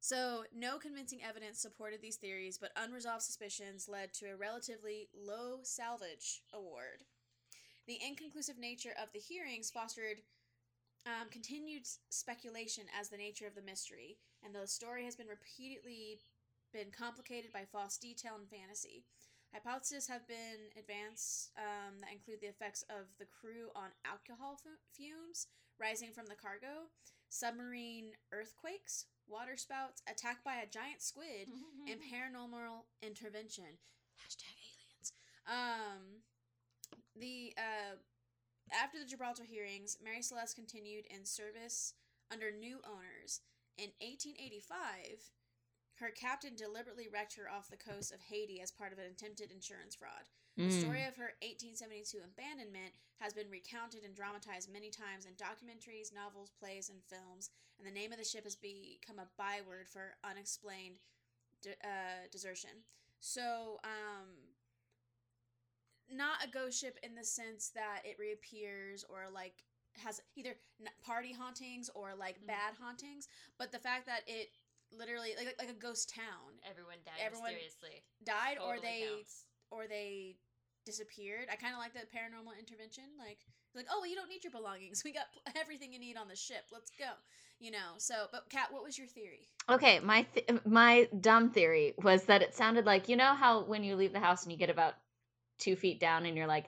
So, 0.00 0.44
no 0.54 0.78
convincing 0.78 1.22
evidence 1.22 1.58
supported 1.58 2.02
these 2.02 2.16
theories, 2.16 2.58
but 2.58 2.72
unresolved 2.76 3.22
suspicions 3.22 3.88
led 3.88 4.12
to 4.14 4.26
a 4.26 4.36
relatively 4.36 5.08
low 5.14 5.60
salvage 5.62 6.42
award. 6.52 7.04
The 7.86 7.98
inconclusive 8.06 8.58
nature 8.58 8.94
of 9.02 9.12
the 9.12 9.18
hearings 9.18 9.70
fostered 9.70 10.18
um, 11.06 11.28
continued 11.30 11.86
speculation 12.10 12.84
as 12.98 13.08
the 13.08 13.16
nature 13.16 13.46
of 13.46 13.54
the 13.54 13.62
mystery, 13.62 14.18
and 14.44 14.54
the 14.54 14.66
story 14.66 15.04
has 15.04 15.16
been 15.16 15.26
repeatedly 15.26 16.20
been 16.72 16.90
complicated 16.90 17.52
by 17.52 17.64
false 17.64 17.96
detail 17.96 18.32
and 18.38 18.48
fantasy. 18.48 19.04
Hypotheses 19.54 20.08
have 20.08 20.26
been 20.26 20.74
advanced 20.76 21.52
um, 21.56 22.02
that 22.02 22.10
include 22.10 22.40
the 22.42 22.50
effects 22.50 22.82
of 22.90 23.06
the 23.22 23.30
crew 23.30 23.70
on 23.76 23.94
alcohol 24.02 24.58
fu- 24.58 24.82
fumes 24.90 25.46
rising 25.78 26.10
from 26.10 26.26
the 26.26 26.34
cargo, 26.34 26.90
submarine 27.28 28.18
earthquakes, 28.32 29.06
water 29.28 29.56
spouts, 29.56 30.02
attack 30.10 30.42
by 30.42 30.56
a 30.56 30.66
giant 30.66 31.02
squid, 31.02 31.46
and 31.88 32.02
paranormal 32.02 32.82
intervention. 33.00 33.78
Hashtag 34.18 34.58
aliens. 34.58 35.14
Um, 35.46 36.02
the 37.14 37.54
uh, 37.56 37.94
after 38.74 38.98
the 38.98 39.06
Gibraltar 39.06 39.44
hearings, 39.44 39.98
Mary 40.02 40.22
Celeste 40.22 40.56
continued 40.56 41.06
in 41.06 41.24
service 41.24 41.94
under 42.32 42.50
new 42.50 42.80
owners. 42.82 43.40
In 43.78 43.90
1885, 44.02 45.30
her 45.94 46.10
captain 46.10 46.56
deliberately 46.56 47.08
wrecked 47.08 47.34
her 47.36 47.50
off 47.50 47.68
the 47.70 47.76
coast 47.76 48.12
of 48.12 48.20
Haiti 48.20 48.60
as 48.60 48.70
part 48.72 48.92
of 48.92 48.98
an 48.98 49.06
attempted 49.06 49.50
insurance 49.50 49.94
fraud. 49.94 50.28
The 50.56 50.70
Mm. 50.70 50.78
story 50.78 51.04
of 51.04 51.16
her 51.16 51.34
1872 51.42 52.20
abandonment 52.22 52.94
has 53.20 53.32
been 53.32 53.50
recounted 53.50 54.04
and 54.04 54.14
dramatized 54.14 54.70
many 54.72 54.90
times 54.90 55.24
in 55.26 55.34
documentaries, 55.34 56.12
novels, 56.12 56.50
plays, 56.50 56.88
and 56.88 57.02
films, 57.04 57.50
and 57.78 57.86
the 57.86 57.90
name 57.90 58.12
of 58.12 58.18
the 58.18 58.24
ship 58.24 58.44
has 58.44 58.56
become 58.56 59.18
a 59.18 59.28
byword 59.36 59.88
for 59.88 60.16
unexplained 60.24 61.00
de- 61.62 61.76
uh, 61.86 62.26
desertion. 62.30 62.84
So, 63.20 63.80
um, 63.84 64.54
not 66.10 66.44
a 66.44 66.48
ghost 66.48 66.78
ship 66.80 66.98
in 67.02 67.14
the 67.14 67.24
sense 67.24 67.70
that 67.70 68.02
it 68.04 68.18
reappears 68.18 69.04
or 69.08 69.28
like 69.32 69.64
has 69.96 70.20
either 70.34 70.56
party 71.02 71.32
hauntings 71.32 71.88
or 71.94 72.14
like 72.14 72.40
Mhm. 72.40 72.46
bad 72.46 72.74
hauntings, 72.74 73.28
but 73.58 73.70
the 73.72 73.78
fact 73.78 74.06
that 74.06 74.22
it 74.26 74.50
literally 74.98 75.34
like 75.36 75.54
like 75.58 75.70
a 75.70 75.74
ghost 75.78 76.12
town 76.14 76.58
Everyone 76.68 76.96
died 77.04 77.20
Everyone- 77.24 77.52
mysteriously. 77.52 78.02
died 78.24 78.58
or 78.62 78.80
they 78.80 79.04
counts. 79.08 79.44
or 79.70 79.86
they 79.88 80.36
disappeared. 80.86 81.48
I 81.50 81.56
kind 81.56 81.72
of 81.74 81.78
like 81.80 81.94
the 81.94 82.00
paranormal 82.00 82.58
intervention. 82.58 83.04
Like, 83.18 83.38
like, 83.74 83.86
oh, 83.90 84.00
well, 84.00 84.06
you 84.10 84.14
don't 84.16 84.28
need 84.28 84.44
your 84.44 84.50
belongings. 84.50 85.02
We 85.04 85.12
got 85.12 85.24
everything 85.56 85.92
you 85.92 85.98
need 85.98 86.16
on 86.16 86.28
the 86.28 86.36
ship. 86.36 86.64
Let's 86.72 86.90
go. 86.98 87.06
You 87.58 87.70
know. 87.70 87.94
So, 87.98 88.14
but 88.32 88.50
Kat, 88.50 88.68
what 88.70 88.82
was 88.84 88.98
your 88.98 89.06
theory? 89.06 89.48
Okay, 89.70 90.00
my 90.00 90.26
th- 90.34 90.60
my 90.66 91.08
dumb 91.18 91.50
theory 91.50 91.94
was 92.02 92.24
that 92.24 92.42
it 92.42 92.54
sounded 92.54 92.84
like 92.84 93.08
you 93.08 93.16
know 93.16 93.34
how 93.34 93.64
when 93.64 93.82
you 93.84 93.96
leave 93.96 94.12
the 94.12 94.20
house 94.20 94.42
and 94.42 94.52
you 94.52 94.58
get 94.58 94.70
about 94.70 94.94
two 95.58 95.74
feet 95.76 96.00
down 96.00 96.26
and 96.26 96.36
you're 96.36 96.46
like, 96.46 96.66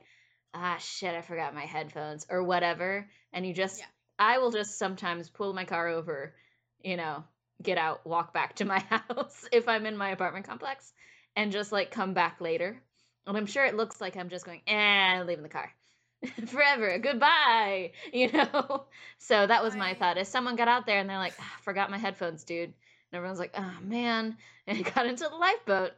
ah 0.55 0.77
shit, 0.79 1.15
I 1.15 1.21
forgot 1.21 1.55
my 1.55 1.67
headphones 1.67 2.27
or 2.31 2.43
whatever, 2.43 3.09
and 3.33 3.47
you 3.47 3.53
just 3.53 3.79
Yeah. 3.81 3.87
I 4.19 4.39
will 4.39 4.51
just 4.51 4.79
sometimes 4.79 5.29
pull 5.29 5.53
my 5.53 5.65
car 5.67 5.89
over, 5.89 6.35
you 6.83 6.97
know, 6.97 7.25
get 7.63 7.79
out, 7.79 8.07
walk 8.07 8.33
back 8.33 8.57
to 8.57 8.65
my 8.65 8.79
house 8.91 9.49
if 9.53 9.69
I'm 9.69 9.87
in 9.87 9.97
my 9.97 10.11
apartment 10.11 10.47
complex, 10.47 10.93
and 11.35 11.53
just 11.53 11.73
like 11.73 11.91
come 11.91 12.15
back 12.15 12.41
later. 12.41 12.81
And 13.27 13.37
I'm 13.37 13.47
sure 13.47 13.65
it 13.65 13.75
looks 13.75 14.01
like 14.01 14.17
I'm 14.17 14.29
just 14.29 14.45
going, 14.45 14.63
eh, 14.67 15.23
leaving 15.25 15.43
the 15.43 15.49
car. 15.49 15.73
Forever, 16.47 16.99
goodbye, 16.99 17.93
you 18.13 18.31
know. 18.33 18.87
So 19.19 19.47
that 19.47 19.63
was 19.63 19.77
my 19.77 19.95
thought. 19.95 20.19
If 20.19 20.29
someone 20.29 20.57
got 20.57 20.69
out 20.69 20.87
there 20.87 20.99
and 20.99 21.09
they're 21.09 21.19
like, 21.19 21.35
ah, 21.39 21.57
"Forgot 21.63 21.91
my 21.91 21.99
headphones, 21.99 22.45
dude," 22.45 22.69
and 22.69 22.75
everyone's 23.13 23.39
like, 23.39 23.55
"Oh 23.57 23.75
man," 23.83 24.37
and 24.67 24.95
got 24.95 25.07
into 25.07 25.29
the 25.29 25.37
lifeboat 25.37 25.93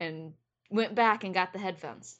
and 0.00 0.32
went 0.70 0.94
back 0.94 1.24
and 1.24 1.34
got 1.34 1.52
the 1.52 1.58
headphones. 1.58 2.18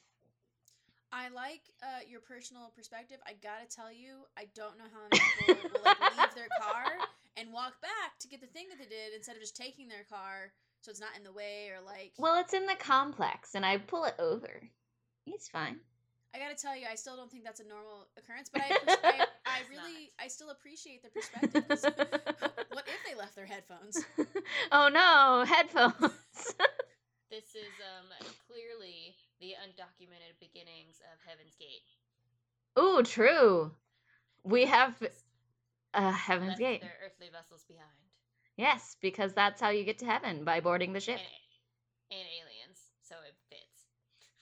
I 1.11 1.29
like 1.29 1.61
uh, 1.81 2.05
your 2.07 2.21
personal 2.21 2.71
perspective. 2.75 3.17
I 3.25 3.33
gotta 3.41 3.65
tell 3.65 3.91
you, 3.91 4.25
I 4.37 4.45
don't 4.55 4.77
know 4.77 4.85
how 4.93 5.01
many 5.09 5.21
people 5.39 5.69
will 5.73 5.81
like 5.85 5.99
leave 6.17 6.35
their 6.35 6.49
car 6.61 6.85
and 7.37 7.51
walk 7.51 7.81
back 7.81 8.19
to 8.19 8.27
get 8.27 8.41
the 8.41 8.47
thing 8.47 8.67
that 8.69 8.77
they 8.77 8.89
did 8.89 9.13
instead 9.15 9.35
of 9.35 9.41
just 9.41 9.55
taking 9.55 9.87
their 9.87 10.03
car 10.09 10.53
so 10.81 10.91
it's 10.91 10.99
not 10.99 11.09
in 11.17 11.23
the 11.23 11.31
way 11.31 11.69
or 11.69 11.83
like. 11.83 12.13
Well, 12.17 12.39
it's 12.39 12.53
in 12.53 12.65
the 12.65 12.75
complex, 12.75 13.55
and 13.55 13.65
I 13.65 13.77
pull 13.77 14.05
it 14.05 14.15
over. 14.19 14.61
It's 15.25 15.47
fine. 15.47 15.77
I 16.33 16.37
gotta 16.37 16.55
tell 16.55 16.77
you, 16.77 16.85
I 16.89 16.95
still 16.95 17.15
don't 17.15 17.31
think 17.31 17.43
that's 17.43 17.59
a 17.59 17.67
normal 17.67 18.07
occurrence, 18.17 18.49
but 18.53 18.61
I, 18.61 18.69
I, 19.03 19.25
I 19.45 19.59
It's 19.61 19.69
really, 19.69 20.11
I 20.19 20.27
still 20.27 20.51
appreciate 20.51 21.01
the 21.01 21.09
perspective. 21.09 21.63
what 22.69 22.85
if 22.87 23.01
they 23.07 23.17
left 23.17 23.35
their 23.35 23.47
headphones? 23.47 24.05
oh 24.71 24.89
no, 24.93 25.43
headphones. 25.45 26.13
This 27.31 27.53
is 27.53 27.73
um 27.81 28.09
clearly 28.47 29.15
the 29.39 29.55
undocumented 29.63 30.35
beginnings 30.39 31.01
of 31.11 31.19
Heaven's 31.27 31.55
Gate. 31.55 31.87
Ooh, 32.77 33.03
true. 33.03 33.71
We 34.43 34.65
have 34.65 34.95
uh, 35.93 36.11
Heaven's 36.11 36.49
Left 36.49 36.59
Gate. 36.59 36.81
their 36.81 36.97
earthly 37.05 37.29
vessels 37.31 37.65
behind. 37.67 37.87
Yes, 38.57 38.97
because 39.01 39.33
that's 39.33 39.61
how 39.61 39.69
you 39.69 39.83
get 39.83 39.99
to 39.99 40.05
heaven 40.05 40.43
by 40.43 40.59
boarding 40.59 40.93
the 40.93 40.99
ship. 40.99 41.19
And, 41.19 42.19
and 42.19 42.27
aliens, 42.27 42.79
so 43.01 43.15
it 43.25 43.35
fits. 43.49 43.87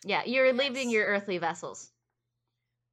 Yeah, 0.03 0.23
you're 0.25 0.53
leaving 0.53 0.89
your 0.89 1.05
earthly 1.05 1.37
vessels. 1.37 1.91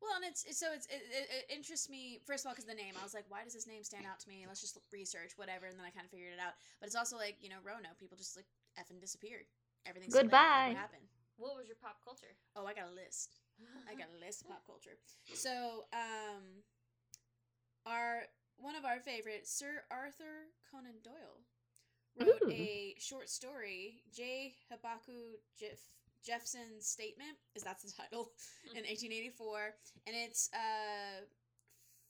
Well, 0.04 0.20
and 0.20 0.24
it's, 0.28 0.44
it's 0.44 0.60
so 0.60 0.68
it's 0.76 0.84
it, 0.92 1.00
it, 1.08 1.26
it 1.32 1.44
interests 1.48 1.88
me 1.88 2.20
first 2.26 2.44
of 2.44 2.48
all 2.48 2.52
because 2.52 2.68
the 2.68 2.76
name. 2.76 2.92
I 3.00 3.02
was 3.02 3.14
like, 3.14 3.24
why 3.32 3.40
does 3.42 3.56
this 3.56 3.66
name 3.66 3.82
stand 3.82 4.04
out 4.04 4.20
to 4.20 4.28
me? 4.28 4.44
Let's 4.46 4.60
just 4.60 4.76
research 4.92 5.32
whatever, 5.36 5.64
and 5.64 5.80
then 5.80 5.86
I 5.88 5.90
kind 5.96 6.04
of 6.04 6.12
figured 6.12 6.36
it 6.36 6.40
out. 6.44 6.52
But 6.78 6.92
it's 6.92 6.96
also 6.96 7.16
like 7.16 7.40
you 7.40 7.48
know, 7.48 7.56
Roanoke 7.64 7.96
people 7.96 8.20
just 8.20 8.36
like 8.36 8.44
effing 8.76 9.00
disappeared. 9.00 9.48
Everything's 9.88 10.12
still 10.12 10.28
there. 10.28 10.36
Goodbye. 10.36 10.76
What 10.76 10.84
happened? 10.92 11.08
What 11.36 11.56
was 11.56 11.66
your 11.66 11.76
pop 11.82 11.98
culture? 12.04 12.34
Oh, 12.56 12.66
I 12.66 12.74
got 12.74 12.90
a 12.90 12.94
list. 12.94 13.40
I 13.90 13.94
got 13.94 14.08
a 14.14 14.24
list 14.24 14.42
of 14.42 14.48
pop 14.48 14.66
culture. 14.66 14.98
So, 15.32 15.84
um, 15.92 16.62
our 17.86 18.22
one 18.56 18.76
of 18.76 18.84
our 18.84 19.00
favorites, 19.00 19.50
Sir 19.52 19.82
Arthur 19.90 20.50
Conan 20.70 21.02
Doyle, 21.02 21.42
wrote 22.18 22.42
Ooh. 22.46 22.50
a 22.52 22.94
short 22.98 23.28
story, 23.28 24.02
J. 24.14 24.54
Habaku 24.72 25.38
Jeff 25.58 25.78
Jephson's 26.24 26.86
Statement, 26.86 27.36
is 27.54 27.62
that's 27.62 27.82
the 27.82 27.92
title, 27.92 28.32
in 28.70 28.82
1884, 28.82 29.74
and 30.06 30.16
it's 30.16 30.50
uh 30.54 31.24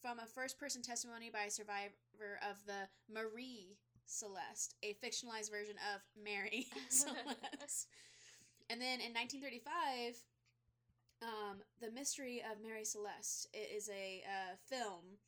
from 0.01 0.19
a 0.19 0.27
first-person 0.27 0.83
testimony 0.83 1.31
by 1.33 1.45
a 1.45 1.51
survivor 1.51 2.39
of 2.49 2.57
the 2.67 2.87
Marie 3.09 3.79
Celeste, 4.05 4.75
a 4.83 4.95
fictionalized 5.03 5.51
version 5.51 5.77
of 5.95 6.03
Mary 6.23 6.67
Celeste. 6.91 7.89
And 8.71 8.81
then 8.81 9.01
in 9.01 9.13
1935, 9.13 10.17
um, 11.23 11.59
The 11.81 11.91
Mystery 11.91 12.43
of 12.43 12.63
Mary 12.63 12.85
Celeste 12.85 13.49
it 13.53 13.71
is 13.75 13.89
a 13.89 14.23
uh, 14.25 14.57
film 14.69 15.19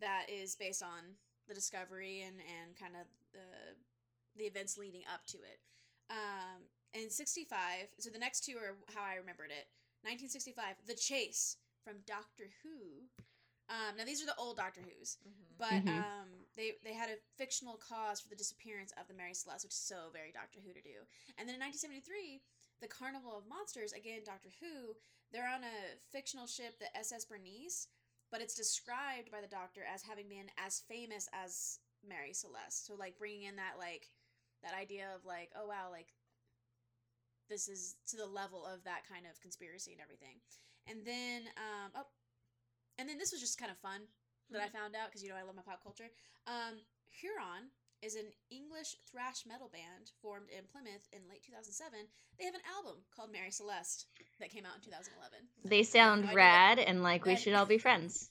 that 0.00 0.26
is 0.28 0.56
based 0.56 0.82
on 0.82 1.16
the 1.48 1.54
discovery 1.54 2.22
and, 2.26 2.36
and 2.38 2.76
kind 2.78 2.94
of 2.94 3.06
the, 3.32 3.74
the 4.36 4.44
events 4.44 4.78
leading 4.78 5.02
up 5.12 5.26
to 5.26 5.38
it. 5.38 5.58
Um, 6.10 6.62
in 6.94 7.10
65, 7.10 7.56
so 7.98 8.10
the 8.10 8.18
next 8.18 8.44
two 8.44 8.56
are 8.56 8.74
how 8.94 9.02
I 9.02 9.14
remembered 9.14 9.50
it. 9.50 9.66
1965, 10.02 10.86
The 10.86 10.94
Chase 10.94 11.56
from 11.84 12.02
Doctor 12.06 12.50
Who. 12.62 13.06
Um, 13.68 13.96
now, 13.96 14.04
these 14.04 14.22
are 14.22 14.26
the 14.26 14.34
old 14.36 14.56
Doctor 14.56 14.80
Who's. 14.82 15.18
Mhm. 15.22 15.58
But 15.58 15.84
Mhm. 15.84 16.04
They 16.56 16.78
they 16.82 16.94
had 16.94 17.10
a 17.10 17.22
fictional 17.36 17.78
cause 17.78 18.20
for 18.20 18.28
the 18.28 18.38
disappearance 18.38 18.92
of 18.98 19.06
the 19.08 19.14
Mary 19.14 19.34
Celeste, 19.34 19.64
which 19.64 19.78
is 19.78 19.86
so 19.86 20.10
very 20.12 20.32
Doctor 20.32 20.58
Who 20.62 20.72
to 20.72 20.82
do. 20.82 21.06
And 21.38 21.46
then 21.46 21.56
in 21.56 21.62
1973, 21.62 22.42
the 22.82 22.90
Carnival 22.90 23.38
of 23.38 23.48
Monsters, 23.48 23.92
again 23.92 24.22
Doctor 24.24 24.50
Who, 24.60 24.96
they're 25.32 25.48
on 25.50 25.62
a 25.62 25.98
fictional 26.10 26.46
ship, 26.46 26.78
the 26.78 26.90
SS 26.98 27.24
Bernice, 27.26 27.88
but 28.30 28.40
it's 28.40 28.54
described 28.54 29.30
by 29.30 29.40
the 29.40 29.50
Doctor 29.50 29.82
as 29.86 30.02
having 30.02 30.28
been 30.28 30.50
as 30.58 30.82
famous 30.86 31.28
as 31.30 31.78
Mary 32.02 32.32
Celeste. 32.32 32.86
So 32.86 32.94
like 32.94 33.18
bringing 33.18 33.46
in 33.46 33.56
that 33.56 33.78
like 33.78 34.10
that 34.62 34.74
idea 34.74 35.08
of 35.14 35.24
like, 35.24 35.50
oh 35.56 35.66
wow, 35.66 35.88
like 35.90 36.14
this 37.48 37.68
is 37.68 37.96
to 38.06 38.16
the 38.16 38.26
level 38.26 38.66
of 38.66 38.84
that 38.84 39.02
kind 39.08 39.26
of 39.26 39.40
conspiracy 39.40 39.92
and 39.92 40.00
everything. 40.00 40.38
And 40.86 41.04
then 41.06 41.50
um 41.58 41.90
oh 41.94 42.08
and 42.98 43.08
then 43.08 43.18
this 43.18 43.32
was 43.32 43.40
just 43.40 43.58
kind 43.58 43.70
of 43.70 43.78
fun 43.78 44.02
that 44.52 44.62
I 44.62 44.68
found 44.68 44.94
out 44.94 45.08
because 45.10 45.22
you 45.22 45.30
know 45.30 45.38
I 45.38 45.42
love 45.42 45.56
my 45.56 45.66
pop 45.66 45.82
culture. 45.82 46.08
Um, 46.46 46.78
Huron 47.10 47.70
is 48.02 48.16
an 48.16 48.26
English 48.50 48.96
thrash 49.10 49.44
metal 49.46 49.68
band 49.72 50.10
formed 50.22 50.48
in 50.48 50.64
Plymouth 50.72 51.06
in 51.12 51.20
late 51.28 51.44
2007. 51.44 51.98
They 52.38 52.46
have 52.46 52.54
an 52.54 52.64
album 52.64 52.96
called 53.14 53.32
Mary 53.32 53.50
Celeste 53.50 54.06
that 54.40 54.50
came 54.50 54.64
out 54.64 54.76
in 54.76 54.82
2011. 54.82 55.38
They 55.64 55.82
sound 55.82 56.22
no 56.22 56.28
idea 56.28 56.36
rad 56.36 56.78
and 56.78 57.02
like 57.02 57.26
we 57.26 57.36
should 57.36 57.54
all 57.54 57.66
be 57.66 57.78
friends. 57.78 58.30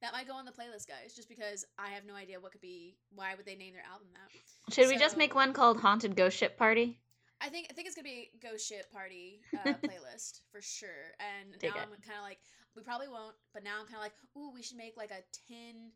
That 0.00 0.12
might 0.12 0.28
go 0.28 0.34
on 0.34 0.44
the 0.44 0.52
playlist, 0.52 0.86
guys, 0.86 1.12
just 1.14 1.28
because 1.28 1.66
I 1.76 1.90
have 1.90 2.04
no 2.06 2.14
idea 2.14 2.38
what 2.38 2.52
could 2.52 2.60
be. 2.60 2.94
Why 3.14 3.34
would 3.34 3.44
they 3.44 3.56
name 3.56 3.74
their 3.74 3.82
album 3.82 4.06
that? 4.14 4.74
Should 4.74 4.88
we 4.88 4.96
just 4.96 5.16
make 5.16 5.34
one 5.34 5.52
called 5.52 5.80
Haunted 5.80 6.14
Ghost 6.14 6.36
Ship 6.36 6.56
Party? 6.56 7.00
I 7.40 7.48
think 7.48 7.66
I 7.70 7.74
think 7.74 7.86
it's 7.86 7.96
gonna 7.96 8.04
be 8.04 8.30
a 8.34 8.46
Ghost 8.46 8.68
Ship 8.68 8.86
Party 8.92 9.40
uh, 9.54 9.72
playlist 9.82 10.40
for 10.52 10.60
sure. 10.62 11.14
And 11.18 11.58
Dig 11.58 11.70
now 11.70 11.80
it. 11.80 11.82
I'm 11.82 11.90
kind 12.06 12.18
of 12.18 12.22
like, 12.22 12.38
we 12.76 12.82
probably 12.82 13.08
won't, 13.08 13.34
but 13.52 13.64
now 13.64 13.80
I'm 13.80 13.86
kind 13.86 13.96
of 13.96 14.02
like, 14.02 14.16
ooh, 14.36 14.50
we 14.52 14.62
should 14.62 14.76
make 14.76 14.96
like 14.96 15.10
a 15.10 15.22
ten 15.48 15.92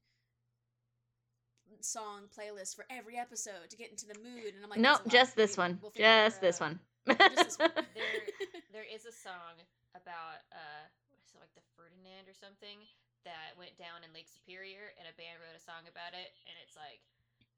song 1.81 2.29
playlist 2.31 2.77
for 2.77 2.85
every 2.93 3.17
episode 3.17 3.71
to 3.71 3.77
get 3.77 3.91
into 3.91 4.07
the 4.07 4.19
mood. 4.21 4.55
And 4.55 4.63
I'm 4.63 4.71
like, 4.71 4.79
no, 4.83 4.99
that's 5.03 5.11
just 5.11 5.33
this 5.37 5.57
one. 5.57 5.79
we'll 5.81 5.91
just 5.95 6.41
this 6.41 6.61
one. 6.61 6.79
Just 7.09 7.37
this 7.37 7.59
one. 7.59 7.73
There, 7.97 8.85
there 8.85 8.89
is 8.89 9.05
a 9.05 9.13
song 9.15 9.59
about 9.99 10.41
uh, 10.53 10.85
what 11.11 11.19
is 11.25 11.33
like 11.37 11.51
the 11.59 11.65
Ferdinand 11.77 12.29
or 12.31 12.37
something 12.37 12.81
that 13.29 13.55
went 13.61 13.75
down 13.79 14.03
in 14.03 14.11
Lake 14.17 14.27
Superior, 14.31 14.91
and 14.99 15.07
a 15.07 15.15
band 15.15 15.39
wrote 15.39 15.55
a 15.55 15.63
song 15.63 15.87
about 15.87 16.15
it, 16.17 16.31
and 16.49 16.55
it's 16.65 16.75
like, 16.75 16.99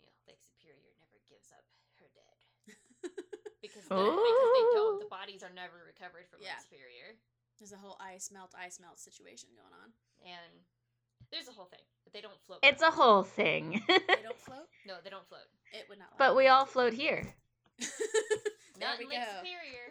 you 0.02 0.06
know, 0.10 0.14
Lake 0.28 0.42
Superior 0.42 0.92
never 1.00 1.16
gives 1.28 1.48
up 1.54 1.64
her 2.02 2.08
dead 2.12 2.38
because 3.64 3.84
the, 3.88 3.96
because 3.96 4.50
they 4.56 4.66
don't. 4.76 5.00
The 5.00 5.12
bodies 5.12 5.40
are 5.44 5.54
never 5.54 5.80
recovered 5.88 6.28
from 6.28 6.42
Yeah. 6.44 6.58
Lake 6.60 6.66
Superior, 6.68 7.16
There's 7.58 7.72
a 7.72 7.76
whole 7.78 7.96
ice 8.00 8.30
melt, 8.32 8.52
ice 8.58 8.78
melt 8.80 8.98
situation 8.98 9.50
going 9.56 9.72
on. 9.82 9.90
and 10.24 10.52
there's 11.32 11.48
a 11.48 11.52
whole 11.52 11.66
thing, 11.66 11.80
but 12.04 12.12
they 12.12 12.20
don't 12.20 12.38
float. 12.46 12.60
it's 12.62 12.82
a 12.82 12.86
down. 12.86 12.92
whole 12.92 13.22
thing. 13.22 13.82
They 13.88 13.98
don't 14.22 14.38
float. 14.38 14.68
no, 14.86 14.94
they 15.02 15.10
don't 15.10 15.26
float. 15.26 15.48
It 15.72 15.86
would 15.88 15.98
not. 15.98 16.16
but 16.18 16.36
we 16.36 16.48
all 16.48 16.64
float 16.66 16.92
here. 16.92 17.34
there 17.78 17.88
Not 18.78 18.98
we 18.98 19.04
in 19.04 19.10
Lake 19.10 19.18
go. 19.20 19.32
Superior. 19.38 19.86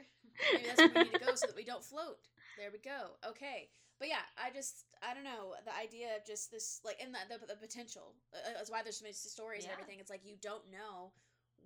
Maybe 0.54 0.66
that's 0.68 0.80
where 0.80 0.92
we 0.96 1.04
need 1.10 1.14
to 1.14 1.26
go 1.26 1.36
so 1.36 1.48
that 1.48 1.56
we 1.56 1.64
don't 1.66 1.84
float. 1.92 2.18
There 2.58 2.70
we 2.72 2.80
go. 2.80 3.18
Okay. 3.28 3.70
But 4.00 4.08
yeah, 4.10 4.24
I 4.38 4.52
just 4.54 4.86
I 5.02 5.14
don't 5.14 5.24
know 5.24 5.56
the 5.66 5.76
idea 5.76 6.16
of 6.18 6.26
just 6.26 6.52
this 6.52 6.82
like 6.84 6.98
and 7.02 7.14
the 7.14 7.20
the, 7.40 7.54
the 7.54 7.60
potential. 7.60 8.14
Uh, 8.34 8.54
that's 8.58 8.70
why 8.72 8.84
there's 8.84 8.98
so 8.98 9.04
many 9.04 9.14
stories 9.14 9.64
and 9.64 9.72
everything. 9.72 10.00
It's 10.00 10.10
like 10.10 10.22
you 10.24 10.36
don't 10.42 10.64
know 10.72 11.12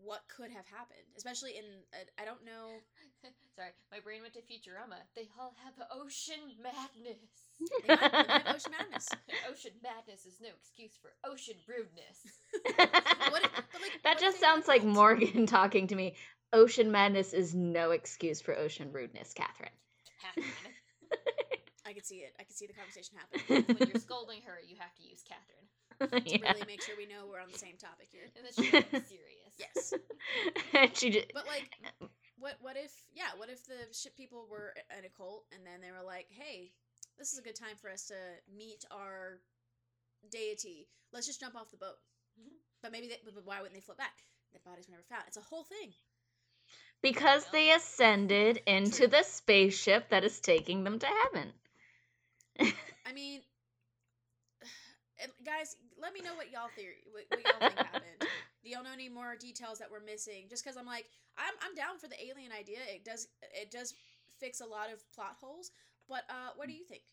what 0.03 0.21
could 0.29 0.51
have 0.51 0.65
happened, 0.67 1.05
especially 1.17 1.57
in 1.57 1.65
uh, 1.93 2.21
I 2.21 2.25
don't 2.25 2.43
know. 2.45 2.77
Sorry, 3.55 3.71
my 3.91 3.99
brain 3.99 4.21
went 4.21 4.33
to 4.35 4.41
Futurama. 4.41 4.99
They 5.15 5.27
all 5.39 5.55
have 5.63 5.73
ocean 5.91 6.41
madness. 6.61 7.17
They 7.87 7.95
might- 7.95 8.11
they 8.11 8.33
have 8.33 8.55
ocean 8.55 8.71
madness. 8.77 9.07
ocean 9.51 9.71
madness 9.81 10.25
is 10.25 10.37
no 10.41 10.49
excuse 10.59 10.91
for 11.01 11.09
ocean 11.29 11.55
rudeness. 11.67 12.17
What 13.31 13.43
if- 13.43 13.51
but, 13.73 13.81
like, 13.81 14.03
that 14.03 14.15
what 14.15 14.19
just 14.21 14.39
sounds 14.39 14.67
like? 14.67 14.83
Morgan 14.83 15.45
talking 15.47 15.87
to 15.87 15.95
me. 15.95 16.15
Ocean 16.53 16.91
madness 16.91 17.33
is 17.33 17.53
no 17.55 17.91
excuse 17.91 18.39
for 18.41 18.55
ocean 18.55 18.91
rudeness, 18.93 19.33
Catherine. 19.33 19.73
Catherine. 20.21 20.53
I 21.85 21.93
could 21.93 22.05
see 22.05 22.17
it. 22.17 22.33
I 22.39 22.43
could 22.43 22.55
see 22.55 22.67
the 22.67 22.73
conversation 22.73 23.17
happening. 23.17 23.63
when 23.77 23.89
you're 23.89 23.99
scolding 24.01 24.41
her, 24.43 24.59
you 24.65 24.75
have 24.79 24.93
to 24.95 25.03
use 25.03 25.23
Catherine. 25.27 25.67
To 26.27 26.37
yeah. 26.37 26.37
really 26.39 26.63
make 26.63 26.81
sure 26.81 26.95
we 26.97 27.05
know 27.05 27.25
we're 27.29 27.39
on 27.41 27.49
the 27.49 27.57
same 27.57 27.77
topic 27.77 28.07
here. 28.11 28.29
And 28.35 28.45
then 28.45 28.53
she 28.53 28.65
becomes 28.65 29.07
serious. 29.07 29.53
Yes. 29.57 29.93
she 30.93 31.09
just, 31.09 31.27
But 31.33 31.47
like, 31.47 31.69
what 32.37 32.55
what 32.61 32.77
if 32.77 32.91
yeah? 33.13 33.33
What 33.37 33.49
if 33.49 33.65
the 33.65 33.79
ship 33.93 34.15
people 34.15 34.47
were 34.49 34.73
in 34.97 35.05
a 35.05 35.09
cult 35.09 35.45
and 35.51 35.65
then 35.65 35.81
they 35.81 35.91
were 35.91 36.05
like, 36.05 36.27
hey, 36.29 36.71
this 37.17 37.33
is 37.33 37.39
a 37.39 37.41
good 37.41 37.55
time 37.55 37.75
for 37.81 37.89
us 37.89 38.05
to 38.07 38.15
meet 38.55 38.85
our 38.91 39.39
deity. 40.31 40.87
Let's 41.13 41.27
just 41.27 41.39
jump 41.39 41.55
off 41.55 41.71
the 41.71 41.77
boat. 41.77 41.97
Mhm. 42.39 42.53
But 42.83 42.91
maybe 42.91 43.07
they, 43.07 43.19
but 43.25 43.45
why 43.45 43.57
wouldn't 43.61 43.75
they 43.75 43.81
float 43.81 43.97
back? 43.97 44.17
Their 44.51 44.61
bodies 44.65 44.87
were 44.87 44.93
never 44.93 45.03
found. 45.09 45.23
It's 45.27 45.37
a 45.37 45.41
whole 45.41 45.63
thing. 45.63 45.93
because 47.01 47.45
they 47.47 47.71
ascended 47.71 48.61
into 48.65 49.07
the 49.07 49.23
spaceship 49.23 50.09
that 50.09 50.23
is 50.23 50.39
taking 50.39 50.83
them 50.83 50.99
to 50.99 51.07
heaven. 51.07 51.53
I 53.05 53.13
mean, 53.13 53.41
and 55.21 55.31
guys, 55.45 55.77
let 55.97 56.13
me 56.13 56.21
know 56.21 56.35
what 56.35 56.51
y'all 56.51 56.69
theory, 56.75 57.05
what, 57.09 57.25
what 57.29 57.41
y'all 57.41 57.61
think 57.61 57.77
happened. 57.77 58.21
Do 58.63 58.69
y'all 58.69 58.83
know 58.83 58.93
any 58.93 59.09
more 59.09 59.35
details 59.39 59.79
that 59.79 59.89
we're 59.89 60.03
missing? 60.03 60.45
Just 60.49 60.63
because 60.63 60.77
I'm 60.77 60.85
like, 60.85 61.07
I'm 61.37 61.53
I'm 61.61 61.73
down 61.77 61.97
for 62.01 62.09
the 62.09 62.17
alien 62.17 62.51
idea. 62.51 62.81
It 62.89 63.05
does 63.05 63.29
it 63.53 63.71
does 63.71 63.93
fix 64.41 64.61
a 64.61 64.67
lot 64.67 64.91
of 64.91 65.01
plot 65.13 65.37
holes. 65.39 65.71
But 66.09 66.25
uh, 66.29 66.55
what 66.55 66.67
do 66.67 66.73
you 66.73 66.83
think? 66.83 67.03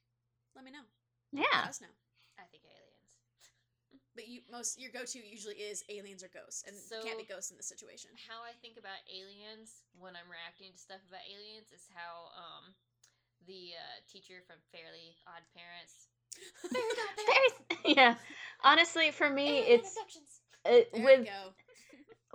Let 0.54 0.64
me 0.64 0.70
know. 0.70 0.84
Yeah, 1.32 1.46
Let 1.52 1.66
yeah. 1.66 1.70
us 1.70 1.80
know. 1.80 1.94
I 2.38 2.46
think 2.50 2.64
aliens. 2.64 3.12
But 4.14 4.30
you 4.30 4.46
most 4.46 4.78
your 4.78 4.94
go 4.94 5.02
to 5.02 5.18
usually 5.18 5.58
is 5.58 5.82
aliens 5.90 6.22
or 6.22 6.30
ghosts, 6.30 6.62
and 6.62 6.74
you 6.78 7.02
can't 7.02 7.18
be 7.18 7.26
ghosts 7.26 7.50
in 7.50 7.58
this 7.58 7.66
situation. 7.66 8.14
How 8.14 8.46
I 8.46 8.54
think 8.62 8.78
about 8.78 9.02
aliens 9.10 9.82
when 9.98 10.14
I'm 10.14 10.30
reacting 10.30 10.70
to 10.70 10.78
stuff 10.78 11.02
about 11.10 11.26
aliens 11.26 11.74
is 11.74 11.90
how 11.90 12.30
um 12.38 12.78
the 13.46 13.76
uh, 13.76 13.98
teacher 14.08 14.40
from 14.46 14.56
Fairly 14.72 15.18
Odd 15.28 15.44
Parents. 15.52 16.08
Fairy 16.72 16.84
godparents! 16.96 17.54
Very- 17.84 17.94
yeah. 17.96 18.14
Honestly, 18.62 19.10
for 19.10 19.28
me, 19.28 19.48
Alien 19.58 19.80
it's 19.80 19.90
abductions! 19.96 20.40
uh, 20.64 20.70
There 20.94 21.04
with 21.04 21.26
go. 21.26 21.54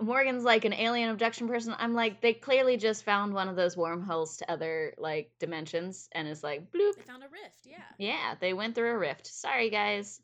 Morgan's 0.04 0.44
like 0.44 0.64
an 0.64 0.72
alien 0.72 1.10
abduction 1.10 1.46
person. 1.48 1.74
I'm 1.78 1.92
like, 1.94 2.20
they 2.22 2.32
clearly 2.32 2.76
just 2.78 3.04
found 3.04 3.34
one 3.34 3.48
of 3.48 3.56
those 3.56 3.76
wormholes 3.76 4.38
to 4.38 4.50
other 4.50 4.94
like 4.96 5.30
dimensions, 5.40 6.08
and 6.12 6.26
it's 6.28 6.42
like 6.42 6.70
bloop. 6.72 6.96
They 6.96 7.02
found 7.02 7.22
a 7.22 7.28
rift. 7.28 7.58
Yeah. 7.64 7.76
Yeah, 7.98 8.34
they 8.40 8.52
went 8.54 8.74
through 8.74 8.90
a 8.92 8.98
rift. 8.98 9.26
Sorry, 9.26 9.68
guys. 9.70 10.20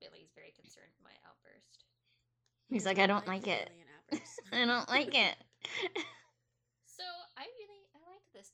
Billy's 0.00 0.30
very 0.34 0.52
concerned 0.58 0.90
with 0.96 1.04
my 1.04 1.14
outburst. 1.28 1.84
He's 2.70 2.82
Does 2.82 2.86
like, 2.86 2.98
I 2.98 3.06
don't 3.06 3.26
like 3.26 3.42
the 3.44 3.50
it. 3.50 3.70
alien 3.70 3.86
appers. 4.10 4.28
I 4.52 4.64
don't 4.64 4.88
like 4.88 5.14
it. 5.14 5.36
So 6.98 7.04
I 7.38 7.46
really 7.46 7.82
I 7.94 7.98
liked 8.10 8.26
this 8.34 8.50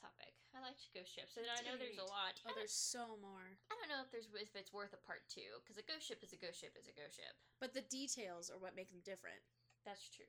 topic. 0.64 0.72
I 0.72 0.72
liked 0.72 0.88
ghost 0.96 1.12
ships, 1.12 1.36
and 1.36 1.46
I 1.46 1.60
know 1.68 1.76
there's 1.76 2.00
a 2.00 2.08
lot. 2.08 2.40
Oh, 2.48 2.52
there's 2.56 2.72
so 2.72 3.20
more. 3.20 3.44
I 3.68 3.76
don't 3.76 3.92
know 3.92 4.00
if 4.00 4.10
there's 4.10 4.28
if 4.40 4.56
it's 4.56 4.72
worth 4.72 4.96
a 4.96 5.02
part 5.04 5.20
two 5.28 5.60
because 5.60 5.76
a 5.76 5.84
ghost 5.84 6.08
ship 6.08 6.24
is 6.24 6.32
a 6.32 6.40
ghost 6.40 6.56
ship 6.60 6.72
is 6.80 6.88
a 6.88 6.96
ghost 6.96 7.16
ship. 7.20 7.34
But 7.60 7.76
the 7.76 7.84
details 7.92 8.48
are 8.48 8.56
what 8.58 8.72
make 8.76 8.88
them 8.88 9.04
different. 9.04 9.40
That's 9.84 10.08
true. 10.08 10.28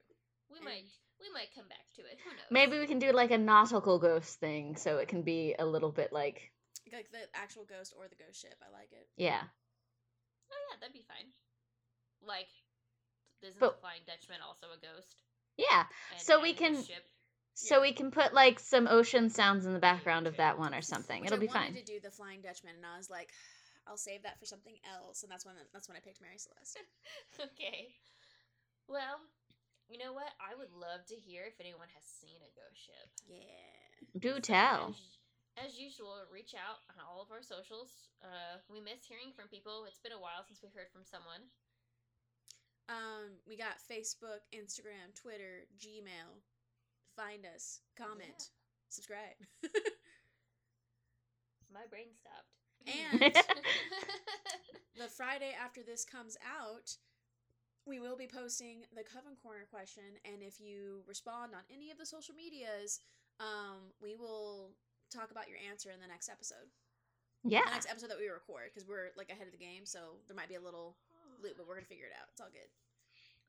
We 0.52 0.60
And- 0.60 0.68
might 0.68 0.88
we 1.24 1.32
might 1.32 1.56
come 1.56 1.72
back 1.72 1.88
to 1.96 2.04
it. 2.04 2.20
Who 2.28 2.30
knows? 2.36 2.52
Maybe 2.52 2.76
we 2.78 2.88
can 2.92 3.00
do 3.00 3.16
like 3.16 3.32
a 3.32 3.40
nautical 3.40 3.98
ghost 3.98 4.40
thing, 4.44 4.76
so 4.76 5.00
it 5.00 5.08
can 5.08 5.24
be 5.24 5.56
a 5.58 5.64
little 5.66 5.92
bit 5.96 6.12
like, 6.12 6.52
Like 6.92 7.10
the 7.16 7.24
actual 7.34 7.64
ghost 7.64 7.96
or 7.96 8.12
the 8.12 8.20
ghost 8.20 8.44
ship. 8.44 8.60
I 8.60 8.68
like 8.76 8.92
it. 8.92 9.08
yeah, 9.16 9.48
Oh 10.52 10.60
yeah, 10.70 10.76
that'd 10.84 10.94
be 10.94 11.08
fine. 11.08 11.32
Like, 12.22 12.52
isn't 13.42 13.60
But- 13.60 13.76
the 13.76 13.82
Flying 13.82 14.04
Dutchman 14.06 14.42
also 14.44 14.68
a 14.76 14.78
ghost? 14.78 15.16
yeah. 15.58 15.88
And, 16.12 16.22
So 16.22 16.42
we 16.42 16.52
and 16.52 16.60
his 16.60 16.78
can- 16.78 16.84
ship. 16.84 17.06
So 17.56 17.80
we 17.80 17.94
can 17.96 18.12
put 18.12 18.34
like 18.34 18.60
some 18.60 18.88
ocean 18.88 19.30
sounds 19.30 19.66
in 19.66 19.72
the 19.72 19.80
background 19.80 20.28
of 20.28 20.36
that 20.38 20.60
one 20.60 20.76
or 20.76 20.82
something. 20.82 21.22
Which 21.22 21.32
It'll 21.32 21.40
I 21.40 21.48
be 21.48 21.48
wanted 21.48 21.80
to 21.80 21.88
do 21.88 22.00
the 22.04 22.12
Flying 22.12 22.42
Dutchman, 22.44 22.76
and 22.76 22.86
I 22.86 23.00
was 23.00 23.10
like, 23.10 23.32
I'll 23.88 23.98
save 23.98 24.24
that 24.24 24.40
for 24.40 24.46
something 24.46 24.76
else, 24.84 25.24
and 25.24 25.32
that's 25.32 25.46
when 25.46 25.56
that's 25.72 25.88
when 25.88 25.96
I 25.96 26.04
picked 26.04 26.20
Mary 26.20 26.38
Celeste. 26.38 26.84
okay. 27.56 27.96
Well, 28.92 29.24
you 29.88 29.98
know 29.98 30.12
what? 30.12 30.30
I 30.38 30.52
would 30.58 30.74
love 30.76 31.08
to 31.08 31.16
hear 31.16 31.48
if 31.48 31.56
anyone 31.64 31.88
has 31.96 32.04
seen 32.04 32.44
a 32.44 32.52
ghost 32.54 32.82
ship. 32.82 33.08
Yeah. 33.24 34.20
Do 34.20 34.36
So, 34.36 34.44
tell. 34.44 34.84
As, 35.56 35.72
as 35.72 35.80
usual, 35.80 36.28
reach 36.28 36.60
out 36.60 36.84
on 36.92 37.00
all 37.00 37.24
of 37.24 37.32
our 37.32 37.42
socials. 37.42 38.12
Uh, 38.20 38.60
we 38.68 38.84
miss 38.84 39.08
hearing 39.08 39.32
from 39.32 39.48
people. 39.48 39.88
It's 39.88 40.04
been 40.04 40.18
a 40.18 40.20
while 40.20 40.44
since 40.44 40.60
we 40.60 40.74
heard 40.76 40.92
from 40.92 41.08
someone. 41.08 41.46
Um, 42.90 43.42
we 43.48 43.58
got 43.58 43.82
Facebook, 43.82 44.46
Instagram, 44.54 45.16
Twitter, 45.18 45.66
Gmail. 45.80 46.42
Find 47.16 47.46
us, 47.56 47.80
comment, 47.98 48.52
subscribe, 48.90 49.40
My 51.74 51.88
brain 51.90 52.12
stopped. 52.16 52.52
and 52.88 53.34
the 54.98 55.08
Friday 55.08 55.52
after 55.56 55.82
this 55.82 56.04
comes 56.04 56.38
out, 56.44 56.92
we 57.86 58.00
will 58.00 58.18
be 58.18 58.28
posting 58.28 58.84
the 58.96 59.04
Coven 59.04 59.36
Corner 59.42 59.66
question. 59.70 60.04
And 60.26 60.42
if 60.42 60.60
you 60.60 61.04
respond 61.08 61.54
on 61.56 61.62
any 61.72 61.92
of 61.92 61.98
the 61.98 62.06
social 62.06 62.36
medias, 62.36 63.00
um, 63.40 63.92
we 64.02 64.16
will 64.16 64.72
talk 65.12 65.32
about 65.32 65.48
your 65.48 65.60
answer 65.70 65.92
in 65.92 66.02
the 66.02 66.08
next 66.08 66.30
episode. 66.30 66.68
Yeah. 67.44 67.64
The 67.66 67.72
next 67.72 67.90
episode 67.90 68.10
that 68.10 68.20
we 68.20 68.28
record 68.28 68.72
because 68.74 68.88
we're 68.88 69.12
like 69.16 69.30
ahead 69.30 69.48
of 69.48 69.54
the 69.54 69.64
game, 69.64 69.86
so 69.86 70.20
there 70.28 70.36
might 70.36 70.50
be 70.50 70.56
a 70.56 70.62
little 70.62 70.98
loop, 71.44 71.54
but 71.58 71.68
we're 71.68 71.76
gonna 71.76 71.86
figure 71.86 72.08
it 72.08 72.16
out. 72.20 72.28
It's 72.32 72.42
all 72.42 72.52
good. 72.52 72.68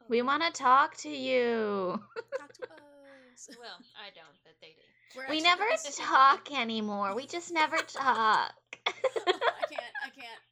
We 0.09 0.23
want 0.23 0.43
to 0.43 0.53
talk 0.53 0.97
to 0.99 1.09
you. 1.09 2.01
Talk 2.39 2.53
to 2.53 2.63
us. 2.65 2.81
Well, 3.61 3.79
I 4.01 4.09
don't, 4.17 4.39
but 4.45 4.57
they 4.65 4.73
do. 4.73 4.87
We're 5.13 5.29
We 5.29 5.41
never 5.45 5.65
talk 5.93 6.49
anymore. 6.53 7.15
We 7.15 7.27
just 7.27 7.53
never 7.53 7.77
talk. 7.77 8.57
I 8.89 9.65
can't. 9.69 9.95
I 10.03 10.11
can't. 10.11 10.43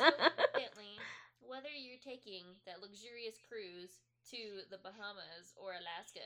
So, 0.00 0.10
Bentley, 0.56 0.96
whether 1.44 1.70
you're 1.70 2.00
taking 2.00 2.56
that 2.64 2.80
luxurious 2.80 3.36
cruise 3.46 4.00
to 4.32 4.66
the 4.72 4.80
Bahamas 4.80 5.54
or 5.54 5.76
Alaska, 5.76 6.24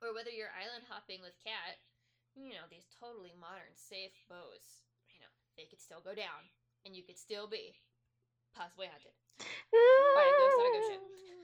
or 0.00 0.14
whether 0.14 0.30
you're 0.30 0.54
island 0.56 0.86
hopping 0.88 1.20
with 1.20 1.36
Kat, 1.42 1.76
you 2.38 2.54
know, 2.56 2.64
these 2.70 2.88
totally 2.96 3.34
modern, 3.36 3.74
safe 3.76 4.14
boats, 4.30 4.86
you 5.12 5.20
know, 5.20 5.32
they 5.58 5.66
could 5.68 5.82
still 5.82 6.00
go 6.00 6.14
down, 6.14 6.48
and 6.86 6.96
you 6.96 7.02
could 7.04 7.18
still 7.18 7.46
be 7.46 7.76
possibly 8.56 8.88
haunted. 8.88 9.14
By 9.38 10.24
a 10.24 10.32
ghost 10.38 10.56
on 10.58 10.66
a 10.66 10.72
ghost 10.78 10.88
ship. 10.88 11.02
ship. 11.02 11.43